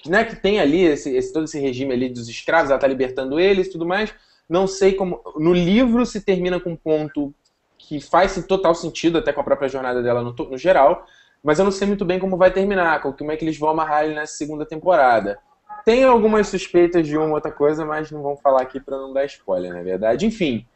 né, 0.05 0.23
que 0.23 0.35
tem 0.35 0.59
ali 0.59 0.83
esse, 0.83 1.15
esse, 1.15 1.33
todo 1.33 1.45
esse 1.45 1.59
regime 1.59 1.93
ali 1.93 2.09
dos 2.09 2.27
escravos, 2.29 2.69
ela 2.69 2.79
tá 2.79 2.87
libertando 2.87 3.39
eles 3.39 3.67
e 3.67 3.71
tudo 3.71 3.85
mais. 3.85 4.13
Não 4.49 4.67
sei 4.67 4.93
como. 4.93 5.21
No 5.37 5.53
livro 5.53 6.05
se 6.05 6.21
termina 6.21 6.59
com 6.59 6.71
um 6.71 6.75
ponto 6.75 7.33
que 7.77 8.01
faz 8.01 8.43
total 8.45 8.73
sentido, 8.75 9.17
até 9.17 9.31
com 9.31 9.41
a 9.41 9.43
própria 9.43 9.69
jornada 9.69 10.01
dela 10.01 10.21
no, 10.21 10.33
no 10.33 10.57
geral, 10.57 11.05
mas 11.43 11.59
eu 11.59 11.65
não 11.65 11.71
sei 11.71 11.87
muito 11.87 12.03
bem 12.03 12.19
como 12.19 12.37
vai 12.37 12.51
terminar, 12.51 13.01
como 13.01 13.31
é 13.31 13.37
que 13.37 13.45
eles 13.45 13.57
vão 13.57 13.69
amarrar 13.69 14.03
ele 14.03 14.15
nessa 14.15 14.35
segunda 14.35 14.65
temporada. 14.65 15.39
Tem 15.85 16.03
algumas 16.03 16.47
suspeitas 16.47 17.07
de 17.07 17.17
uma 17.17 17.33
outra 17.33 17.51
coisa, 17.51 17.85
mas 17.85 18.11
não 18.11 18.21
vamos 18.21 18.41
falar 18.41 18.61
aqui 18.61 18.79
para 18.79 18.97
não 18.97 19.13
dar 19.13 19.25
spoiler, 19.25 19.71
na 19.71 19.79
é 19.79 19.83
verdade. 19.83 20.25
Enfim, 20.25 20.67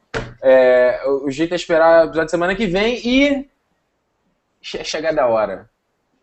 é, 0.41 1.01
o 1.05 1.29
jeito 1.29 1.53
é 1.53 1.55
esperar 1.55 2.01
o 2.01 2.05
episódio 2.05 2.25
de 2.25 2.31
semana 2.31 2.55
que 2.55 2.65
vem 2.65 3.01
e. 3.05 3.49
É 4.73 4.83
chegada 4.83 5.23
a 5.23 5.27
hora. 5.27 5.69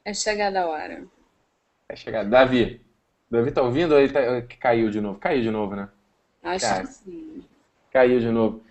É 0.04 0.14
chegada 0.14 0.62
a 0.62 0.66
hora. 0.66 1.04
É 1.88 1.96
chegada. 1.96 2.28
Davi. 2.28 2.80
Davi 3.30 3.50
tá 3.50 3.60
ouvindo 3.60 3.92
ou 3.92 4.00
ele 4.00 4.12
tá... 4.12 4.20
caiu 4.58 4.90
de 4.90 5.00
novo? 5.00 5.18
Caiu 5.18 5.42
de 5.42 5.50
novo, 5.50 5.76
né? 5.76 5.88
Acho 6.48 6.66
Cara, 6.66 6.80
que 6.82 6.88
sim. 6.88 7.44
Caiu 7.92 8.20
de 8.20 8.30
novo. 8.30 8.62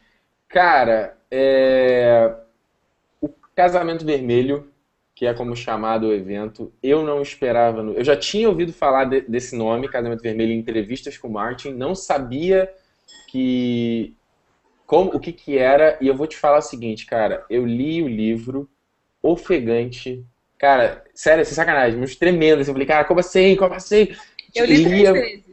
Cara, 0.49 1.15
é... 1.29 2.33
o 3.21 3.29
Casamento 3.55 4.03
Vermelho, 4.03 4.71
que 5.13 5.27
é 5.27 5.33
como 5.33 5.55
chamado 5.55 6.07
o 6.07 6.13
evento, 6.13 6.73
eu 6.81 7.03
não 7.03 7.21
esperava. 7.21 7.83
No... 7.83 7.93
Eu 7.93 8.03
já 8.03 8.17
tinha 8.17 8.49
ouvido 8.49 8.73
falar 8.73 9.05
de, 9.05 9.21
desse 9.21 9.55
nome, 9.55 9.89
Casamento 9.89 10.23
Vermelho, 10.23 10.53
em 10.53 10.59
entrevistas 10.59 11.17
com 11.17 11.27
o 11.27 11.33
Martin, 11.33 11.71
não 11.71 11.93
sabia 11.93 12.67
que 13.29 14.15
como, 14.87 15.11
o 15.11 15.19
que 15.19 15.33
que 15.33 15.57
era, 15.57 15.97
e 16.01 16.07
eu 16.07 16.15
vou 16.15 16.25
te 16.25 16.37
falar 16.37 16.59
o 16.59 16.61
seguinte, 16.61 17.05
cara, 17.05 17.45
eu 17.49 17.65
li 17.65 18.01
o 18.01 18.07
livro 18.07 18.67
ofegante, 19.21 20.25
cara, 20.57 21.03
sério, 21.13 21.45
sem 21.45 21.53
sacanagem, 21.53 21.99
uns 21.99 22.15
tremendos, 22.15 22.67
eu 22.67 22.73
falei, 22.73 22.87
cara, 22.87 23.03
como 23.03 23.19
assim, 23.19 23.55
como 23.55 23.73
assim? 23.75 24.07
Eu 24.55 24.65
li 24.65 24.77
lia, 24.77 25.11
três 25.11 25.11
vezes. 25.11 25.46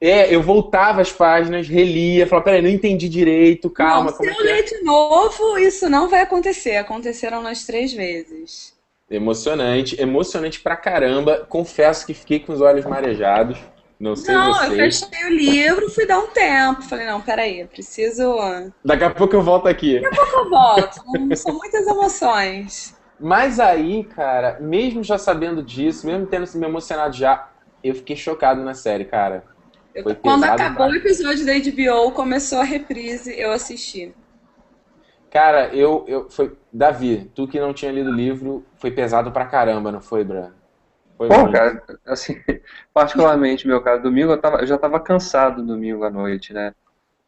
É, 0.00 0.32
eu 0.32 0.40
voltava 0.40 1.00
as 1.00 1.10
páginas, 1.10 1.66
relia, 1.68 2.26
falava, 2.26 2.44
peraí, 2.44 2.62
não 2.62 2.70
entendi 2.70 3.08
direito, 3.08 3.68
calma. 3.68 4.10
Não, 4.10 4.16
se 4.16 4.26
eu 4.26 4.32
é 4.32 4.36
ler 4.44 4.58
é? 4.60 4.62
de 4.62 4.82
novo, 4.82 5.58
isso 5.58 5.90
não 5.90 6.08
vai 6.08 6.20
acontecer, 6.20 6.76
aconteceram 6.76 7.42
nas 7.42 7.64
três 7.64 7.92
vezes. 7.92 8.76
Emocionante, 9.10 10.00
emocionante 10.00 10.60
pra 10.60 10.76
caramba, 10.76 11.46
confesso 11.48 12.06
que 12.06 12.14
fiquei 12.14 12.38
com 12.38 12.52
os 12.52 12.60
olhos 12.60 12.84
marejados. 12.84 13.58
Não 13.98 14.14
sei 14.14 14.32
Não, 14.32 14.54
vocês. 14.54 14.70
eu 14.70 14.76
fechei 14.76 15.26
o 15.26 15.30
livro, 15.30 15.90
fui 15.90 16.06
dar 16.06 16.20
um 16.20 16.28
tempo. 16.28 16.82
Falei, 16.82 17.04
não, 17.04 17.20
peraí, 17.20 17.66
preciso. 17.66 18.38
Daqui 18.84 19.02
a 19.02 19.10
pouco 19.10 19.34
eu 19.34 19.42
volto 19.42 19.66
aqui. 19.66 19.98
Daqui 19.98 20.20
a 20.20 20.24
pouco 20.24 20.38
eu 20.38 20.50
volto. 20.50 21.36
são 21.36 21.54
muitas 21.54 21.86
emoções. 21.86 22.96
Mas 23.18 23.58
aí, 23.58 24.04
cara, 24.04 24.58
mesmo 24.60 25.02
já 25.02 25.18
sabendo 25.18 25.60
disso, 25.60 26.06
mesmo 26.06 26.26
tendo 26.26 26.46
se 26.46 26.56
me 26.56 26.66
emocionado 26.66 27.16
já, 27.16 27.48
eu 27.82 27.94
fiquei 27.96 28.14
chocado 28.14 28.62
na 28.62 28.74
série, 28.74 29.04
cara. 29.04 29.42
Foi 30.02 30.14
Quando 30.14 30.44
acabou 30.44 30.86
pra... 30.86 30.94
o 30.94 30.96
episódio 30.96 31.44
da 31.44 31.52
HBO, 31.52 32.12
começou 32.12 32.60
a 32.60 32.64
reprise, 32.64 33.38
eu 33.38 33.52
assisti. 33.52 34.14
Cara, 35.30 35.74
eu, 35.74 36.04
eu. 36.08 36.30
Foi. 36.30 36.56
Davi, 36.72 37.30
tu 37.34 37.46
que 37.46 37.60
não 37.60 37.74
tinha 37.74 37.92
lido 37.92 38.10
o 38.10 38.14
livro, 38.14 38.64
foi 38.76 38.90
pesado 38.90 39.30
pra 39.30 39.46
caramba, 39.46 39.92
não 39.92 40.00
foi, 40.00 40.24
Bran? 40.24 40.52
Foi 41.16 41.28
Pô, 41.28 41.50
cara, 41.50 41.82
assim, 42.06 42.40
particularmente, 42.94 43.66
meu 43.66 43.82
cara, 43.82 43.98
domingo 43.98 44.32
eu, 44.32 44.40
tava, 44.40 44.58
eu 44.58 44.66
já 44.66 44.78
tava 44.78 45.00
cansado 45.00 45.64
domingo 45.64 46.04
à 46.04 46.10
noite, 46.10 46.52
né? 46.52 46.72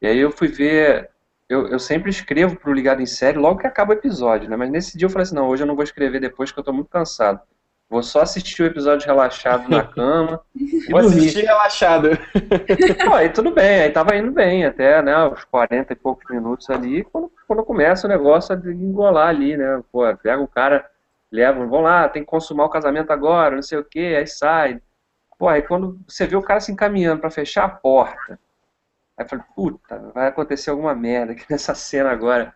E 0.01 0.07
aí 0.07 0.19
eu 0.19 0.31
fui 0.31 0.49
ver. 0.49 1.11
Eu, 1.49 1.67
eu 1.67 1.81
sempre 1.81 2.11
escrevo 2.11 2.55
pro 2.55 2.73
Ligado 2.73 3.03
em 3.03 3.07
Série 3.07 3.37
logo 3.37 3.59
que 3.59 3.67
acaba 3.67 3.93
o 3.93 3.97
episódio, 3.97 4.49
né? 4.49 4.57
Mas 4.57 4.71
nesse 4.71 4.97
dia 4.97 5.07
eu 5.07 5.11
falei 5.11 5.25
assim: 5.25 5.35
não, 5.35 5.49
hoje 5.49 5.65
eu 5.65 5.67
não 5.67 5.75
vou 5.75 5.83
escrever 5.83 6.21
depois 6.21 6.53
que 6.53 6.59
eu 6.59 6.65
tô 6.65 6.73
muito 6.73 6.89
cansado. 6.89 7.41
Vou 7.90 8.05
só 8.05 8.20
assistir 8.20 8.62
o 8.62 8.66
episódio 8.66 9.05
relaxado 9.05 9.68
na 9.68 9.83
cama. 9.85 10.40
e 10.55 10.88
vou 10.88 11.03
dormir. 11.03 11.18
assistir 11.18 11.44
relaxado. 11.44 12.11
Pô, 13.05 13.14
aí 13.14 13.29
tudo 13.31 13.50
bem, 13.50 13.83
aí 13.83 13.90
tava 13.90 14.14
indo 14.16 14.31
bem 14.31 14.64
até, 14.64 15.03
né? 15.03 15.24
Os 15.26 15.42
40 15.42 15.92
e 15.92 15.96
poucos 15.96 16.24
minutos 16.31 16.70
ali, 16.70 17.03
quando, 17.03 17.33
quando 17.48 17.64
começa 17.64 18.07
o 18.07 18.11
negócio 18.11 18.57
de 18.57 18.70
engolar 18.70 19.29
ali, 19.29 19.57
né? 19.57 19.83
Pô, 19.90 20.03
pega 20.22 20.40
o 20.40 20.46
cara 20.46 20.88
levam, 21.33 21.68
vão 21.68 21.81
lá, 21.81 22.09
tem 22.09 22.22
que 22.22 22.31
consumar 22.31 22.64
o 22.64 22.70
casamento 22.70 23.12
agora, 23.12 23.57
não 23.57 23.62
sei 23.62 23.79
o 23.79 23.85
que, 23.85 24.14
aí 24.14 24.26
sai. 24.26 24.81
Pô, 25.37 25.48
aí 25.48 25.62
quando 25.62 25.98
você 26.07 26.29
vê 26.29 26.37
o 26.37 26.42
cara 26.42 26.61
se 26.61 26.70
encaminhando 26.70 27.20
para 27.20 27.31
fechar 27.31 27.64
a 27.64 27.68
porta, 27.68 28.38
aí 29.16 29.26
fala, 29.26 29.44
puta, 29.57 29.98
vai 30.14 30.29
acontecer 30.29 30.70
alguma 30.70 30.94
merda 30.94 31.33
aqui 31.33 31.44
nessa 31.50 31.74
cena 31.74 32.11
agora. 32.11 32.55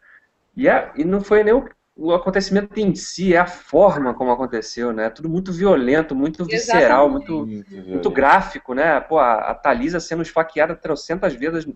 E, 0.57 0.69
é, 0.69 0.93
e 0.95 1.05
não 1.05 1.21
foi 1.21 1.43
nem 1.43 1.55
o, 1.55 1.69
o, 1.97 2.13
acontecimento 2.13 2.79
em 2.79 2.95
si, 2.95 3.35
é 3.35 3.39
a 3.39 3.47
forma 3.47 4.15
como 4.15 4.31
aconteceu, 4.31 4.93
né? 4.93 5.11
Tudo 5.11 5.29
muito 5.29 5.53
violento, 5.53 6.15
muito 6.15 6.45
visceral, 6.45 7.09
muito, 7.09 7.47
muito 7.87 8.11
gráfico, 8.11 8.75
né? 8.75 9.01
Pô, 9.01 9.19
a, 9.19 9.51
a 9.51 9.55
Thalisa 9.55 10.01
sendo 10.01 10.23
esfaqueada 10.23 10.75
trocentas 10.75 11.35
vezes 11.35 11.67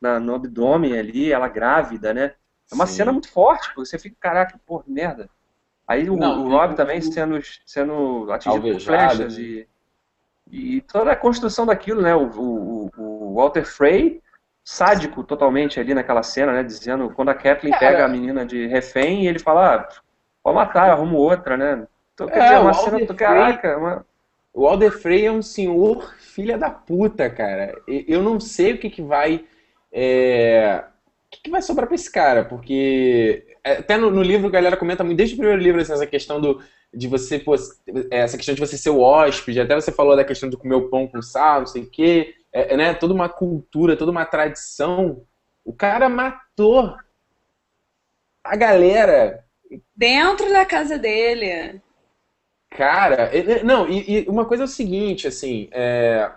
na, 0.00 0.18
no 0.18 0.34
abdômen 0.34 0.98
ali, 0.98 1.32
ela 1.32 1.48
grávida, 1.48 2.12
né? 2.12 2.34
É 2.70 2.74
uma 2.74 2.86
Sim. 2.86 2.96
cena 2.96 3.12
muito 3.12 3.30
forte, 3.30 3.68
porque 3.68 3.86
você 3.86 3.98
fica, 3.98 4.16
caraca, 4.20 4.60
porra, 4.66 4.84
merda. 4.86 5.28
Aí 5.86 6.10
o, 6.10 6.16
não, 6.16 6.44
o 6.44 6.50
Rob 6.50 6.74
também 6.74 7.00
sendo, 7.00 7.40
sendo 7.64 8.30
atingido 8.30 8.72
por 8.72 8.80
flechas 8.80 9.38
e, 9.38 9.66
e 10.50 10.82
toda 10.82 11.12
a 11.12 11.16
construção 11.16 11.64
daquilo, 11.64 12.02
né? 12.02 12.14
O, 12.14 12.26
o, 12.28 12.90
o, 12.98 13.34
Walter 13.34 13.64
Frey, 13.64 14.20
sádico 14.70 15.24
totalmente 15.24 15.80
ali 15.80 15.94
naquela 15.94 16.22
cena, 16.22 16.52
né? 16.52 16.62
Dizendo, 16.62 17.08
quando 17.16 17.30
a 17.30 17.34
Kathleen 17.34 17.74
é, 17.74 17.78
pega 17.78 18.04
a 18.04 18.08
menina 18.08 18.44
de 18.44 18.66
refém, 18.66 19.26
ele 19.26 19.38
fala, 19.38 19.76
ah, 19.76 19.88
pode 20.42 20.56
matar, 20.56 20.90
arrumo 20.90 21.16
outra, 21.16 21.56
né? 21.56 21.86
Então, 22.12 22.28
é, 22.28 22.38
dizer, 22.38 22.58
uma 22.58 22.74
cena 22.74 23.06
do 23.06 23.14
caraca. 23.14 23.78
Uma... 23.78 24.06
O 24.52 24.64
Walter 24.64 24.90
Frey 24.90 25.24
é 25.24 25.32
um 25.32 25.40
senhor 25.40 26.14
filha 26.18 26.58
da 26.58 26.68
puta, 26.68 27.30
cara. 27.30 27.80
Eu 27.86 28.22
não 28.22 28.38
sei 28.38 28.74
o 28.74 28.78
que, 28.78 28.90
que 28.90 29.00
vai. 29.00 29.46
É... 29.90 30.84
O 30.84 31.30
que, 31.30 31.44
que 31.44 31.50
vai 31.50 31.62
sobrar 31.62 31.86
pra 31.86 31.94
esse 31.94 32.12
cara, 32.12 32.44
porque 32.44 33.56
é, 33.64 33.78
até 33.78 33.96
no, 33.96 34.10
no, 34.10 34.22
livro 34.22 34.48
a 34.48 34.50
galera 34.50 34.76
comenta 34.76 35.02
muito, 35.02 35.16
desde 35.16 35.34
o 35.34 35.38
primeiro 35.38 35.62
livro, 35.62 35.80
assim, 35.80 35.94
essa 35.94 36.06
questão 36.06 36.42
do, 36.42 36.60
de 36.92 37.08
você, 37.08 37.38
pô, 37.38 37.54
é, 37.54 38.18
essa 38.18 38.36
questão 38.36 38.54
de 38.54 38.60
você 38.60 38.76
ser 38.76 38.90
o 38.90 39.00
hóspede, 39.00 39.60
até 39.60 39.74
você 39.74 39.90
falou 39.90 40.14
da 40.14 40.24
questão 40.24 40.50
de 40.50 40.58
comer 40.58 40.74
o 40.74 40.90
pão 40.90 41.06
com 41.06 41.22
sal, 41.22 41.60
não 41.60 41.66
sei 41.66 41.82
o 41.84 41.90
quê, 41.90 42.34
é, 42.52 42.76
né, 42.76 42.94
toda 42.94 43.14
uma 43.14 43.28
cultura, 43.28 43.96
toda 43.96 44.10
uma 44.10 44.24
tradição. 44.24 45.22
O 45.64 45.72
cara 45.72 46.08
matou 46.08 46.96
a 48.42 48.56
galera. 48.56 49.44
Dentro 49.94 50.50
da 50.50 50.64
casa 50.64 50.98
dele. 50.98 51.80
Cara, 52.70 53.30
não, 53.64 53.88
e, 53.88 54.24
e 54.24 54.28
uma 54.28 54.44
coisa 54.44 54.64
é 54.64 54.66
o 54.66 54.68
seguinte, 54.68 55.26
assim, 55.26 55.68
é, 55.72 56.30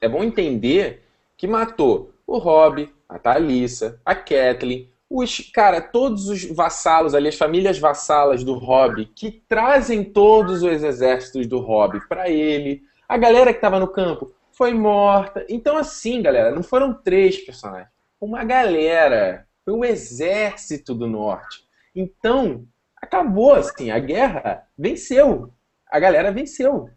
é 0.00 0.08
bom 0.08 0.24
entender 0.24 1.02
que 1.36 1.46
matou 1.46 2.12
o 2.26 2.38
Rob, 2.38 2.90
a 3.08 3.18
Thalissa, 3.18 4.00
a 4.04 4.14
Kathleen, 4.14 4.90
os, 5.08 5.50
cara, 5.54 5.80
todos 5.80 6.28
os 6.28 6.44
vassalos 6.44 7.14
ali, 7.14 7.28
as 7.28 7.36
famílias 7.36 7.78
vassalas 7.78 8.42
do 8.42 8.54
Hobby, 8.54 9.06
que 9.06 9.42
trazem 9.48 10.02
todos 10.02 10.62
os 10.62 10.82
exércitos 10.82 11.46
do 11.46 11.60
Hobby 11.60 12.00
para 12.08 12.28
ele, 12.28 12.82
a 13.08 13.16
galera 13.16 13.52
que 13.52 13.58
estava 13.58 13.78
no 13.78 13.86
campo 13.86 14.32
foi 14.56 14.72
morta. 14.72 15.44
Então, 15.48 15.76
assim, 15.76 16.22
galera, 16.22 16.50
não 16.50 16.62
foram 16.62 16.94
três 16.94 17.38
personagens, 17.38 17.90
uma 18.20 18.42
galera, 18.42 19.46
foi 19.64 19.74
o 19.74 19.84
exército 19.84 20.94
do 20.94 21.06
norte. 21.06 21.64
Então, 21.94 22.66
acabou, 22.96 23.54
assim, 23.54 23.90
a 23.90 23.98
guerra 23.98 24.66
venceu, 24.76 25.52
a 25.90 26.00
galera 26.00 26.32
venceu. 26.32 26.90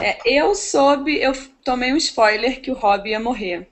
É, 0.00 0.18
eu 0.24 0.54
soube, 0.54 1.20
eu 1.20 1.32
tomei 1.62 1.92
um 1.92 1.96
spoiler 1.96 2.60
que 2.60 2.70
o 2.70 2.74
Hobby 2.74 3.10
ia 3.10 3.20
morrer. 3.20 3.68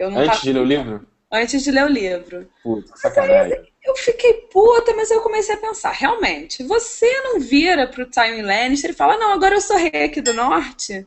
Antes 0.00 0.26
tava... 0.26 0.40
de 0.40 0.52
ler 0.52 0.60
o 0.60 0.64
livro? 0.64 1.10
antes 1.30 1.62
de 1.62 1.70
ler 1.70 1.84
o 1.84 1.88
livro. 1.88 2.50
Puta, 2.62 2.96
sacanagem. 2.96 3.69
Eu 3.82 3.96
fiquei 3.96 4.34
puta, 4.52 4.94
mas 4.94 5.10
eu 5.10 5.20
comecei 5.22 5.54
a 5.54 5.58
pensar, 5.58 5.92
realmente, 5.92 6.62
você 6.62 7.10
não 7.22 7.40
vira 7.40 7.86
pro 7.86 8.06
Tywin 8.06 8.42
Lannister 8.42 8.90
e 8.90 8.94
fala, 8.94 9.16
não, 9.16 9.32
agora 9.32 9.54
eu 9.54 9.60
sou 9.60 9.76
rei 9.76 10.04
aqui 10.04 10.20
do 10.20 10.34
norte, 10.34 11.06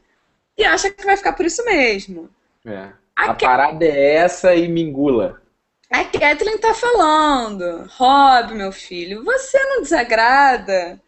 e 0.57 0.63
acha 0.63 0.89
que 0.89 1.05
vai 1.05 1.15
ficar 1.15 1.33
por 1.33 1.45
isso 1.45 1.63
mesmo. 1.65 2.29
É. 2.65 2.89
A, 3.15 3.31
a 3.31 3.33
parada 3.33 3.85
é 3.85 4.15
essa 4.15 4.55
e 4.55 4.67
mingula. 4.67 5.41
A 5.89 6.03
Kathleen 6.05 6.57
tá 6.57 6.73
falando, 6.73 7.87
Rob, 7.95 8.55
meu 8.55 8.71
filho, 8.71 9.23
você 9.23 9.63
não 9.65 9.83
desagrada 9.83 10.99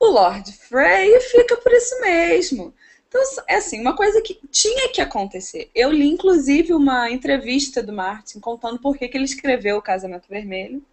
o 0.00 0.06
Lord 0.06 0.52
Frey 0.52 1.14
e 1.14 1.20
fica 1.20 1.56
por 1.56 1.72
isso 1.72 2.00
mesmo. 2.00 2.74
Então, 3.08 3.22
é 3.48 3.54
assim, 3.54 3.80
uma 3.80 3.94
coisa 3.94 4.20
que 4.20 4.38
tinha 4.50 4.88
que 4.88 5.00
acontecer. 5.00 5.70
Eu 5.72 5.92
li, 5.92 6.08
inclusive, 6.08 6.74
uma 6.74 7.08
entrevista 7.08 7.82
do 7.82 7.92
Martin 7.92 8.40
contando 8.40 8.80
por 8.80 8.96
que, 8.96 9.08
que 9.08 9.16
ele 9.16 9.24
escreveu 9.24 9.76
o 9.76 9.82
Casamento 9.82 10.28
Vermelho. 10.28 10.84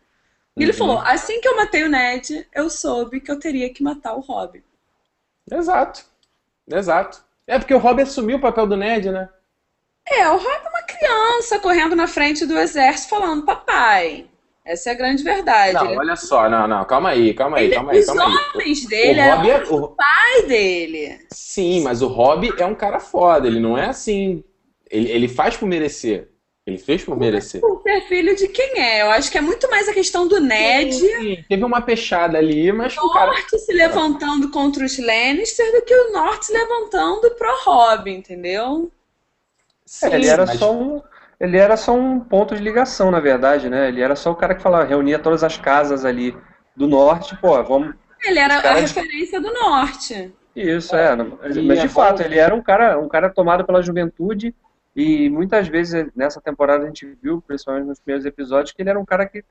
E 0.55 0.59
uhum. 0.59 0.63
ele 0.63 0.73
falou: 0.73 0.99
assim 0.99 1.41
que 1.41 1.47
eu 1.47 1.55
matei 1.55 1.83
o 1.83 1.89
Ned, 1.89 2.47
eu 2.53 2.69
soube 2.69 3.19
que 3.19 3.31
eu 3.31 3.39
teria 3.39 3.73
que 3.73 3.83
matar 3.83 4.15
o 4.15 4.19
Rob. 4.21 4.63
Exato. 5.51 6.05
Exato. 6.69 7.23
É 7.45 7.59
porque 7.59 7.73
o 7.73 7.79
Rob 7.79 8.01
assumiu 8.01 8.37
o 8.37 8.41
papel 8.41 8.65
do 8.67 8.77
Ned, 8.77 9.11
né? 9.11 9.29
É, 10.07 10.29
o 10.29 10.37
Rob 10.37 10.65
é 10.65 10.69
uma 10.69 10.83
criança 10.83 11.59
correndo 11.59 11.95
na 11.95 12.07
frente 12.07 12.45
do 12.45 12.57
exército 12.57 13.09
falando, 13.09 13.45
papai. 13.45 14.27
Essa 14.65 14.91
é 14.91 14.93
a 14.93 14.95
grande 14.95 15.23
verdade. 15.23 15.73
Não, 15.73 15.87
ele... 15.87 15.97
olha 15.97 16.15
só, 16.15 16.49
não, 16.49 16.67
não, 16.67 16.85
calma 16.85 17.09
aí, 17.09 17.33
calma 17.33 17.57
aí, 17.57 17.69
calma 17.69 17.91
aí. 17.91 17.99
Os 17.99 18.05
calma 18.05 18.23
homens 18.53 18.83
aí. 18.83 18.87
dele 18.87 19.21
o 19.21 19.35
Rob 19.35 19.49
é 19.49 19.63
o 19.63 19.87
pai 19.89 20.43
dele. 20.47 21.19
Sim, 21.31 21.81
mas 21.81 22.01
o 22.01 22.07
Rob 22.07 22.53
é 22.57 22.65
um 22.65 22.75
cara 22.75 22.99
foda, 22.99 23.47
ele 23.47 23.59
não 23.59 23.77
é 23.77 23.87
assim. 23.87 24.43
Ele, 24.89 25.11
ele 25.11 25.27
faz 25.27 25.57
por 25.57 25.67
merecer. 25.67 26.29
Ele 26.65 26.77
fez 26.77 27.03
por 27.03 27.17
merecer. 27.17 27.59
Por 27.59 27.81
ser 27.81 28.01
filho 28.07 28.35
de 28.37 28.47
quem 28.47 28.79
é? 28.79 29.01
Eu 29.01 29.11
acho 29.11 29.29
que 29.29 29.37
é 29.37 29.41
muito 29.41 29.69
mais 29.69 29.89
a 29.89 29.93
questão 29.93 30.25
do 30.25 30.39
Ned. 30.39 30.93
Sim, 30.93 31.43
teve 31.49 31.63
uma 31.63 31.81
pechada 31.81 32.37
ali, 32.37 32.71
mas 32.71 32.97
o 32.97 33.11
cara. 33.11 33.31
Norte 33.31 33.59
se 33.59 33.73
levantando 33.73 34.49
contra 34.49 34.85
os 34.85 34.97
Lannister 34.97 35.73
do 35.73 35.81
que 35.81 35.93
o 35.93 36.13
Norte 36.13 36.45
se 36.45 36.53
levantando 36.53 37.31
pro 37.31 37.63
Rob, 37.65 38.09
entendeu? 38.09 38.89
Sim, 39.85 40.05
é, 40.07 40.15
ele 40.15 40.27
era 40.27 40.45
mas... 40.45 40.57
só 40.57 40.73
um. 40.73 41.01
Ele 41.37 41.57
era 41.57 41.75
só 41.75 41.93
um 41.93 42.21
ponto 42.21 42.55
de 42.55 42.63
ligação, 42.63 43.11
na 43.11 43.19
verdade, 43.19 43.69
né? 43.69 43.89
Ele 43.89 44.01
era 44.01 44.15
só 44.15 44.31
o 44.31 44.35
cara 44.35 44.55
que 44.55 44.61
falava, 44.61 44.85
reunia 44.85 45.19
todas 45.19 45.43
as 45.43 45.57
casas 45.57 46.05
ali 46.05 46.33
do 46.73 46.87
norte, 46.87 47.35
pô, 47.41 47.61
vamos. 47.61 47.93
Ele 48.23 48.39
era 48.39 48.59
a 48.59 48.75
referência 48.75 49.41
do 49.41 49.51
norte. 49.51 50.33
Isso, 50.55 50.95
é. 50.95 51.13
Mas 51.15 51.79
de 51.81 51.87
é 51.87 51.89
fato, 51.89 52.21
ele 52.21 52.39
era 52.39 52.55
um 52.55 52.61
cara, 52.61 52.97
um 52.97 53.09
cara 53.09 53.29
tomado 53.29 53.65
pela 53.65 53.81
juventude 53.81 54.55
e 54.95 55.29
muitas 55.29 55.67
vezes 55.67 56.11
nessa 56.15 56.39
temporada 56.39 56.83
a 56.83 56.87
gente 56.87 57.05
viu, 57.21 57.41
principalmente 57.41 57.87
nos 57.87 57.99
primeiros 57.99 58.25
episódios, 58.25 58.71
que 58.71 58.81
ele 58.81 58.89
era 58.89 58.99
um 58.99 59.05
cara 59.05 59.27
que 59.27 59.43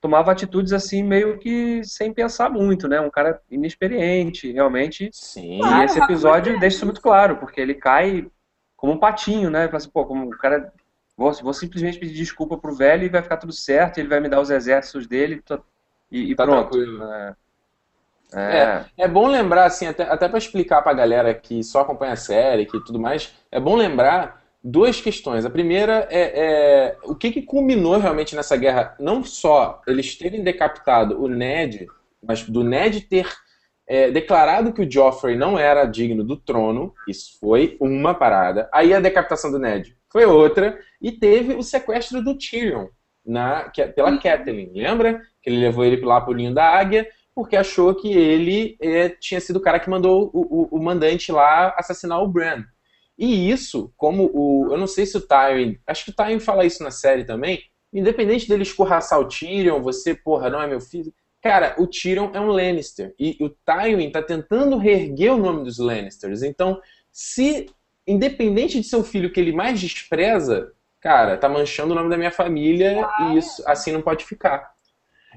tomava 0.00 0.32
atitudes 0.32 0.72
assim 0.72 1.02
meio 1.02 1.38
que 1.38 1.82
sem 1.84 2.12
pensar 2.12 2.48
muito, 2.48 2.88
né? 2.88 3.00
Um 3.00 3.10
cara 3.10 3.40
inexperiente, 3.50 4.50
realmente. 4.52 5.10
Sim. 5.12 5.60
E 5.62 5.84
esse 5.84 5.98
episódio 5.98 6.58
deixa 6.58 6.76
isso 6.76 6.86
muito 6.86 7.00
claro, 7.00 7.36
porque 7.36 7.60
ele 7.60 7.74
cai 7.74 8.26
como 8.76 8.92
um 8.92 8.98
patinho, 8.98 9.50
né? 9.50 9.66
Fala 9.66 9.78
assim, 9.78 9.90
pô, 9.90 10.04
como 10.06 10.26
o 10.26 10.38
cara 10.38 10.72
vou, 11.16 11.32
vou 11.32 11.52
simplesmente 11.52 11.98
pedir 11.98 12.14
desculpa 12.14 12.56
pro 12.56 12.74
velho 12.74 13.04
e 13.04 13.08
vai 13.08 13.22
ficar 13.22 13.36
tudo 13.36 13.52
certo, 13.52 13.98
ele 13.98 14.08
vai 14.08 14.20
me 14.20 14.28
dar 14.28 14.40
os 14.40 14.50
exércitos 14.50 15.06
dele 15.06 15.42
e, 16.10 16.30
e 16.30 16.34
tá 16.34 16.44
pronto. 16.44 16.78
É, 18.32 18.58
é, 18.58 18.84
é, 18.98 19.08
bom 19.08 19.28
lembrar, 19.28 19.66
assim, 19.66 19.86
até, 19.86 20.02
até 20.04 20.28
para 20.28 20.38
explicar 20.38 20.82
pra 20.82 20.92
galera 20.92 21.32
que 21.32 21.62
só 21.62 21.80
acompanha 21.80 22.12
a 22.12 22.16
série 22.16 22.66
que 22.66 22.84
tudo 22.84 22.98
mais, 22.98 23.34
é 23.50 23.60
bom 23.60 23.76
lembrar 23.76 24.45
duas 24.66 25.00
questões. 25.00 25.44
A 25.44 25.50
primeira 25.50 26.08
é, 26.10 26.20
é, 26.20 26.96
o 27.04 27.14
que, 27.14 27.30
que 27.30 27.42
culminou 27.42 27.98
realmente 27.98 28.34
nessa 28.34 28.56
guerra, 28.56 28.96
não 28.98 29.22
só 29.22 29.80
eles 29.86 30.16
terem 30.16 30.42
decapitado 30.42 31.22
o 31.22 31.28
Ned, 31.28 31.86
mas 32.20 32.42
do 32.42 32.64
Ned 32.64 33.02
ter 33.02 33.28
é, 33.86 34.10
declarado 34.10 34.72
que 34.72 34.82
o 34.82 34.90
Joffrey 34.90 35.36
não 35.36 35.56
era 35.56 35.86
digno 35.86 36.24
do 36.24 36.36
trono, 36.36 36.92
isso 37.06 37.38
foi 37.38 37.76
uma 37.80 38.12
parada. 38.12 38.68
Aí 38.72 38.92
a 38.92 38.98
decapitação 38.98 39.52
do 39.52 39.58
Ned 39.58 39.96
foi 40.10 40.24
outra, 40.24 40.78
e 41.00 41.12
teve 41.12 41.54
o 41.54 41.62
sequestro 41.62 42.22
do 42.22 42.36
Tyrion 42.36 42.88
na, 43.24 43.68
que, 43.68 43.84
pela 43.86 44.10
uhum. 44.10 44.18
Catelyn, 44.18 44.72
lembra? 44.74 45.20
Que 45.42 45.50
ele 45.50 45.60
levou 45.60 45.84
ele 45.84 46.04
lá 46.04 46.20
pro 46.20 46.34
ninho 46.34 46.52
da 46.52 46.64
águia, 46.64 47.06
porque 47.34 47.54
achou 47.54 47.94
que 47.94 48.12
ele 48.12 48.76
é, 48.80 49.10
tinha 49.10 49.40
sido 49.40 49.56
o 49.56 49.60
cara 49.60 49.78
que 49.78 49.90
mandou 49.90 50.30
o, 50.32 50.40
o, 50.40 50.78
o 50.78 50.82
mandante 50.82 51.30
lá 51.30 51.74
assassinar 51.76 52.20
o 52.20 52.26
Bran. 52.26 52.64
E 53.18 53.50
isso, 53.50 53.92
como 53.96 54.30
o. 54.32 54.68
Eu 54.70 54.78
não 54.78 54.86
sei 54.86 55.06
se 55.06 55.16
o 55.16 55.20
Tywin. 55.20 55.78
Acho 55.86 56.04
que 56.04 56.10
o 56.10 56.14
Tywin 56.14 56.38
fala 56.38 56.64
isso 56.64 56.82
na 56.82 56.90
série 56.90 57.24
também. 57.24 57.62
Independente 57.92 58.48
dele 58.48 58.62
escorraçar 58.62 59.18
o 59.18 59.26
Tyrion, 59.26 59.80
você, 59.80 60.14
porra, 60.14 60.50
não 60.50 60.60
é 60.60 60.66
meu 60.66 60.80
filho. 60.80 61.12
Cara, 61.42 61.74
o 61.78 61.86
Tyrion 61.86 62.30
é 62.34 62.40
um 62.40 62.48
Lannister. 62.48 63.14
E 63.18 63.36
o 63.40 63.48
Tywin 63.48 64.10
tá 64.10 64.22
tentando 64.22 64.76
reerguer 64.76 65.32
o 65.32 65.38
nome 65.38 65.64
dos 65.64 65.78
Lannisters. 65.78 66.42
Então, 66.42 66.80
se. 67.10 67.66
Independente 68.08 68.80
de 68.80 68.86
ser 68.86 68.94
o 68.96 69.02
filho 69.02 69.32
que 69.32 69.40
ele 69.40 69.50
mais 69.50 69.80
despreza, 69.80 70.72
cara, 71.00 71.36
tá 71.36 71.48
manchando 71.48 71.90
o 71.90 71.96
nome 71.96 72.08
da 72.08 72.16
minha 72.16 72.30
família 72.30 73.04
e 73.18 73.36
isso 73.36 73.64
assim 73.66 73.90
não 73.90 74.00
pode 74.00 74.24
ficar. 74.24 74.76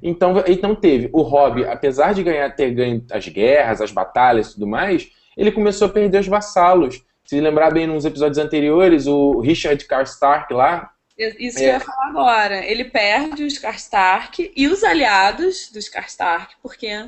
Então, 0.01 0.43
então 0.47 0.75
teve 0.75 1.09
o 1.11 1.21
Robb, 1.21 1.65
apesar 1.65 2.13
de 2.13 2.23
ganhar, 2.23 2.49
ter 2.55 2.71
ganho 2.71 3.03
as 3.11 3.27
guerras, 3.27 3.81
as 3.81 3.91
batalhas 3.91 4.49
e 4.49 4.53
tudo 4.53 4.67
mais, 4.67 5.11
ele 5.35 5.51
começou 5.51 5.87
a 5.87 5.91
perder 5.91 6.19
os 6.19 6.27
vassalos. 6.27 7.03
Se 7.29 7.39
lembrar 7.39 7.69
bem 7.69 7.85
nos 7.85 8.05
episódios 8.05 8.39
anteriores, 8.39 9.05
o 9.05 9.39
Richard 9.39 9.85
Karstark 9.85 10.51
lá. 10.51 10.89
Isso 11.15 11.59
é. 11.59 11.61
que 11.61 11.67
eu 11.67 11.73
ia 11.73 11.79
falar 11.79 12.07
agora. 12.07 12.65
Ele 12.65 12.85
perde 12.85 13.43
os 13.43 13.59
Karstark 13.59 14.51
e 14.55 14.67
os 14.67 14.83
aliados 14.83 15.69
dos 15.71 15.87
Karstark, 15.87 16.55
porque 16.59 17.07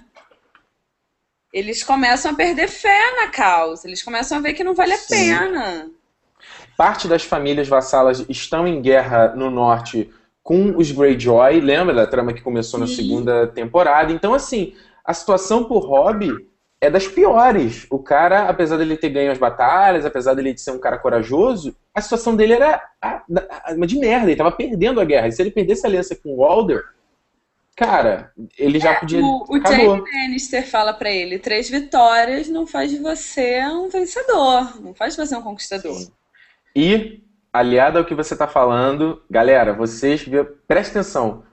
eles 1.51 1.81
começam 1.81 2.29
a 2.29 2.35
perder 2.35 2.67
fé 2.67 3.15
na 3.15 3.29
causa. 3.29 3.87
Eles 3.87 4.03
começam 4.03 4.37
a 4.37 4.41
ver 4.41 4.53
que 4.53 4.63
não 4.63 4.75
vale 4.75 4.93
a 4.93 4.97
Sim. 4.97 5.15
pena. 5.15 5.89
Parte 6.77 7.07
das 7.07 7.23
famílias 7.23 7.67
vassalas 7.67 8.23
estão 8.29 8.67
em 8.67 8.79
guerra 8.79 9.29
no 9.35 9.49
norte 9.49 10.13
com 10.43 10.77
os 10.77 10.91
Greyjoy. 10.91 11.59
Lembra 11.61 11.95
da 11.95 12.05
trama 12.05 12.31
que 12.31 12.43
começou 12.43 12.79
Sim. 12.79 12.85
na 12.85 12.95
segunda 12.95 13.47
temporada? 13.47 14.13
Então, 14.13 14.35
assim, 14.35 14.75
a 15.03 15.15
situação 15.15 15.63
por 15.63 15.79
Hobby 15.79 16.50
é 16.81 16.89
das 16.89 17.07
piores. 17.07 17.85
O 17.91 17.99
cara, 17.99 18.49
apesar 18.49 18.77
dele 18.77 18.97
ter 18.97 19.09
ganho 19.09 19.31
as 19.31 19.37
batalhas, 19.37 20.03
apesar 20.03 20.33
dele 20.33 20.57
ser 20.57 20.71
um 20.71 20.79
cara 20.79 20.97
corajoso, 20.97 21.77
a 21.93 22.01
situação 22.01 22.35
dele 22.35 22.53
era 22.53 22.81
uma 23.69 23.85
de 23.85 23.99
merda. 23.99 24.25
Ele 24.27 24.35
tava 24.35 24.51
perdendo 24.51 24.99
a 24.99 25.05
guerra. 25.05 25.27
E 25.27 25.31
se 25.31 25.41
ele 25.41 25.51
perdesse 25.51 25.85
a 25.85 25.89
aliança 25.89 26.15
com 26.15 26.29
o 26.29 26.37
Walder, 26.37 26.83
cara, 27.75 28.31
ele 28.57 28.79
já 28.79 28.93
é, 28.93 28.99
podia. 28.99 29.21
O, 29.21 29.45
o 29.47 29.61
Jamie 29.61 29.87
Lannister 29.87 30.67
fala 30.67 30.91
para 30.91 31.11
ele: 31.11 31.37
três 31.37 31.69
vitórias 31.69 32.49
não 32.49 32.65
faz 32.65 32.89
de 32.89 32.97
você 32.97 33.63
um 33.67 33.87
vencedor, 33.87 34.81
não 34.81 34.95
faz 34.95 35.15
de 35.15 35.23
você 35.23 35.35
um 35.35 35.43
conquistador. 35.43 35.93
Sim. 35.93 36.11
E, 36.75 37.23
aliado 37.53 37.99
ao 37.99 38.05
que 38.05 38.15
você 38.15 38.35
tá 38.35 38.47
falando, 38.47 39.21
galera, 39.29 39.71
vocês 39.71 40.25
prestem 40.67 41.01
atenção. 41.01 41.43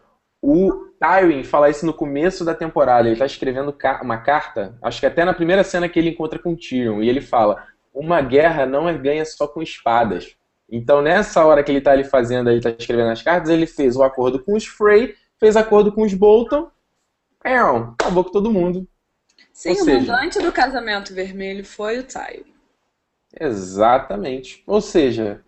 O 0.40 0.87
Tywin 1.00 1.44
fala 1.44 1.70
isso 1.70 1.86
no 1.86 1.94
começo 1.94 2.44
da 2.44 2.54
temporada. 2.54 3.08
Ele 3.08 3.18
tá 3.18 3.26
escrevendo 3.26 3.74
uma 4.02 4.18
carta, 4.18 4.76
acho 4.82 5.00
que 5.00 5.06
até 5.06 5.24
na 5.24 5.34
primeira 5.34 5.62
cena 5.62 5.88
que 5.88 5.98
ele 5.98 6.10
encontra 6.10 6.38
com 6.38 6.56
Tyrion, 6.56 7.02
e 7.02 7.08
ele 7.08 7.20
fala: 7.20 7.66
Uma 7.94 8.20
guerra 8.20 8.66
não 8.66 8.88
é 8.88 8.96
ganha 8.96 9.24
só 9.24 9.46
com 9.46 9.62
espadas. 9.62 10.36
Então, 10.70 11.00
nessa 11.00 11.44
hora 11.44 11.62
que 11.62 11.72
ele 11.72 11.80
tá 11.80 11.92
ali 11.92 12.04
fazendo, 12.04 12.50
ele 12.50 12.60
tá 12.60 12.70
escrevendo 12.70 13.10
as 13.10 13.22
cartas, 13.22 13.50
ele 13.50 13.66
fez 13.66 13.96
o 13.96 14.02
acordo 14.02 14.42
com 14.42 14.54
os 14.54 14.66
Frey, 14.66 15.14
fez 15.40 15.56
acordo 15.56 15.90
com 15.92 16.02
os 16.02 16.12
Bolton, 16.12 16.70
Aaron, 17.42 17.94
acabou 17.98 18.24
com 18.24 18.30
todo 18.30 18.52
mundo. 18.52 18.86
Sim, 19.52 19.70
Ou 19.70 19.76
o 19.76 19.84
seja, 19.84 20.12
mandante 20.12 20.38
do 20.40 20.52
casamento 20.52 21.14
vermelho 21.14 21.64
foi 21.64 21.98
o 22.00 22.04
Tywin. 22.04 22.54
Exatamente. 23.40 24.62
Ou 24.66 24.80
seja, 24.80 25.42
é, 25.46 25.47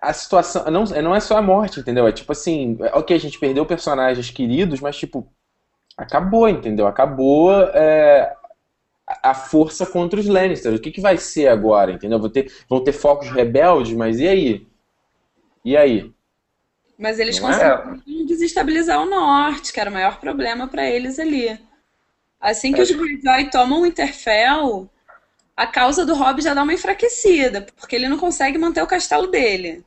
a 0.00 0.12
situação 0.12 0.70
não, 0.70 0.84
não 0.84 1.14
é 1.14 1.20
só 1.20 1.36
a 1.36 1.42
morte, 1.42 1.80
entendeu? 1.80 2.06
É 2.06 2.12
tipo 2.12 2.32
assim, 2.32 2.78
ok, 2.92 3.16
a 3.16 3.20
gente 3.20 3.38
perdeu 3.38 3.64
personagens 3.64 4.30
queridos, 4.30 4.80
mas 4.80 4.96
tipo, 4.96 5.26
acabou, 5.96 6.48
entendeu? 6.48 6.86
Acabou 6.86 7.52
é, 7.52 8.34
a 9.22 9.34
força 9.34 9.86
contra 9.86 10.20
os 10.20 10.26
Lannisters. 10.26 10.76
O 10.76 10.80
que, 10.80 10.90
que 10.90 11.00
vai 11.00 11.16
ser 11.16 11.48
agora, 11.48 11.92
entendeu? 11.92 12.18
Vão 12.18 12.30
ter, 12.30 12.52
vão 12.68 12.82
ter 12.82 12.92
focos 12.92 13.30
rebeldes, 13.30 13.94
mas 13.94 14.18
e 14.20 14.28
aí? 14.28 14.66
E 15.64 15.76
aí? 15.76 16.12
Mas 16.98 17.18
eles 17.18 17.40
não 17.40 17.50
é? 17.50 17.78
conseguiram 17.78 18.22
é? 18.22 18.26
desestabilizar 18.26 19.00
o 19.00 19.08
norte, 19.08 19.72
que 19.72 19.80
era 19.80 19.90
o 19.90 19.92
maior 19.92 20.20
problema 20.20 20.68
para 20.68 20.88
eles 20.88 21.18
ali. 21.18 21.58
Assim 22.40 22.72
que 22.72 22.80
é. 22.80 22.82
os 22.82 22.90
Greyjoy 22.90 23.50
tomam 23.50 23.82
o 23.82 23.86
Interfell, 23.86 24.88
a 25.60 25.66
causa 25.66 26.06
do 26.06 26.14
Robb 26.14 26.40
já 26.40 26.54
dá 26.54 26.62
uma 26.62 26.72
enfraquecida, 26.72 27.66
porque 27.76 27.94
ele 27.94 28.08
não 28.08 28.16
consegue 28.16 28.56
manter 28.56 28.82
o 28.82 28.86
castelo 28.86 29.26
dele. 29.26 29.84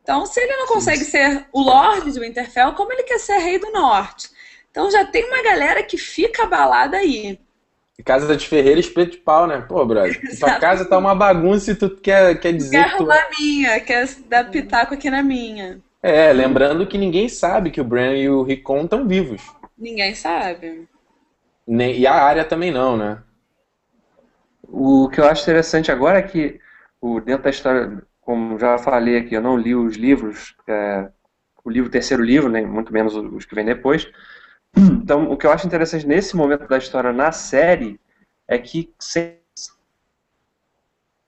Então, 0.00 0.24
se 0.26 0.40
ele 0.40 0.54
não 0.54 0.68
consegue 0.68 1.04
ser 1.04 1.44
o 1.52 1.60
Lorde 1.60 2.12
de 2.12 2.20
Winterfell, 2.20 2.72
como 2.74 2.92
ele 2.92 3.02
quer 3.02 3.18
ser 3.18 3.38
rei 3.38 3.58
do 3.58 3.72
Norte? 3.72 4.30
Então 4.70 4.88
já 4.92 5.04
tem 5.04 5.24
uma 5.24 5.42
galera 5.42 5.82
que 5.82 5.98
fica 5.98 6.44
abalada 6.44 6.98
aí. 6.98 7.36
Casa 8.04 8.36
de 8.36 8.46
Ferreira 8.46 8.78
espeto 8.78 9.10
de 9.10 9.16
pau, 9.16 9.48
né? 9.48 9.64
Pô, 9.68 9.84
brother, 9.84 10.20
tua 10.38 10.60
casa 10.60 10.84
tá 10.84 10.96
uma 10.96 11.16
bagunça 11.16 11.72
e 11.72 11.74
tu 11.74 11.90
quer, 11.90 12.38
quer 12.38 12.52
dizer 12.52 12.84
quer 12.84 12.96
que 12.96 13.04
tu... 13.04 13.10
a 13.10 13.28
minha, 13.36 13.80
quer 13.80 14.08
dar 14.28 14.50
pitaco 14.50 14.94
aqui 14.94 15.10
na 15.10 15.22
minha. 15.22 15.80
É, 16.00 16.32
lembrando 16.32 16.86
que 16.86 16.96
ninguém 16.96 17.28
sabe 17.28 17.72
que 17.72 17.80
o 17.80 17.84
Bran 17.84 18.14
e 18.14 18.28
o 18.28 18.44
Rickon 18.44 18.84
estão 18.84 19.06
vivos. 19.06 19.42
Ninguém 19.76 20.14
sabe. 20.14 20.88
Nem, 21.66 21.98
e 21.98 22.06
a 22.06 22.14
área 22.14 22.44
também 22.44 22.70
não, 22.70 22.96
né? 22.96 23.18
O 24.74 25.06
que 25.10 25.20
eu 25.20 25.28
acho 25.28 25.42
interessante 25.42 25.92
agora 25.92 26.18
é 26.18 26.22
que, 26.22 26.58
o, 26.98 27.20
dentro 27.20 27.44
da 27.44 27.50
história, 27.50 28.02
como 28.22 28.58
já 28.58 28.78
falei 28.78 29.18
aqui, 29.18 29.34
eu 29.34 29.42
não 29.42 29.54
li 29.54 29.74
os 29.74 29.96
livros, 29.96 30.56
é, 30.66 31.10
o 31.62 31.70
livro, 31.70 31.90
terceiro 31.90 32.24
livro, 32.24 32.48
nem 32.48 32.66
muito 32.66 32.90
menos 32.90 33.14
os 33.14 33.44
que 33.44 33.54
vem 33.54 33.66
depois. 33.66 34.10
Então, 34.74 35.30
o 35.30 35.36
que 35.36 35.46
eu 35.46 35.52
acho 35.52 35.66
interessante 35.66 36.06
nesse 36.06 36.34
momento 36.34 36.66
da 36.66 36.78
história 36.78 37.12
na 37.12 37.30
série 37.32 38.00
é 38.48 38.56
que. 38.56 38.90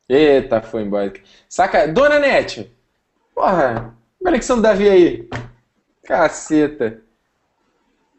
Eita, 0.09 0.62
foi 0.62 0.82
embora. 0.82 1.12
Saca, 1.47 1.86
Dona 1.86 2.18
Nete! 2.18 2.74
Porra, 3.34 3.95
conexão 4.22 4.57
do 4.57 4.62
Davi 4.62 4.88
aí. 4.88 5.28
Caceta. 6.03 7.03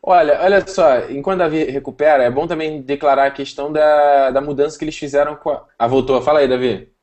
Olha, 0.07 0.39
olha 0.39 0.67
só, 0.67 1.09
enquanto 1.09 1.39
Davi 1.39 1.63
recupera, 1.63 2.23
é 2.23 2.29
bom 2.29 2.45
também 2.45 2.79
declarar 2.79 3.25
a 3.25 3.31
questão 3.31 3.73
da, 3.73 4.29
da 4.29 4.39
mudança 4.39 4.77
que 4.77 4.85
eles 4.85 4.95
fizeram 4.95 5.35
com 5.35 5.49
a... 5.49 5.65
Ah, 5.79 5.87
voltou. 5.87 6.21
Fala 6.21 6.41
aí, 6.41 6.47
Davi. 6.47 6.93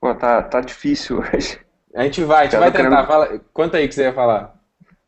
Pô, 0.00 0.14
tá, 0.14 0.40
tá 0.40 0.60
difícil 0.60 1.18
hoje. 1.18 1.58
A 1.92 2.04
gente 2.04 2.22
vai, 2.22 2.42
a 2.42 2.44
gente 2.44 2.60
vai 2.60 2.70
tentar. 2.70 2.90
Querendo... 2.90 3.06
Fala... 3.08 3.40
Conta 3.52 3.78
aí 3.78 3.86
o 3.86 3.88
que 3.88 3.94
você 3.96 4.04
ia 4.04 4.12
falar. 4.12 4.54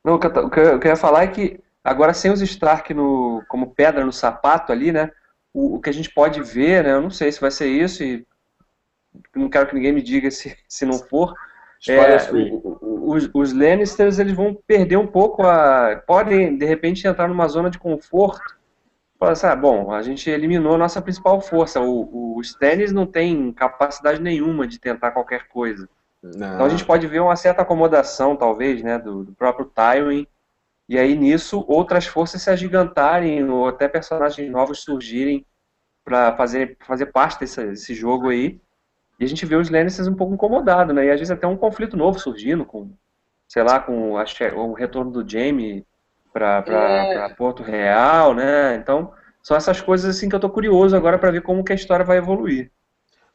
Não, 0.02 0.14
o 0.14 0.18
que, 0.18 0.26
eu, 0.26 0.46
o 0.46 0.50
que 0.50 0.88
eu 0.88 0.90
ia 0.90 0.96
falar 0.96 1.22
é 1.22 1.28
que 1.28 1.60
agora 1.84 2.12
sem 2.12 2.32
os 2.32 2.42
Stark 2.42 2.92
no, 2.92 3.44
como 3.46 3.72
pedra 3.72 4.04
no 4.04 4.12
sapato 4.12 4.72
ali, 4.72 4.90
né? 4.90 5.08
O, 5.54 5.76
o, 5.76 5.80
que 5.80 5.88
a 5.88 5.92
gente 5.92 6.10
pode 6.12 6.42
ver, 6.42 6.82
né? 6.82 6.94
Eu 6.94 7.00
não 7.00 7.10
sei 7.10 7.30
se 7.30 7.40
vai 7.40 7.52
ser 7.52 7.68
isso 7.68 8.02
e 8.02 8.26
não 9.36 9.48
quero 9.48 9.68
que 9.68 9.74
ninguém 9.76 9.92
me 9.92 10.02
diga 10.02 10.32
se, 10.32 10.58
se 10.68 10.84
não 10.84 10.98
for. 10.98 11.32
É, 11.88 12.16
os, 12.80 13.28
os 13.34 13.52
Lannisters 13.52 14.18
eles 14.18 14.34
vão 14.34 14.54
perder 14.66 14.96
um 14.96 15.06
pouco 15.06 15.42
a. 15.42 16.00
podem 16.06 16.56
de 16.56 16.64
repente 16.64 17.06
entrar 17.06 17.28
numa 17.28 17.48
zona 17.48 17.70
de 17.70 17.78
conforto. 17.78 18.56
Assim, 19.20 19.46
ah, 19.46 19.54
bom, 19.54 19.92
a 19.92 20.02
gente 20.02 20.28
eliminou 20.28 20.74
a 20.74 20.78
nossa 20.78 21.00
principal 21.00 21.40
força. 21.40 21.80
O, 21.80 22.36
o 22.36 22.40
Stannis 22.40 22.92
não 22.92 23.06
tem 23.06 23.52
capacidade 23.52 24.20
nenhuma 24.20 24.66
de 24.66 24.80
tentar 24.80 25.12
qualquer 25.12 25.46
coisa. 25.48 25.88
Não. 26.22 26.54
Então 26.54 26.66
a 26.66 26.68
gente 26.68 26.84
pode 26.84 27.06
ver 27.06 27.20
uma 27.20 27.36
certa 27.36 27.62
acomodação, 27.62 28.36
talvez, 28.36 28.82
né, 28.82 28.98
do, 28.98 29.24
do 29.24 29.32
próprio 29.32 29.66
Tywin. 29.66 30.26
E 30.88 30.98
aí 30.98 31.16
nisso 31.16 31.64
outras 31.68 32.06
forças 32.06 32.42
se 32.42 32.50
agigantarem 32.50 33.48
ou 33.48 33.68
até 33.68 33.88
personagens 33.88 34.50
novos 34.50 34.82
surgirem 34.82 35.46
para 36.04 36.36
fazer, 36.36 36.76
fazer 36.80 37.06
parte 37.06 37.40
desse, 37.40 37.64
desse, 37.64 37.94
jogo 37.94 38.28
aí. 38.28 38.60
E 39.22 39.24
a 39.24 39.28
gente 39.28 39.46
vê 39.46 39.54
os 39.54 39.70
Lannisters 39.70 40.08
um 40.08 40.16
pouco 40.16 40.34
incomodados, 40.34 40.92
né? 40.92 41.06
E 41.06 41.10
às 41.10 41.20
vezes 41.20 41.30
até 41.30 41.46
um 41.46 41.56
conflito 41.56 41.96
novo 41.96 42.18
surgindo 42.18 42.64
com, 42.64 42.90
sei 43.46 43.62
lá, 43.62 43.78
com 43.78 44.18
a, 44.18 44.24
o 44.56 44.72
retorno 44.72 45.12
do 45.12 45.28
Jaime 45.28 45.86
para 46.32 46.64
é. 46.66 47.28
Porto 47.28 47.62
Real, 47.62 48.34
né? 48.34 48.74
Então 48.74 49.12
são 49.40 49.56
essas 49.56 49.80
coisas 49.80 50.16
assim 50.16 50.28
que 50.28 50.34
eu 50.34 50.40
tô 50.40 50.50
curioso 50.50 50.96
agora 50.96 51.20
para 51.20 51.30
ver 51.30 51.42
como 51.42 51.62
que 51.62 51.70
a 51.70 51.76
história 51.76 52.04
vai 52.04 52.18
evoluir. 52.18 52.72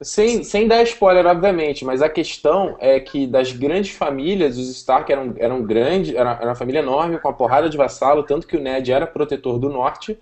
Sem, 0.02 0.44
sem 0.44 0.68
dar 0.68 0.84
spoiler, 0.84 1.26
obviamente, 1.26 1.86
mas 1.86 2.02
a 2.02 2.10
questão 2.10 2.76
é 2.82 3.00
que 3.00 3.26
das 3.26 3.54
grandes 3.54 3.96
famílias, 3.96 4.58
os 4.58 4.70
Stark 4.70 5.10
eram, 5.10 5.36
eram 5.38 5.64
grandes, 5.64 6.14
era, 6.14 6.34
era 6.34 6.50
uma 6.50 6.56
família 6.56 6.80
enorme, 6.80 7.18
com 7.18 7.30
uma 7.30 7.34
porrada 7.34 7.70
de 7.70 7.78
vassalo, 7.78 8.24
tanto 8.24 8.46
que 8.46 8.58
o 8.58 8.62
Ned 8.62 8.92
era 8.92 9.08
protetor 9.08 9.58
do 9.58 9.70
norte. 9.70 10.20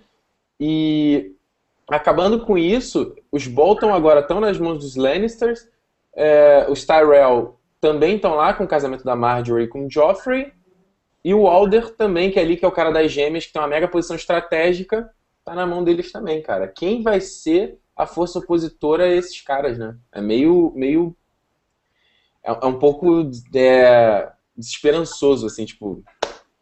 E 0.60 1.35
acabando 1.90 2.46
com 2.46 2.58
isso, 2.58 3.16
os 3.32 3.48
Bolton 3.48 3.94
agora 3.94 4.22
estão 4.22 4.40
nas 4.40 4.58
mãos 4.58 4.80
dos 4.80 4.96
Lannisters, 4.96 5.68
é, 6.16 6.66
os 6.70 6.86
Tyrell 6.86 7.60
também 7.80 8.16
estão 8.16 8.36
lá 8.36 8.54
com 8.54 8.64
o 8.64 8.68
casamento 8.68 9.04
da 9.04 9.16
Marjorie 9.16 9.68
com 9.68 9.90
Joffrey, 9.90 10.52
e 11.24 11.34
o 11.34 11.48
Alder 11.48 11.90
também, 11.96 12.30
que 12.30 12.40
é 12.40 12.44
ali 12.44 12.56
que 12.56 12.64
é 12.64 12.68
o 12.68 12.72
cara 12.72 12.92
das 12.92 13.12
gêmeas, 13.12 13.48
que 13.48 13.54
tem 13.54 13.62
uma 13.62 13.68
mega 13.68 13.88
posição 13.88 14.16
estratégica, 14.16 15.10
tá 15.44 15.56
na 15.56 15.66
mão 15.66 15.84
deles 15.84 16.12
também, 16.12 16.42
cara. 16.42 16.68
Quem 16.68 17.02
vai 17.02 17.20
ser 17.20 17.80
a 17.96 18.06
força 18.06 18.40
opositora 18.40 19.06
a 19.06 19.10
esses 19.10 19.42
caras, 19.42 19.78
né? 19.78 19.96
É 20.12 20.22
meio. 20.22 20.72
meio 20.76 21.16
é, 22.44 22.52
é 22.52 22.66
um 22.66 22.78
pouco 22.78 23.30
é, 23.56 24.32
desesperançoso, 24.56 25.48
assim, 25.48 25.66
tipo. 25.66 26.04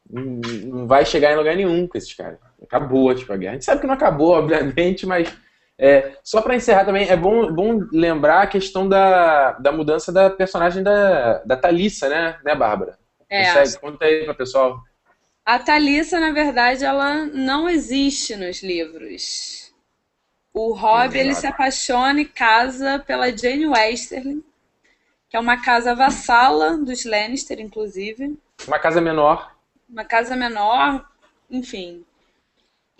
Não 0.09 0.85
vai 0.85 1.05
chegar 1.05 1.33
em 1.33 1.37
lugar 1.37 1.55
nenhum 1.55 1.87
com 1.87 1.97
esses 1.97 2.13
caras. 2.13 2.39
Acabou, 2.63 3.13
tipo, 3.13 3.31
a 3.33 3.37
guerra. 3.37 3.51
A 3.51 3.55
gente 3.55 3.65
sabe 3.65 3.81
que 3.81 3.87
não 3.87 3.93
acabou, 3.93 4.31
obviamente, 4.37 5.05
mas. 5.05 5.33
É, 5.75 6.17
só 6.23 6.41
para 6.41 6.55
encerrar 6.55 6.85
também, 6.85 7.09
é 7.09 7.17
bom, 7.17 7.51
bom 7.51 7.79
lembrar 7.91 8.43
a 8.43 8.47
questão 8.47 8.87
da, 8.87 9.53
da 9.53 9.71
mudança 9.71 10.11
da 10.11 10.29
personagem 10.29 10.83
da, 10.83 11.39
da 11.39 11.57
Thalissa, 11.57 12.07
né, 12.07 12.37
né, 12.45 12.55
Bárbara? 12.55 12.97
É. 13.27 13.45
Consegue? 13.45 13.79
Conta 13.79 14.05
aí 14.05 14.23
para 14.23 14.35
pessoal. 14.35 14.79
A 15.43 15.59
Thalissa, 15.59 16.19
na 16.19 16.31
verdade, 16.31 16.85
ela 16.85 17.25
não 17.25 17.67
existe 17.67 18.35
nos 18.35 18.61
livros. 18.61 19.73
O 20.53 20.71
Rob, 20.73 21.17
ele 21.17 21.33
se 21.33 21.47
apaixona 21.47 22.21
e 22.21 22.25
casa 22.25 22.99
pela 22.99 23.35
Jane 23.35 23.65
Westerling, 23.67 24.43
que 25.27 25.35
é 25.35 25.39
uma 25.39 25.61
casa 25.61 25.95
vassala 25.95 26.77
dos 26.77 27.03
Lannister, 27.03 27.59
inclusive. 27.59 28.37
Uma 28.67 28.77
casa 28.77 29.01
menor. 29.01 29.53
Uma 29.89 30.05
casa 30.05 30.35
menor, 30.35 31.03
enfim. 31.49 32.05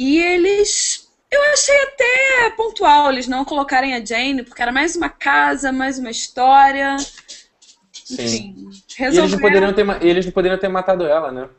E 0.04 0.22
eles. 0.22 1.10
Eu 1.32 1.42
achei 1.54 1.82
até 1.84 2.50
pontual 2.58 3.10
eles 3.10 3.26
não 3.26 3.46
colocarem 3.46 3.94
a 3.94 4.04
Jane, 4.04 4.44
porque 4.44 4.62
era 4.62 4.72
mais 4.72 4.98
uma 4.98 5.08
casa, 5.08 5.72
mais 5.72 5.98
uma 5.98 6.12
história. 6.12 6.98
Sim. 6.98 8.16
Enfim, 8.20 8.70
resolveram... 8.98 9.24
eles 9.24 9.32
não, 9.32 9.40
poderiam 9.40 9.74
ter, 9.74 10.06
eles 10.06 10.26
não 10.26 10.34
poderiam 10.34 10.60
ter 10.60 10.68
matado 10.68 11.06
ela, 11.06 11.32
né? 11.32 11.50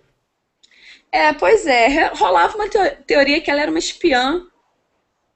É, 1.10 1.32
pois 1.32 1.66
é. 1.66 2.08
Rolava 2.08 2.54
uma 2.54 2.68
teoria 3.06 3.40
que 3.40 3.50
ela 3.50 3.62
era 3.62 3.70
uma 3.70 3.78
espiã 3.78 4.46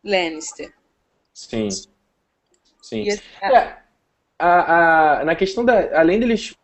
Lannister. 0.04 0.74
Sim. 1.32 1.70
Sim. 2.82 3.09
É, 3.40 3.78
a, 4.38 5.20
a, 5.20 5.24
na 5.24 5.34
questão 5.34 5.64
da. 5.64 5.98
Além 5.98 6.20
deles. 6.20 6.54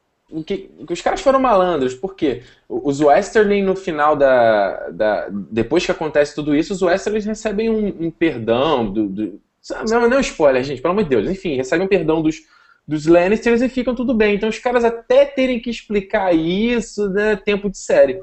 Que, 0.42 0.70
que 0.86 0.92
os 0.92 1.00
caras 1.00 1.20
foram 1.20 1.38
malandros, 1.38 1.94
por 1.94 2.14
quê? 2.14 2.42
Os 2.68 3.00
Westerling 3.00 3.62
no 3.62 3.76
final 3.76 4.16
da, 4.16 4.88
da. 4.90 5.28
Depois 5.30 5.84
que 5.84 5.92
acontece 5.92 6.34
tudo 6.34 6.56
isso, 6.56 6.72
os 6.72 6.82
Westerlings 6.82 7.26
recebem 7.26 7.70
um, 7.70 8.06
um 8.06 8.10
perdão. 8.10 8.90
Do, 8.90 9.08
do, 9.08 9.40
não, 9.88 10.08
não 10.08 10.18
é 10.18 10.20
spoiler, 10.20 10.64
gente, 10.64 10.82
pelo 10.82 10.92
amor 10.92 11.04
de 11.04 11.10
Deus. 11.10 11.28
Enfim, 11.28 11.56
recebem 11.56 11.86
um 11.86 11.88
perdão 11.88 12.20
dos, 12.20 12.42
dos 12.86 13.06
Lannisters 13.06 13.62
e 13.62 13.68
ficam 13.68 13.94
tudo 13.94 14.14
bem. 14.14 14.34
Então 14.34 14.48
os 14.48 14.58
caras 14.58 14.84
até 14.84 15.24
terem 15.24 15.60
que 15.60 15.70
explicar 15.70 16.34
isso, 16.34 17.08
né? 17.10 17.36
Tempo 17.36 17.70
de 17.70 17.78
série. 17.78 18.20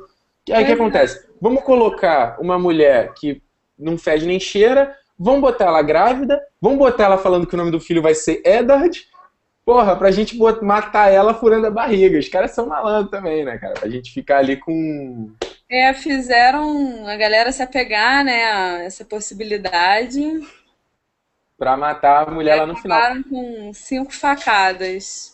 Aí 0.51 0.63
o 0.63 0.65
que 0.65 0.73
acontece? 0.73 1.25
Vamos 1.39 1.63
colocar 1.63 2.37
uma 2.39 2.57
mulher 2.57 3.13
que 3.13 3.41
não 3.77 3.97
fede 3.97 4.25
nem 4.25 4.39
cheira, 4.39 4.95
vão 5.17 5.39
botar 5.39 5.65
ela 5.65 5.81
grávida, 5.81 6.41
vão 6.59 6.77
botar 6.77 7.05
ela 7.05 7.17
falando 7.17 7.47
que 7.47 7.53
o 7.53 7.57
nome 7.57 7.71
do 7.71 7.79
filho 7.79 8.01
vai 8.01 8.13
ser 8.13 8.41
Eddard, 8.45 9.07
porra, 9.65 9.95
pra 9.95 10.11
gente 10.11 10.37
matar 10.61 11.11
ela 11.11 11.33
furando 11.33 11.67
a 11.67 11.71
barriga. 11.71 12.19
Os 12.19 12.27
caras 12.27 12.51
são 12.51 12.67
malandros 12.67 13.11
também, 13.11 13.43
né, 13.43 13.57
cara? 13.57 13.73
Pra 13.73 13.89
gente 13.89 14.13
ficar 14.13 14.39
ali 14.39 14.57
com. 14.57 15.31
É, 15.69 15.93
fizeram 15.93 17.07
a 17.07 17.15
galera 17.15 17.51
se 17.51 17.63
apegar, 17.63 18.23
né, 18.25 18.43
a 18.43 18.83
essa 18.83 19.05
possibilidade. 19.05 20.21
Pra 21.57 21.77
matar 21.77 22.27
a 22.27 22.31
mulher 22.31 22.55
lá 22.55 22.65
no 22.65 22.75
final. 22.75 23.23
com 23.29 23.71
cinco 23.73 24.11
facadas. 24.13 25.31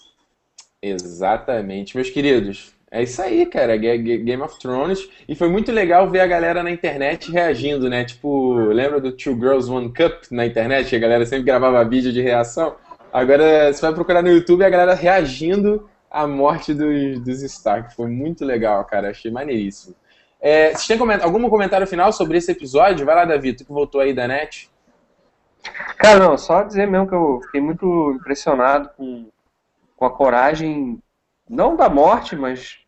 Exatamente, 0.82 1.96
meus 1.96 2.10
queridos. 2.10 2.76
É 2.90 3.04
isso 3.04 3.22
aí, 3.22 3.46
cara, 3.46 3.76
Game 3.76 4.42
of 4.42 4.58
Thrones. 4.60 5.10
E 5.28 5.36
foi 5.36 5.50
muito 5.50 5.72
legal 5.72 6.10
ver 6.10 6.22
a 6.22 6.28
galera 6.28 6.64
na 6.64 6.72
internet 6.72 7.32
reagindo, 7.32 7.90
né? 7.90 8.06
Tipo, 8.06 8.54
lembra 8.56 9.02
do 9.02 9.12
Two 9.12 9.36
Girls 9.36 9.70
One 9.70 9.94
Cup 9.94 10.24
na 10.32 10.46
internet? 10.46 10.96
A 10.96 11.00
galera 11.00 11.26
sempre 11.26 11.46
gravava 11.46 11.84
vídeo 11.84 12.14
de 12.14 12.22
reação. 12.22 12.76
Agora 13.12 13.72
você 13.72 13.82
vai 13.82 13.94
procurar 13.94 14.22
no 14.22 14.30
YouTube 14.30 14.64
a 14.64 14.70
galera 14.70 14.94
reagindo 14.94 15.90
à 16.10 16.28
morte 16.28 16.74
dos, 16.74 17.20
dos 17.20 17.42
Stark. 17.44 17.96
Foi 17.96 18.08
muito 18.08 18.46
legal, 18.46 18.84
cara. 18.86 19.10
Achei 19.10 19.32
maneiríssimo. 19.32 19.96
É, 20.40 20.70
vocês 20.70 20.88
têm 20.88 20.98
coment 20.98 21.22
algum 21.22 21.50
comentário 21.50 21.88
final 21.88 22.12
sobre 22.14 22.38
esse 22.38 22.52
episódio? 22.52 23.06
Vai 23.06 23.16
lá, 23.16 23.26
Davi, 23.26 23.54
tu 23.54 23.66
que 23.66 23.72
voltou 23.72 24.02
aí 24.02 24.14
da 24.14 24.28
net. 24.28 24.70
Cara, 25.98 26.20
não, 26.20 26.38
só 26.38 26.64
dizer 26.64 26.88
mesmo 26.88 27.08
que 27.08 27.16
eu 27.16 27.42
fiquei 27.46 27.60
muito 27.60 28.12
impressionado 28.12 28.90
com, 28.96 29.30
com 29.96 30.06
a 30.06 30.12
coragem 30.12 31.02
não 31.50 31.76
da 31.76 31.90
morte, 31.90 32.36
mas 32.36 32.80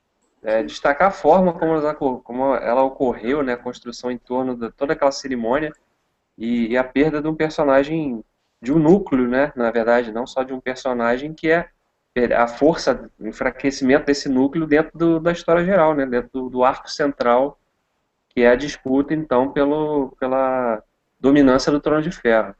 é, 0.43 0.63
destacar 0.63 1.09
a 1.09 1.11
forma 1.11 1.53
como 1.53 1.73
ela, 1.73 1.93
como 1.93 2.55
ela, 2.55 2.83
ocorreu, 2.83 3.43
né, 3.43 3.53
a 3.53 3.57
construção 3.57 4.11
em 4.11 4.17
torno 4.17 4.55
de 4.55 4.71
toda 4.71 4.93
aquela 4.93 5.11
cerimônia 5.11 5.73
e, 6.37 6.67
e, 6.67 6.77
a 6.77 6.83
perda 6.83 7.21
de 7.21 7.27
um 7.27 7.35
personagem, 7.35 8.23
de 8.61 8.73
um 8.73 8.79
núcleo, 8.79 9.27
né, 9.27 9.51
na 9.55 9.71
verdade, 9.71 10.11
não 10.11 10.27
só 10.27 10.43
de 10.43 10.53
um 10.53 10.59
personagem 10.59 11.33
que 11.33 11.49
é 11.49 11.69
a 12.35 12.47
força, 12.47 13.09
o 13.19 13.27
enfraquecimento 13.27 14.05
desse 14.05 14.27
núcleo 14.27 14.67
dentro 14.67 14.97
do, 14.97 15.19
da 15.19 15.31
história 15.31 15.63
geral, 15.63 15.95
né, 15.95 16.05
dentro 16.05 16.29
do, 16.33 16.49
do, 16.49 16.63
arco 16.63 16.89
central, 16.89 17.57
que 18.29 18.41
é 18.41 18.49
a 18.49 18.55
disputa, 18.55 19.13
então, 19.13 19.51
pelo, 19.51 20.15
pela 20.19 20.83
dominância 21.19 21.71
do 21.71 21.79
Trono 21.79 22.01
de 22.01 22.11
Ferro. 22.11 22.53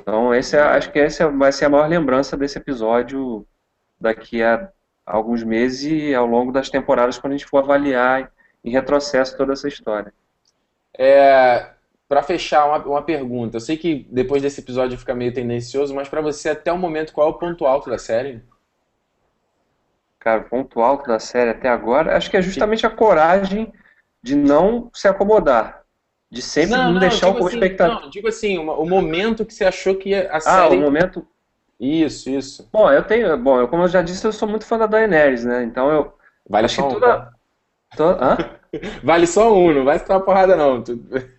Então, 0.00 0.32
esse 0.34 0.56
é, 0.56 0.60
acho 0.60 0.92
que 0.92 0.98
essa 0.98 1.28
vai 1.28 1.50
ser 1.50 1.64
a 1.64 1.68
maior 1.68 1.88
lembrança 1.88 2.36
desse 2.36 2.58
episódio 2.58 3.46
daqui 4.00 4.42
a 4.42 4.70
alguns 5.04 5.42
meses 5.42 5.82
e 5.90 6.14
ao 6.14 6.26
longo 6.26 6.52
das 6.52 6.70
temporadas 6.70 7.18
quando 7.18 7.32
a 7.32 7.36
gente 7.36 7.48
for 7.48 7.58
avaliar 7.58 8.30
em 8.62 8.70
retrocesso 8.70 9.36
toda 9.36 9.54
essa 9.54 9.66
história. 9.66 10.12
É, 10.96 11.70
para 12.08 12.22
fechar, 12.22 12.66
uma, 12.66 12.78
uma, 12.78 13.02
pergunta. 13.02 13.56
Eu 13.56 13.60
sei 13.60 13.76
que 13.76 14.06
depois 14.10 14.40
desse 14.40 14.60
episódio 14.60 14.98
fica 14.98 15.14
meio 15.14 15.32
tendencioso, 15.32 15.94
mas 15.94 16.08
para 16.08 16.22
você, 16.22 16.50
até 16.50 16.72
o 16.72 16.78
momento, 16.78 17.12
qual 17.12 17.28
é 17.28 17.30
o 17.30 17.34
ponto 17.34 17.66
alto 17.66 17.90
da 17.90 17.98
série? 17.98 18.42
Cara, 20.18 20.40
o 20.40 20.44
ponto 20.44 20.80
alto 20.80 21.06
da 21.06 21.18
série 21.18 21.50
até 21.50 21.68
agora, 21.68 22.16
acho 22.16 22.30
que 22.30 22.36
é 22.36 22.42
justamente 22.42 22.86
a 22.86 22.90
coragem 22.90 23.72
de 24.22 24.34
não 24.34 24.90
se 24.94 25.06
acomodar. 25.06 25.82
De 26.30 26.42
sempre 26.42 26.76
não, 26.76 26.92
não 26.92 27.00
deixar 27.00 27.28
o 27.28 27.46
assim, 27.46 27.54
espectador. 27.56 28.02
Não, 28.02 28.10
digo 28.10 28.28
assim, 28.28 28.58
o, 28.58 28.84
momento 28.86 29.44
que 29.46 29.54
você 29.54 29.64
achou 29.64 29.94
que 29.94 30.14
a 30.14 30.40
série. 30.40 30.74
Ah, 30.74 30.78
o 30.78 30.80
momento 30.80 31.26
isso, 31.80 32.28
isso. 32.28 32.68
Bom, 32.72 32.90
eu 32.90 33.02
tenho. 33.04 33.36
Bom, 33.38 33.60
eu, 33.60 33.68
como 33.68 33.84
eu 33.84 33.88
já 33.88 34.02
disse, 34.02 34.26
eu 34.26 34.32
sou 34.32 34.48
muito 34.48 34.66
fã 34.66 34.76
da 34.76 34.86
Daenerys, 34.86 35.44
né? 35.44 35.62
Então 35.62 35.90
eu. 35.90 36.12
Vale 36.48 36.66
acho 36.66 36.82
que 36.82 36.94
toda... 36.94 37.32
um. 37.98 38.04
Hã? 38.04 38.57
Vale 39.02 39.26
só 39.26 39.52
um, 39.54 39.72
não 39.72 39.84
vai 39.84 40.02
uma 40.08 40.20
porrada, 40.24 40.56
não. 40.56 40.82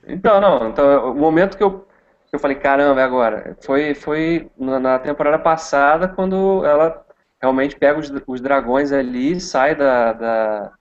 Então, 0.07 0.41
não. 0.41 0.69
Então, 0.69 1.11
o 1.11 1.15
momento 1.15 1.57
que 1.57 1.63
eu 1.63 1.87
Eu 2.31 2.39
falei, 2.39 2.57
caramba, 2.57 3.01
é 3.01 3.03
agora. 3.03 3.57
Foi, 3.61 3.95
foi 3.95 4.51
na 4.57 4.99
temporada 4.99 5.39
passada 5.39 6.07
quando 6.07 6.63
ela 6.65 7.05
realmente 7.41 7.75
pega 7.77 7.99
os, 7.99 8.11
os 8.27 8.41
dragões 8.41 8.91
ali, 8.91 9.39
sai 9.41 9.75
da, 9.75 10.13
da, 10.13 10.73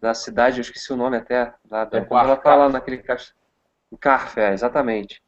da 0.00 0.14
cidade, 0.14 0.58
eu 0.58 0.62
esqueci 0.62 0.92
o 0.92 0.96
nome 0.96 1.16
até, 1.18 1.52
da, 1.64 1.84
da, 1.84 2.04
quando 2.04 2.24
ela 2.26 2.36
tá 2.36 2.54
lá 2.56 2.68
naquele 2.68 2.98
castelo. 2.98 3.36
Carfé, 4.00 4.52
exatamente. 4.52 5.22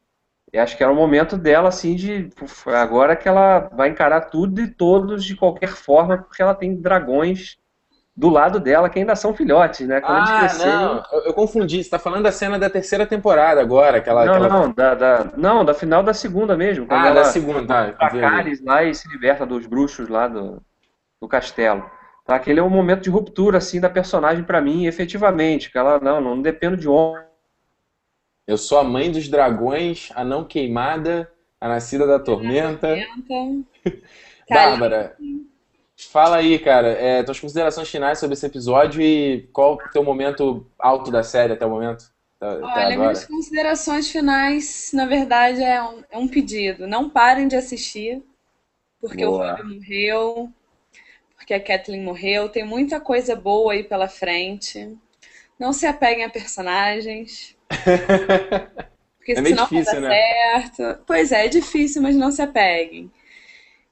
E 0.52 0.58
acho 0.58 0.76
que 0.76 0.82
era 0.82 0.92
o 0.92 0.96
momento 0.96 1.36
dela, 1.38 1.68
assim, 1.68 1.94
de 1.94 2.30
agora 2.66 3.16
que 3.16 3.28
ela 3.28 3.68
vai 3.72 3.88
encarar 3.90 4.22
tudo 4.22 4.60
e 4.60 4.68
todos 4.68 5.24
de 5.24 5.36
qualquer 5.36 5.68
forma, 5.70 6.18
porque 6.18 6.42
ela 6.42 6.54
tem 6.54 6.74
dragões 6.80 7.58
do 8.18 8.28
lado 8.28 8.58
dela 8.58 8.90
que 8.90 8.98
ainda 8.98 9.14
são 9.14 9.32
filhotes, 9.32 9.86
né? 9.86 10.00
Quando 10.00 10.28
ah, 10.28 10.48
não, 10.58 11.04
eu, 11.12 11.26
eu, 11.26 11.32
confundi. 11.32 11.84
Você 11.84 11.88
tá 11.88 12.00
falando 12.00 12.24
da 12.24 12.32
cena 12.32 12.58
da 12.58 12.68
terceira 12.68 13.06
temporada 13.06 13.60
agora, 13.60 13.98
aquela. 13.98 14.24
Não, 14.24 14.34
aquela... 14.34 14.48
não, 14.48 14.72
da, 14.72 14.94
da, 14.96 15.32
não, 15.36 15.64
da 15.64 15.72
final 15.72 16.02
da 16.02 16.12
segunda 16.12 16.56
mesmo. 16.56 16.84
ah, 16.90 17.06
ela, 17.06 17.14
da 17.14 17.24
segunda, 17.26 17.64
tá. 17.64 18.08
Dracarys 18.08 18.60
lá 18.64 18.82
e 18.82 18.92
se 18.92 19.08
liberta 19.08 19.46
dos 19.46 19.66
bruxos 19.66 20.08
lá 20.08 20.26
do, 20.26 20.60
do 21.22 21.28
castelo. 21.28 21.88
Tá? 22.26 22.34
Aquele 22.34 22.58
é 22.58 22.62
um 22.62 22.68
momento 22.68 23.02
de 23.02 23.10
ruptura, 23.10 23.58
assim, 23.58 23.80
da 23.80 23.88
personagem 23.88 24.42
para 24.42 24.60
mim, 24.60 24.86
efetivamente. 24.86 25.70
Que 25.70 25.78
ela, 25.78 26.00
não, 26.00 26.20
não 26.20 26.42
dependo 26.42 26.76
de 26.76 26.88
homem. 26.88 27.22
Eu 28.48 28.58
sou 28.58 28.80
a 28.80 28.84
mãe 28.84 29.12
dos 29.12 29.28
dragões, 29.28 30.10
a 30.16 30.24
não 30.24 30.42
queimada, 30.42 31.30
a 31.60 31.68
nascida 31.68 32.04
da 32.04 32.18
tormenta. 32.18 32.96
Bárbara, 34.50 35.14
Fala 35.98 36.36
aí, 36.36 36.58
cara, 36.60 36.88
é, 36.92 37.24
tuas 37.24 37.40
considerações 37.40 37.88
finais 37.90 38.20
sobre 38.20 38.34
esse 38.34 38.46
episódio 38.46 39.02
e 39.02 39.48
qual 39.52 39.74
o 39.74 39.90
teu 39.90 40.04
momento 40.04 40.64
alto 40.78 41.10
da 41.10 41.24
série 41.24 41.54
até 41.54 41.66
o 41.66 41.70
momento? 41.70 42.12
Até 42.40 42.46
Olha, 42.46 42.62
agora. 42.64 42.96
minhas 42.96 43.24
considerações 43.26 44.08
finais, 44.08 44.90
na 44.94 45.06
verdade, 45.06 45.60
é 45.60 45.82
um, 45.82 46.04
é 46.08 46.16
um 46.16 46.28
pedido. 46.28 46.86
Não 46.86 47.10
parem 47.10 47.48
de 47.48 47.56
assistir, 47.56 48.22
porque 49.00 49.26
boa. 49.26 49.54
o 49.54 49.56
Rob 49.56 49.74
morreu, 49.74 50.52
porque 51.34 51.52
a 51.52 51.60
Kathleen 51.60 52.02
morreu. 52.02 52.48
Tem 52.48 52.64
muita 52.64 53.00
coisa 53.00 53.34
boa 53.34 53.72
aí 53.72 53.82
pela 53.82 54.08
frente. 54.08 54.96
Não 55.58 55.72
se 55.72 55.84
apeguem 55.84 56.24
a 56.24 56.30
personagens. 56.30 57.56
Porque 59.18 59.32
é 59.32 59.44
senão 59.44 59.64
difícil, 59.64 59.92
vai 59.92 60.00
dar 60.00 60.08
né? 60.08 60.62
certo. 60.62 61.04
Pois 61.06 61.32
é, 61.32 61.44
é 61.44 61.48
difícil, 61.48 62.00
mas 62.00 62.16
não 62.16 62.30
se 62.30 62.40
apeguem. 62.40 63.10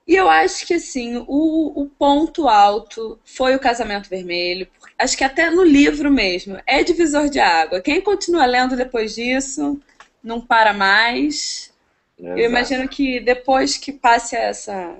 E 0.06 0.14
eu 0.14 0.28
acho 0.28 0.64
que, 0.64 0.74
assim, 0.74 1.16
o, 1.26 1.82
o 1.82 1.86
ponto 1.98 2.48
alto 2.48 3.18
foi 3.24 3.56
o 3.56 3.60
Casamento 3.60 4.08
Vermelho. 4.08 4.68
Acho 4.96 5.16
que 5.16 5.24
até 5.24 5.50
no 5.50 5.64
livro 5.64 6.10
mesmo. 6.12 6.58
É 6.64 6.84
divisor 6.84 7.28
de 7.28 7.40
água. 7.40 7.80
Quem 7.80 8.00
continua 8.00 8.46
lendo 8.46 8.76
depois 8.76 9.14
disso, 9.14 9.80
não 10.22 10.40
para 10.40 10.72
mais. 10.72 11.72
Exato. 12.18 12.38
Eu 12.38 12.48
imagino 12.48 12.88
que 12.88 13.18
depois 13.18 13.76
que 13.76 13.92
passe 13.92 14.36
essa 14.36 14.96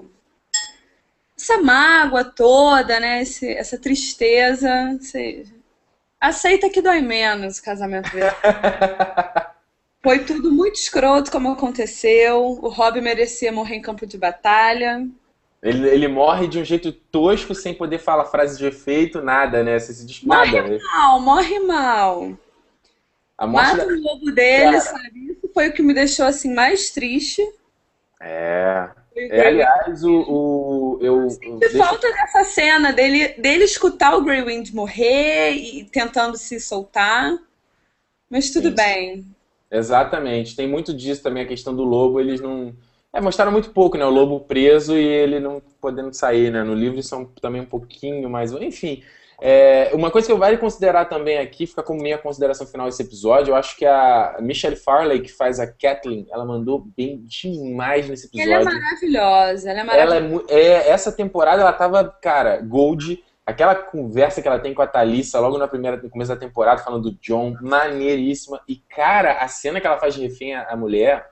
essa 1.39 1.59
mágoa 1.59 2.25
toda, 2.25 2.99
né? 2.99 3.23
Esse, 3.23 3.53
essa 3.53 3.79
tristeza, 3.79 4.99
você 4.99 5.45
aceita 6.21 6.71
que 6.71 6.83
dói 6.83 7.01
menos 7.01 7.59
o 7.59 7.63
casamento 7.63 8.11
vermelho. 8.11 8.37
Foi 10.07 10.21
tudo 10.21 10.53
muito 10.53 10.77
escroto 10.77 11.33
como 11.33 11.51
aconteceu. 11.51 12.41
O 12.41 12.69
Rob 12.69 13.01
merecia 13.01 13.51
morrer 13.51 13.75
em 13.75 13.83
campo 13.83 14.07
de 14.07 14.17
batalha. 14.17 15.05
Ele, 15.61 15.89
ele 15.89 16.07
morre 16.07 16.47
de 16.47 16.61
um 16.61 16.65
jeito 16.65 16.93
tosco, 16.93 17.57
sem 17.57 17.75
poder 17.75 17.99
falar 17.99 18.27
frase 18.27 18.57
de 18.57 18.67
efeito, 18.67 19.21
nada, 19.21 19.65
né? 19.65 19.77
Você 19.77 19.93
se 19.93 20.07
desmaga. 20.07 20.63
Morre 20.63 20.79
mal, 20.79 21.21
morre 21.21 21.59
mal. 21.59 22.39
A 23.37 23.49
Mata 23.49 23.79
da... 23.79 23.87
o 23.87 24.01
lobo 24.01 24.31
dele, 24.31 24.79
Cara... 24.79 24.81
sabe? 24.81 25.33
Isso 25.33 25.51
foi 25.53 25.71
o 25.71 25.73
que 25.73 25.83
me 25.83 25.93
deixou 25.93 26.25
assim 26.25 26.55
mais 26.55 26.91
triste. 26.91 27.43
É. 28.21 28.89
é 29.17 29.49
aliás, 29.49 30.05
o. 30.05 30.13
o 30.13 30.99
eu, 31.01 31.27
eu 31.43 31.59
deixa... 31.59 31.79
falta 31.79 32.09
dessa 32.13 32.45
cena 32.45 32.93
dele, 32.93 33.31
dele 33.39 33.65
escutar 33.65 34.15
o 34.17 34.23
Greywind 34.23 34.71
morrer 34.71 35.51
e 35.51 35.83
tentando 35.83 36.37
se 36.37 36.61
soltar. 36.61 37.37
Mas 38.31 38.51
tudo 38.51 38.69
Isso. 38.69 38.77
bem. 38.77 39.36
Exatamente. 39.77 40.57
Tem 40.57 40.67
muito 40.67 40.95
disso 40.95 41.23
também, 41.23 41.43
a 41.43 41.47
questão 41.47 41.75
do 41.75 41.85
lobo, 41.85 42.21
eles 42.21 42.41
não. 42.41 42.75
É, 43.13 43.21
mostraram 43.21 43.53
muito 43.53 43.71
pouco, 43.71 43.97
né? 43.97 44.05
O 44.05 44.11
lobo 44.11 44.41
preso 44.41 44.97
e 44.97 45.05
ele 45.05 45.41
não 45.41 45.63
podendo 45.81 46.13
sair, 46.13 46.51
né? 46.51 46.63
No 46.63 46.75
livro 46.75 47.03
são 47.03 47.25
também 47.41 47.63
um 47.63 47.67
pouquinho 47.67 48.29
mais. 48.29 48.53
Enfim. 48.53 49.03
É, 49.41 49.91
uma 49.93 50.11
coisa 50.11 50.27
que 50.27 50.33
eu 50.33 50.39
vale 50.39 50.57
considerar 50.57 51.05
também 51.07 51.37
aqui, 51.37 51.67
fica 51.67 51.83
como 51.83 52.03
minha 52.03 52.17
consideração 52.17 52.67
final 52.67 52.87
desse 52.87 53.03
episódio, 53.03 53.53
eu 53.53 53.57
acho 53.57 53.77
que 53.77 53.85
a 53.85 54.39
Michelle 54.41 54.77
Farley, 54.77 55.21
que 55.21 55.31
faz 55.31 55.61
a 55.61 55.67
Kathleen, 55.67 56.27
ela 56.31 56.45
mandou 56.45 56.87
bem 56.97 57.23
demais 57.23 58.09
nesse 58.09 58.29
episódio. 58.29 58.53
Ela 58.53 58.63
é 58.63 58.65
maravilhosa, 58.65 59.71
ela 59.71 59.81
é 59.81 59.85
maravilhosa. 59.85 60.45
Ela 60.49 60.61
é, 60.61 60.63
é, 60.63 60.89
essa 60.89 61.13
temporada 61.13 61.61
ela 61.61 61.73
tava, 61.73 62.05
cara, 62.05 62.63
gold 62.63 63.23
aquela 63.47 63.77
conversa 63.77 64.43
que 64.43 64.49
ela 64.49 64.59
tem 64.59 64.75
com 64.75 64.83
a 64.83 64.87
Thalissa 64.89 65.39
logo 65.39 65.57
na 65.57 65.69
primeira, 65.69 65.97
no 65.97 66.11
começo 66.11 66.35
da 66.35 66.39
temporada, 66.39 66.83
falando 66.83 67.11
do 67.11 67.19
John, 67.21 67.57
maneiríssima. 67.63 68.61
E, 68.67 68.77
cara, 68.77 69.39
a 69.39 69.47
cena 69.47 69.81
que 69.81 69.87
ela 69.87 69.99
faz 69.99 70.15
de 70.15 70.23
refém 70.23 70.57
à 70.57 70.77
mulher, 70.77 71.31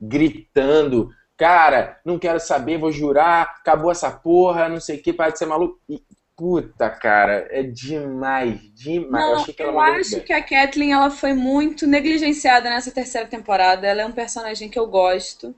gritando, 0.00 1.10
cara, 1.36 2.00
não 2.06 2.18
quero 2.18 2.40
saber, 2.40 2.78
vou 2.78 2.90
jurar, 2.90 3.42
acabou 3.60 3.90
essa 3.90 4.10
porra, 4.10 4.70
não 4.70 4.80
sei 4.80 4.96
o 4.96 5.02
que, 5.02 5.12
para 5.12 5.30
de 5.30 5.38
ser 5.38 5.44
maluco. 5.44 5.78
E, 5.86 6.02
puta, 6.34 6.88
cara, 6.88 7.46
é 7.50 7.62
demais, 7.62 8.58
demais. 8.72 9.24
Não, 9.26 9.32
eu, 9.32 9.38
achei 9.40 9.52
que, 9.52 9.62
ela 9.62 9.72
eu 9.72 9.80
acho 9.80 10.20
que 10.22 10.32
a 10.32 10.42
Kathleen 10.42 10.94
ela 10.94 11.10
foi 11.10 11.34
muito 11.34 11.86
negligenciada 11.86 12.70
nessa 12.70 12.90
terceira 12.90 13.28
temporada. 13.28 13.86
Ela 13.86 14.00
é 14.00 14.06
um 14.06 14.12
personagem 14.12 14.70
que 14.70 14.78
eu 14.78 14.86
gosto 14.86 15.54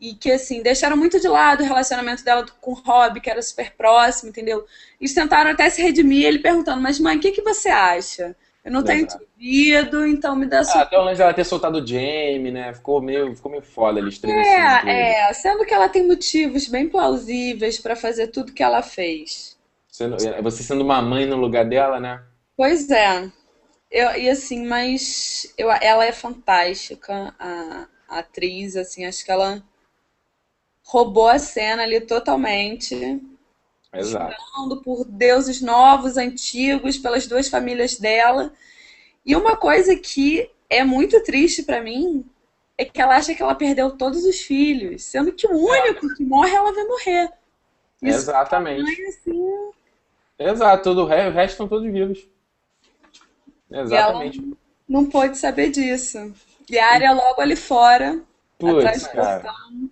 e 0.00 0.14
que, 0.14 0.30
assim, 0.30 0.62
deixaram 0.62 0.96
muito 0.96 1.20
de 1.20 1.28
lado 1.28 1.62
o 1.62 1.66
relacionamento 1.66 2.24
dela 2.24 2.44
com 2.60 2.72
o 2.72 2.74
Rob, 2.74 3.20
que 3.20 3.30
era 3.30 3.40
super 3.40 3.72
próximo, 3.72 4.30
entendeu? 4.30 4.64
Eles 5.00 5.14
tentaram 5.14 5.50
até 5.50 5.70
se 5.70 5.82
redimir, 5.82 6.26
ele 6.26 6.38
perguntando, 6.38 6.82
mas 6.82 6.98
mãe, 6.98 7.16
o 7.16 7.20
que, 7.20 7.32
que 7.32 7.42
você 7.42 7.68
acha? 7.68 8.36
Eu 8.64 8.72
não 8.72 8.82
tenho 8.82 9.02
entendido, 9.02 10.06
então 10.06 10.34
me 10.34 10.46
dá 10.46 10.60
ah, 10.60 10.80
Até 10.80 10.98
o 10.98 11.02
lance 11.02 11.18
dela 11.18 11.34
ter 11.34 11.44
soltado 11.44 11.78
o 11.78 11.86
Jamie, 11.86 12.50
né? 12.50 12.72
Ficou 12.72 13.00
meio, 13.00 13.36
ficou 13.36 13.50
meio 13.50 13.62
foda 13.62 14.00
eles 14.00 14.18
três. 14.18 14.34
É, 14.34 15.28
é, 15.28 15.32
sendo 15.34 15.66
que 15.66 15.74
ela 15.74 15.86
tem 15.86 16.06
motivos 16.06 16.66
bem 16.66 16.88
plausíveis 16.88 17.78
para 17.78 17.94
fazer 17.94 18.28
tudo 18.28 18.54
que 18.54 18.62
ela 18.62 18.80
fez. 18.80 19.58
Sendo, 19.86 20.16
é, 20.26 20.40
você 20.40 20.62
sendo 20.62 20.82
uma 20.82 21.02
mãe 21.02 21.26
no 21.26 21.36
lugar 21.36 21.66
dela, 21.66 22.00
né? 22.00 22.22
Pois 22.56 22.90
é. 22.90 23.30
Eu, 23.90 24.16
e 24.16 24.30
assim, 24.30 24.66
mas 24.66 25.52
eu, 25.58 25.70
ela 25.70 26.06
é 26.06 26.10
fantástica, 26.10 27.34
a, 27.38 27.86
a 28.08 28.18
atriz, 28.20 28.76
assim, 28.76 29.04
acho 29.04 29.22
que 29.22 29.30
ela 29.30 29.62
roubou 30.84 31.28
a 31.28 31.38
cena 31.38 31.82
ali 31.82 32.00
totalmente. 32.00 33.20
Exato. 33.92 34.36
por 34.82 35.04
deuses 35.04 35.60
novos, 35.60 36.16
antigos, 36.16 36.98
pelas 36.98 37.26
duas 37.26 37.48
famílias 37.48 37.96
dela. 37.96 38.52
E 39.24 39.36
uma 39.36 39.56
coisa 39.56 39.96
que 39.96 40.50
é 40.68 40.82
muito 40.82 41.22
triste 41.22 41.62
para 41.62 41.80
mim 41.80 42.24
é 42.76 42.84
que 42.84 43.00
ela 43.00 43.16
acha 43.16 43.34
que 43.34 43.42
ela 43.42 43.54
perdeu 43.54 43.96
todos 43.96 44.24
os 44.24 44.40
filhos, 44.40 45.04
sendo 45.04 45.32
que 45.32 45.46
o 45.46 45.56
único 45.56 46.12
que 46.14 46.24
morre, 46.24 46.54
ela 46.54 46.72
vai 46.72 46.84
morrer. 46.84 47.32
Isso 48.02 48.18
Exatamente. 48.18 48.82
Mãe, 48.82 49.08
assim... 49.08 49.70
Exato, 50.36 50.90
o 50.90 51.06
resto 51.06 51.52
estão 51.52 51.68
todos 51.68 51.90
vivos. 51.90 52.26
Exatamente. 53.70 54.56
não 54.88 55.06
pôde 55.06 55.38
saber 55.38 55.70
disso. 55.70 56.34
E 56.68 56.78
a 56.78 56.92
área 56.92 57.12
logo 57.12 57.40
ali 57.40 57.54
fora, 57.54 58.20
Putz, 58.58 59.06
cara. 59.08 59.42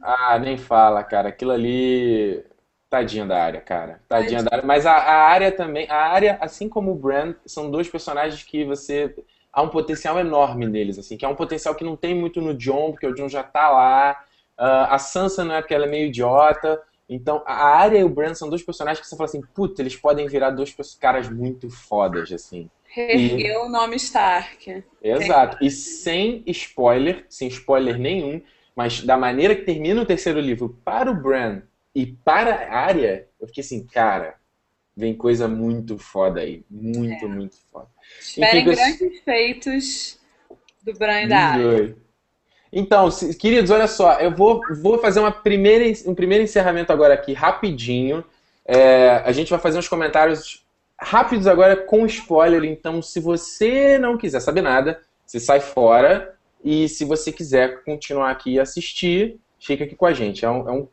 Ah, 0.01 0.39
nem 0.39 0.57
fala, 0.57 1.03
cara. 1.03 1.29
Aquilo 1.29 1.53
ali. 1.53 2.45
Tadinha 2.89 3.25
da 3.25 3.43
área, 3.43 3.61
cara. 3.61 4.01
Tadinha 4.09 4.43
Tadinha. 4.43 4.43
da 4.45 4.57
área. 4.57 4.67
Mas 4.67 4.87
a, 4.87 4.93
a 4.93 5.23
área 5.29 5.53
também. 5.53 5.89
A 5.91 5.97
área, 5.97 6.39
assim 6.41 6.69
como 6.69 6.93
o 6.93 6.95
Brand, 6.95 7.35
são 7.47 7.71
dois 7.71 7.89
personagens 7.89 8.43
que 8.43 8.65
você. 8.65 9.15
Há 9.53 9.63
um 9.63 9.69
potencial 9.69 10.19
enorme 10.19 10.67
neles, 10.67 10.99
assim. 10.99 11.17
Que 11.17 11.25
é 11.25 11.29
um 11.29 11.35
potencial 11.35 11.75
que 11.75 11.85
não 11.85 11.97
tem 11.97 12.15
muito 12.15 12.41
no 12.41 12.55
John, 12.55 12.93
porque 12.93 13.07
o 13.07 13.15
John 13.15 13.29
já 13.29 13.43
tá 13.43 13.69
lá. 13.69 14.25
Uh, 14.59 14.89
a 14.89 14.99
Sansa 14.99 15.45
não 15.45 15.55
é 15.55 15.61
porque 15.61 15.75
ela 15.75 15.87
é 15.87 15.91
meio 15.91 16.07
idiota. 16.07 16.81
Então, 17.09 17.43
a 17.47 17.67
área 17.77 17.99
e 17.99 18.05
o 18.05 18.09
Brand 18.09 18.35
são 18.35 18.49
dois 18.49 18.63
personagens 18.63 19.01
que 19.01 19.07
você 19.07 19.17
fala 19.17 19.29
assim, 19.29 19.43
puta, 19.55 19.83
eles 19.83 19.97
podem 19.97 20.27
virar 20.27 20.51
dois 20.51 20.75
caras 20.99 21.29
muito 21.29 21.69
fodas, 21.69 22.33
assim. 22.33 22.71
Reergueu 22.95 23.63
o 23.63 23.69
nome 23.71 23.97
Stark. 23.97 24.85
Exato. 25.03 25.65
E 25.65 25.71
sem 25.71 26.43
spoiler, 26.47 27.25
sem 27.27 27.49
spoiler 27.49 27.99
nenhum, 27.99 28.43
mas 28.77 29.03
da 29.03 29.17
maneira 29.17 29.57
que 29.57 29.63
termina 29.63 30.03
o 30.03 30.07
terceiro 30.07 30.39
livro 30.39 30.79
para 30.85 31.11
o 31.11 31.15
Bran 31.15 31.63
e 31.95 32.07
para 32.07 32.55
a 32.55 32.81
Arya, 32.81 33.29
eu 33.41 33.47
fiquei 33.47 33.63
assim, 33.63 33.87
cara, 33.87 34.35
vem 34.95 35.15
coisa 35.15 35.49
muito 35.49 35.97
foda 35.97 36.43
aí. 36.43 36.65
Muito, 36.71 37.25
é. 37.25 37.29
muito 37.29 37.57
foda. 37.73 37.89
Esperem 38.21 38.65
grandes 38.65 39.21
feitos 39.25 40.21
do 40.83 40.93
Bran 40.93 41.23
e 41.23 41.29
da 41.29 41.39
Arya. 41.39 41.97
Então, 42.71 43.09
queridos, 43.39 43.71
olha 43.71 43.87
só, 43.87 44.21
eu 44.21 44.35
vou, 44.35 44.61
vou 44.83 44.99
fazer 44.99 45.21
uma 45.21 45.33
primeira, 45.33 45.85
um 46.07 46.15
primeiro 46.15 46.45
encerramento 46.45 46.93
agora 46.93 47.15
aqui, 47.15 47.33
rapidinho. 47.33 48.23
É, 48.67 49.23
a 49.25 49.33
gente 49.33 49.49
vai 49.49 49.59
fazer 49.59 49.79
uns 49.79 49.89
comentários 49.89 50.62
rápidos 51.03 51.47
agora 51.47 51.77
com 51.77 52.07
spoiler, 52.07 52.65
então 52.65 53.03
se 53.03 53.21
você 53.21 53.99
não 53.99 54.17
quiser 54.17 54.41
saber 54.41 54.63
nada, 54.63 55.01
você 55.27 55.41
sai 55.41 55.61
fora 55.61 56.35
E 56.65 56.89
se 56.89 57.05
você 57.05 57.33
quiser 57.33 57.83
continuar 57.85 58.31
aqui 58.31 58.53
e 58.53 58.61
assistir, 58.61 59.41
fica 59.59 59.83
aqui 59.83 59.97
com 59.97 60.07
a 60.07 60.13
gente. 60.13 60.45
É, 60.45 60.51
um, 60.51 60.69
é 60.69 60.73
um, 60.73 60.89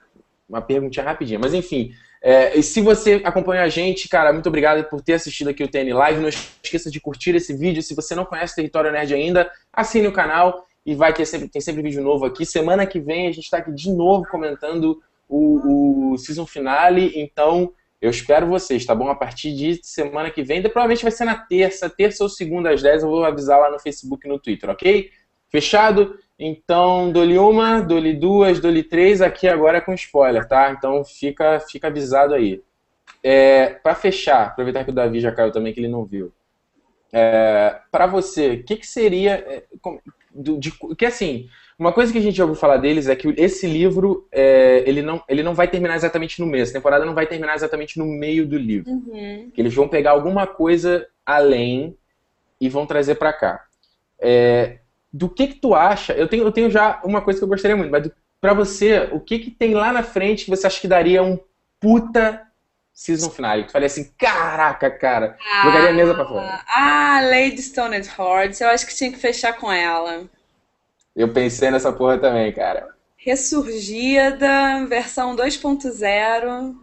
uma 0.48 0.62
perguntinha 0.62 1.06
rapidinha. 1.06 1.38
Mas 1.38 1.54
enfim, 1.54 1.92
é, 2.22 2.58
e 2.58 2.64
se 2.64 2.82
você 2.82 3.22
acompanha 3.24 3.62
a 3.62 3.70
gente, 3.70 4.10
cara, 4.10 4.34
muito 4.34 4.50
obrigado 4.50 4.84
por 4.86 5.02
ter 5.02 5.14
assistido 5.14 5.50
aqui 5.50 5.64
o 5.64 5.68
TN 5.68 5.94
Live. 5.94 6.22
Não 6.22 6.30
esqueça 6.30 6.90
de 6.90 7.00
curtir 7.00 7.36
esse 7.36 7.54
vídeo. 7.54 7.84
Se 7.84 7.94
você 7.94 8.16
não 8.16 8.26
conhece 8.26 8.56
Território 8.56 8.92
Nerd 8.92 9.14
ainda, 9.14 9.52
assine 9.72 10.08
o 10.08 10.12
canal 10.12 10.66
e 10.86 10.96
vai 10.96 11.14
ter 11.14 11.26
sempre, 11.26 11.48
tem 11.48 11.62
sempre 11.62 11.84
vídeo 11.84 12.02
novo 12.02 12.26
aqui. 12.26 12.46
Semana 12.46 12.86
que 12.86 13.00
vem 13.00 13.28
a 13.28 13.32
gente 13.32 13.46
está 13.46 13.58
aqui 13.58 13.72
de 13.72 13.92
novo 13.92 14.26
comentando 14.28 15.02
o, 15.28 16.14
o 16.14 16.18
season 16.18 16.46
finale. 16.46 17.14
Então, 17.16 17.72
eu 18.02 18.10
espero 18.10 18.48
vocês, 18.48 18.86
tá 18.86 18.96
bom? 18.96 19.10
A 19.10 19.16
partir 19.16 19.54
de 19.54 19.80
semana 19.84 20.32
que 20.32 20.42
vem, 20.42 20.62
provavelmente 20.62 21.04
vai 21.04 21.12
ser 21.12 21.26
na 21.26 21.36
terça, 21.36 21.90
terça 21.90 22.24
ou 22.24 22.30
segunda 22.30 22.72
às 22.72 22.82
10, 22.82 23.04
eu 23.04 23.10
vou 23.10 23.26
avisar 23.26 23.60
lá 23.60 23.70
no 23.70 23.80
Facebook 23.80 24.26
e 24.26 24.30
no 24.30 24.40
Twitter, 24.40 24.70
ok? 24.70 25.12
Fechado? 25.50 26.18
Então, 26.38 27.12
dou-lhe 27.12 27.38
uma, 27.38 27.82
dou-lhe 27.82 28.14
duas, 28.14 28.62
dou-lhe 28.62 28.84
três, 28.84 29.22
aqui 29.22 29.48
agora 29.48 29.80
é 29.80 29.82
com 29.82 29.94
spoiler, 29.94 30.48
tá? 30.48 30.72
Então 30.72 31.04
fica, 31.04 31.60
fica 31.60 31.88
avisado 31.88 32.34
aí. 32.34 32.62
É, 33.22 33.72
para 33.72 33.96
fechar, 33.96 34.48
aproveitar 34.48 34.86
que 34.86 34.92
o 34.92 34.94
Davi 34.94 35.20
já 35.20 35.34
caiu 35.34 35.52
também, 35.52 35.74
que 35.74 35.80
ele 35.82 35.90
não 35.90 36.06
viu. 36.06 36.32
É, 37.12 37.80
para 37.92 38.08
você, 38.08 38.52
o 38.52 38.64
que, 38.64 38.78
que 38.78 38.88
seria. 38.88 39.34
É, 39.34 39.64
de, 40.34 40.58
de, 40.58 40.72
que 40.96 41.06
assim, 41.06 41.50
uma 41.80 41.94
coisa 41.94 42.12
que 42.12 42.18
a 42.18 42.22
gente 42.22 42.36
já 42.36 42.44
ouviu 42.44 42.60
falar 42.60 42.76
deles 42.76 43.08
é 43.08 43.16
que 43.16 43.34
esse 43.38 43.66
livro 43.66 44.28
é, 44.34 44.84
ele, 44.86 45.02
não, 45.02 45.24
ele 45.30 45.42
não 45.42 45.56
vai 45.56 45.66
terminar 45.66 45.96
exatamente 45.96 46.42
no 46.42 46.46
mês. 46.46 46.70
A 46.70 46.74
temporada 46.74 47.06
não 47.06 47.16
vai 47.16 47.26
terminar 47.26 47.56
exatamente 47.56 47.98
no 47.98 48.06
meio 48.06 48.46
do 48.46 48.58
livro. 48.58 48.92
Uhum. 48.92 49.50
Que 49.54 49.62
eles 49.62 49.74
vão 49.74 49.88
pegar 49.88 50.12
alguma 50.12 50.46
coisa 50.46 51.08
além 51.26 51.98
e 52.60 52.68
vão 52.68 52.86
trazer 52.86 53.16
para 53.16 53.32
cá. 53.32 53.64
É, 54.20 54.80
do 55.12 55.30
que 55.30 55.48
que 55.48 55.56
tu 55.56 55.74
acha? 55.74 56.12
Eu 56.12 56.28
tenho, 56.28 56.44
eu 56.44 56.52
tenho 56.52 56.70
já 56.70 57.00
uma 57.02 57.22
coisa 57.22 57.40
que 57.40 57.46
eu 57.46 57.50
gostaria 57.50 57.78
muito, 57.78 57.92
mas 57.92 58.12
para 58.42 58.54
você, 58.54 59.08
o 59.14 59.20
que 59.22 59.40
que 59.40 59.50
tem 59.50 59.74
lá 59.74 59.94
na 59.94 60.04
frente 60.04 60.44
que 60.44 60.52
você 60.52 60.68
acha 60.68 60.82
que 60.82 60.88
daria 60.88 61.24
um 61.24 61.40
puta 61.80 62.42
season 62.94 63.30
finale? 63.30 63.64
Tu 63.64 63.72
falei 63.72 63.88
assim, 63.88 64.12
caraca, 64.18 64.92
cara, 64.92 65.38
ah, 65.50 65.64
jogaria 65.64 65.90
a 65.92 65.94
mesa 65.94 66.14
pra 66.14 66.26
fora. 66.26 66.62
Ah, 66.68 67.22
Lady 67.24 67.62
Stoned 67.62 68.10
Hordes, 68.18 68.60
eu 68.60 68.68
acho 68.68 68.86
que 68.86 68.94
tinha 68.94 69.12
que 69.12 69.18
fechar 69.18 69.54
com 69.54 69.72
ela. 69.72 70.28
Eu 71.16 71.30
pensei 71.30 71.72
nessa 71.72 71.92
porra 71.92 72.18
também, 72.18 72.52
cara. 72.52 72.88
Ressurgida, 73.18 74.86
versão 74.88 75.36
2.0. 75.36 76.76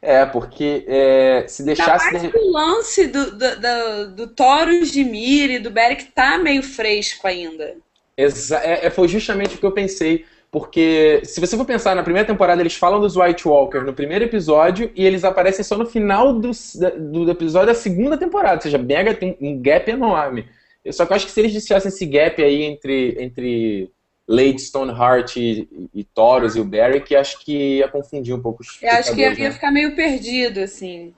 É, 0.00 0.26
porque 0.26 0.84
é, 0.86 1.46
se 1.48 1.62
deixasse. 1.64 2.14
Ainda 2.14 2.28
mais 2.28 2.34
o 2.34 2.50
lance 2.52 3.06
do, 3.06 3.30
do, 3.30 3.60
do, 3.60 4.16
do 4.16 4.26
Taurus 4.28 4.92
de 4.92 5.02
Miri, 5.02 5.58
do 5.58 5.70
Beric, 5.70 6.04
tá 6.14 6.36
meio 6.36 6.62
fresco 6.62 7.26
ainda. 7.26 7.76
Exa 8.16 8.58
é, 8.58 8.86
é, 8.86 8.90
foi 8.90 9.08
justamente 9.08 9.56
o 9.56 9.58
que 9.58 9.64
eu 9.64 9.72
pensei. 9.72 10.26
Porque 10.50 11.20
se 11.24 11.40
você 11.40 11.56
for 11.56 11.64
pensar, 11.64 11.96
na 11.96 12.02
primeira 12.04 12.28
temporada 12.28 12.62
eles 12.62 12.76
falam 12.76 13.00
dos 13.00 13.16
White 13.16 13.48
Walkers 13.48 13.84
no 13.84 13.92
primeiro 13.92 14.24
episódio 14.24 14.88
e 14.94 15.04
eles 15.04 15.24
aparecem 15.24 15.64
só 15.64 15.76
no 15.76 15.84
final 15.84 16.32
do, 16.32 16.52
do 16.96 17.28
episódio 17.28 17.68
da 17.68 17.74
segunda 17.74 18.16
temporada. 18.16 18.56
Ou 18.56 18.62
seja, 18.62 18.78
mega 18.78 19.12
tem 19.14 19.36
um 19.40 19.60
gap 19.60 19.90
enorme. 19.90 20.46
Só 20.92 21.06
que 21.06 21.12
eu 21.12 21.16
acho 21.16 21.26
que 21.26 21.32
se 21.32 21.40
eles 21.40 21.52
deixassem 21.52 21.88
esse 21.88 22.04
gap 22.04 22.42
aí 22.42 22.62
entre, 22.62 23.16
entre 23.22 23.90
Lady 24.28 24.60
Stoneheart 24.60 25.36
e, 25.36 25.68
e, 25.70 25.90
e 26.00 26.04
Taurus 26.04 26.56
e 26.56 26.60
o 26.60 26.64
Barry, 26.64 27.02
que 27.02 27.16
acho 27.16 27.38
que 27.40 27.78
ia 27.78 27.88
confundir 27.88 28.34
um 28.34 28.42
pouco 28.42 28.62
os 28.62 28.82
Eu 28.82 28.90
acho 28.90 29.14
que 29.14 29.20
ia, 29.20 29.34
né? 29.34 29.50
ficar 29.50 29.70
meio 29.70 29.94
perdido, 29.94 30.60
assim. 30.60 31.14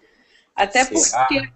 Até 0.55 0.85
Será? 0.85 1.27
porque. 1.27 1.49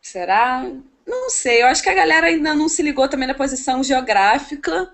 Será? 0.00 0.70
Não 1.06 1.30
sei. 1.30 1.62
Eu 1.62 1.66
acho 1.66 1.82
que 1.82 1.88
a 1.88 1.94
galera 1.94 2.26
ainda 2.26 2.54
não 2.54 2.68
se 2.68 2.82
ligou 2.82 3.08
também 3.08 3.28
na 3.28 3.34
posição 3.34 3.82
geográfica 3.82 4.92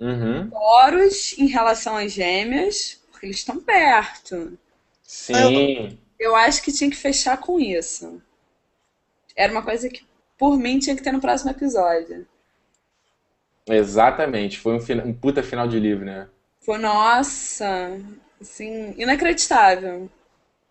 uhum. 0.00 0.48
Taurus 0.50 1.36
em 1.38 1.46
relação 1.46 1.96
às 1.96 2.12
gêmeas, 2.12 3.00
porque 3.10 3.26
eles 3.26 3.38
estão 3.38 3.60
perto. 3.60 4.58
Sim. 5.02 5.98
Eu, 6.18 6.30
eu 6.30 6.36
acho 6.36 6.62
que 6.62 6.72
tinha 6.72 6.90
que 6.90 6.96
fechar 6.96 7.36
com 7.38 7.60
isso. 7.60 8.20
Era 9.36 9.52
uma 9.52 9.62
coisa 9.62 9.88
que, 9.88 10.04
por 10.38 10.56
mim, 10.56 10.78
tinha 10.78 10.96
que 10.96 11.02
ter 11.02 11.12
no 11.12 11.20
próximo 11.20 11.50
episódio. 11.50 12.26
Exatamente, 13.66 14.58
foi 14.58 14.74
um, 14.74 15.08
um 15.08 15.12
puta 15.12 15.42
final 15.42 15.68
de 15.68 15.78
livro, 15.78 16.04
né? 16.04 16.28
Foi, 16.60 16.78
nossa, 16.78 17.98
assim, 18.40 18.94
inacreditável. 18.96 20.08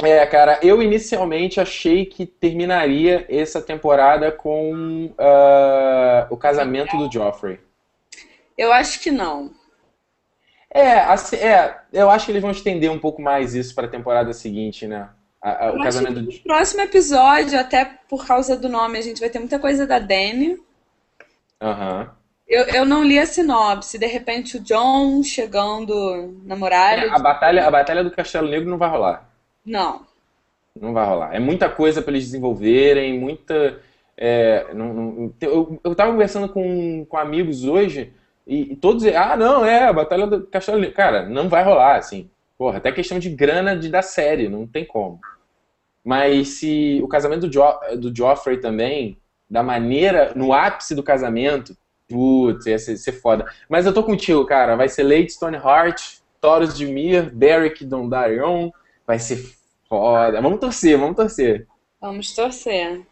É, 0.01 0.26
cara, 0.28 0.59
eu 0.61 0.82
inicialmente 0.82 1.59
achei 1.59 2.05
que 2.05 2.26
terminaria 2.26 3.26
essa 3.30 3.61
temporada 3.61 4.32
com 4.32 5.07
uh, 5.07 6.28
o 6.30 6.38
casamento 6.38 6.95
do 6.97 7.11
Joffrey. 7.11 7.59
Eu 8.55 8.72
acho 8.72 8.99
que 8.99 9.09
não. 9.09 9.51
É, 10.70 10.99
assim, 10.99 11.38
é, 11.38 11.80
eu 11.91 12.09
acho 12.09 12.26
que 12.26 12.32
eles 12.32 12.41
vão 12.41 12.51
estender 12.51 12.91
um 12.91 12.99
pouco 12.99 13.22
mais 13.22 13.55
isso 13.55 13.74
para 13.74 13.88
a 13.88 13.89
temporada 13.89 14.34
seguinte, 14.34 14.86
né? 14.86 15.09
A, 15.42 15.68
a, 15.68 15.72
o 15.74 15.84
casamento 15.84 16.42
próximo 16.44 16.82
episódio, 16.82 17.60
até 17.60 17.86
por 18.10 18.26
causa 18.26 18.58
do 18.58 18.68
nome, 18.68 18.98
a 18.98 19.02
gente 19.02 19.20
vai 19.20 19.30
ter 19.30 19.40
muita 19.40 19.60
coisa 19.60 19.86
da 19.86 20.00
Dany. 20.00 20.60
Aham. 21.62 22.02
Uhum. 22.02 22.18
Eu, 22.48 22.64
eu 22.68 22.86
não 22.86 23.04
li 23.04 23.20
a 23.20 23.26
sinopse. 23.26 24.00
De 24.00 24.06
repente 24.06 24.58
o 24.58 24.60
John 24.62 25.22
chegando 25.22 26.34
na 26.46 26.56
muralha. 26.56 27.08
É, 27.08 27.10
a, 27.10 27.20
batalha, 27.20 27.68
a 27.68 27.72
batalha 27.72 28.04
do 28.04 28.12
Castelo 28.12 28.48
Negro 28.48 28.70
não 28.70 28.78
vai 28.78 28.90
rolar. 28.90 29.30
Não. 29.66 30.06
Não 30.80 30.94
vai 30.94 31.06
rolar. 31.06 31.36
É 31.36 31.40
muita 31.40 31.70
coisa 31.70 32.02
para 32.02 32.12
eles 32.12 32.26
desenvolverem, 32.26 33.20
muita. 33.20 33.82
É, 34.16 34.68
não, 34.74 34.94
não, 34.94 35.34
eu, 35.42 35.80
eu 35.84 35.94
tava 35.94 36.12
conversando 36.12 36.50
com, 36.50 37.06
com 37.06 37.18
amigos 37.18 37.66
hoje 37.66 38.14
e, 38.48 38.74
e 38.74 38.76
todos 38.76 39.06
ah, 39.06 39.36
não, 39.36 39.64
é, 39.64 39.84
a 39.84 39.94
Batalha 39.94 40.26
do 40.26 40.48
Castelo 40.48 40.80
Negro. 40.80 40.96
Cara, 40.96 41.28
não 41.28 41.50
vai 41.50 41.64
rolar, 41.64 41.98
assim. 41.98 42.30
Porra, 42.58 42.78
até 42.78 42.91
questão 42.91 43.20
de 43.20 43.30
grana 43.30 43.78
de, 43.78 43.89
da 43.89 44.01
série, 44.01 44.49
não 44.49 44.66
tem 44.66 44.86
como. 44.86 45.20
Mas 46.03 46.60
se 46.60 46.99
o 47.03 47.08
casamento 47.08 47.47
do, 47.47 47.51
jo, 47.51 47.62
do 47.97 48.16
Joffrey 48.16 48.60
também, 48.60 49.18
da 49.49 49.62
maneira, 49.62 50.34
no 50.36 50.53
ápice 50.53 50.95
do 50.95 51.03
casamento, 51.03 51.78
Putz, 52.08 52.66
ia 52.66 52.80
ser, 52.80 52.97
ser, 52.97 53.12
foda. 53.12 53.45
Mas 53.68 53.86
eu 53.86 53.93
tô 53.93 54.01
contigo, 54.01 54.45
cara. 54.45 54.76
Vai 54.76 54.88
ser 54.88 55.03
Lady 55.03 55.30
Stoneheart, 55.30 56.20
Taurus 56.39 56.76
de 56.76 56.86
Mir, 56.86 57.30
Beric 57.30 57.84
Dondarrion. 57.84 58.72
Vai 59.05 59.20
ser 59.20 59.43
foda. 59.89 60.41
Vamos 60.41 60.60
torcer, 60.60 60.97
vamos 60.97 61.18
torcer. 61.18 61.68
Vamos 61.99 62.34
torcer. 62.34 63.05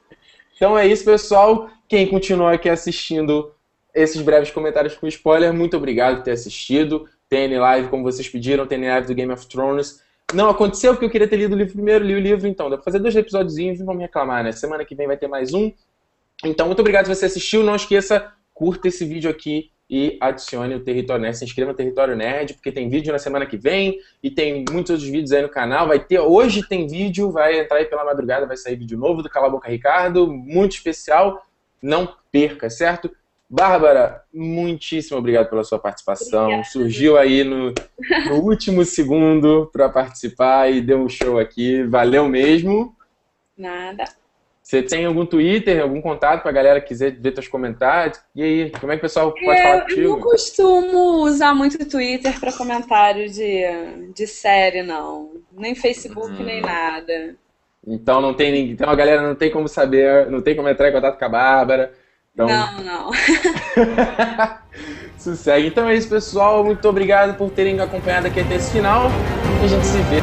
Então 0.56 0.78
é 0.78 0.88
isso, 0.88 1.04
pessoal. 1.04 1.70
Quem 1.90 2.08
continua 2.08 2.54
aqui 2.54 2.70
assistindo 2.70 3.52
esses 3.94 4.22
breves 4.22 4.52
comentários 4.52 4.96
com 4.96 5.08
spoiler, 5.08 5.54
muito 5.54 5.78
obrigado 5.78 6.18
por 6.18 6.24
ter 6.24 6.32
assistido. 6.32 7.08
TN 7.30 7.60
Live, 7.60 7.90
como 7.90 8.04
vocês 8.04 8.28
pediram, 8.28 8.66
TN 8.66 8.88
Live 8.88 9.08
do 9.08 9.16
Game 9.16 9.32
of 9.32 9.48
Thrones. 9.48 10.04
Não 10.34 10.50
aconteceu 10.50 10.94
porque 10.94 11.06
eu 11.06 11.10
queria 11.10 11.28
ter 11.28 11.38
lido 11.38 11.54
o 11.54 11.58
livro 11.58 11.74
primeiro, 11.74 12.04
li 12.04 12.16
o 12.16 12.20
livro, 12.20 12.48
então 12.48 12.70
dá 12.70 12.78
pra 12.78 12.84
fazer 12.84 13.00
dois 13.00 13.16
episódios 13.16 13.58
e 13.58 13.74
vamos 13.84 14.02
reclamar, 14.02 14.44
né? 14.44 14.52
Semana 14.52 14.84
que 14.84 14.96
vem 14.96 15.08
vai 15.08 15.18
ter 15.18 15.28
mais 15.28 15.54
um. 15.54 15.72
Então, 16.44 16.66
muito 16.66 16.80
obrigado 16.80 17.06
se 17.06 17.16
você 17.16 17.26
assistiu. 17.26 17.64
Não 17.64 17.76
esqueça 17.76 18.34
curta 18.54 18.88
esse 18.88 19.06
vídeo 19.06 19.30
aqui 19.30 19.72
e 19.90 20.18
adicione 20.20 20.74
o 20.74 20.80
Território 20.80 21.22
Nerd, 21.22 21.38
se 21.38 21.46
inscreva 21.46 21.72
no 21.72 21.78
Território 21.78 22.16
Nerd, 22.16 22.56
porque 22.56 22.72
tem 22.72 22.90
vídeo 22.90 23.14
na 23.14 23.20
semana 23.20 23.46
que 23.46 23.56
vem 23.56 24.00
e 24.24 24.32
tem 24.32 24.66
muitos 24.70 24.92
outros 24.92 25.08
vídeos 25.08 25.32
aí 25.32 25.44
no 25.44 25.50
canal. 25.50 25.88
Vai 25.88 26.00
ter, 26.00 26.20
hoje 26.20 26.68
tem 26.68 26.88
vídeo, 26.88 27.30
vai 27.32 27.60
entrar 27.60 27.78
aí 27.78 27.86
pela 27.86 28.04
madrugada, 28.04 28.48
vai 28.48 28.58
sair 28.58 28.76
vídeo 28.76 28.98
novo 28.98 29.22
do 29.22 29.30
Cala 29.30 29.50
Boca 29.50 29.70
Ricardo, 29.70 30.28
muito 30.28 30.72
especial. 30.72 31.46
Não 31.82 32.16
perca, 32.32 32.70
certo? 32.70 33.12
Bárbara, 33.50 34.24
muitíssimo 34.34 35.18
obrigado 35.18 35.50
pela 35.50 35.64
sua 35.64 35.78
participação. 35.78 36.46
Obrigada. 36.46 36.70
Surgiu 36.70 37.18
aí 37.18 37.44
no, 37.44 37.74
no 38.28 38.42
último 38.42 38.84
segundo 38.84 39.70
para 39.72 39.88
participar 39.88 40.72
e 40.72 40.82
deu 40.82 41.00
um 41.00 41.10
show 41.10 41.38
aqui. 41.38 41.84
Valeu 41.84 42.28
mesmo. 42.28 42.96
Nada. 43.58 44.06
Você 44.66 44.82
tem 44.82 45.06
algum 45.06 45.28
Twitter, 45.28 45.80
algum 45.80 46.02
contato 46.02 46.42
para 46.42 46.50
a 46.50 46.54
galera 46.54 46.82
que 46.82 46.88
quiser 46.88 47.12
ver 47.12 47.36
seus 47.36 47.48
comentários? 47.48 48.20
E 48.36 48.42
aí, 48.42 48.72
como 48.72 48.92
é 48.92 48.96
que 48.96 49.00
o 49.00 49.02
pessoal 49.02 49.32
pode 49.32 49.46
eu, 49.46 49.58
falar 49.58 49.82
contigo? 49.82 50.02
Eu 50.02 50.10
não 50.10 50.20
costumo 50.22 51.24
usar 51.24 51.54
muito 51.54 51.80
o 51.80 51.88
Twitter 51.88 52.40
para 52.40 52.52
comentário 52.52 53.30
de, 53.30 53.62
de 54.12 54.26
série, 54.26 54.82
não. 54.82 55.34
Nem 55.52 55.76
Facebook, 55.76 56.32
hum. 56.32 56.44
nem 56.44 56.62
nada. 56.62 57.36
Então 57.88 58.20
não 58.20 58.34
tem 58.34 58.72
então 58.72 58.90
a 58.90 58.96
galera 58.96 59.22
não 59.22 59.36
tem 59.36 59.52
como 59.52 59.68
saber, 59.68 60.32
não 60.32 60.42
tem 60.42 60.56
como 60.56 60.68
entrar 60.68 60.90
em 60.90 60.94
contato 60.94 61.20
com 61.20 61.26
a 61.26 61.30
Bárbara. 61.30 61.94
Então... 62.36 62.48
Não, 62.48 62.84
não. 62.84 63.12
Sossega. 65.18 65.66
Então 65.66 65.88
é 65.88 65.96
isso, 65.96 66.10
pessoal. 66.10 66.66
Muito 66.66 66.86
obrigado 66.88 67.38
por 67.38 67.50
terem 67.50 67.80
acompanhado 67.80 68.28
aqui 68.28 68.42
até 68.42 68.56
esse 68.56 68.72
final. 68.72 69.10
E 69.62 69.66
a 69.66 69.68
gente 69.70 69.86
se 69.86 69.98
vê 70.04 70.22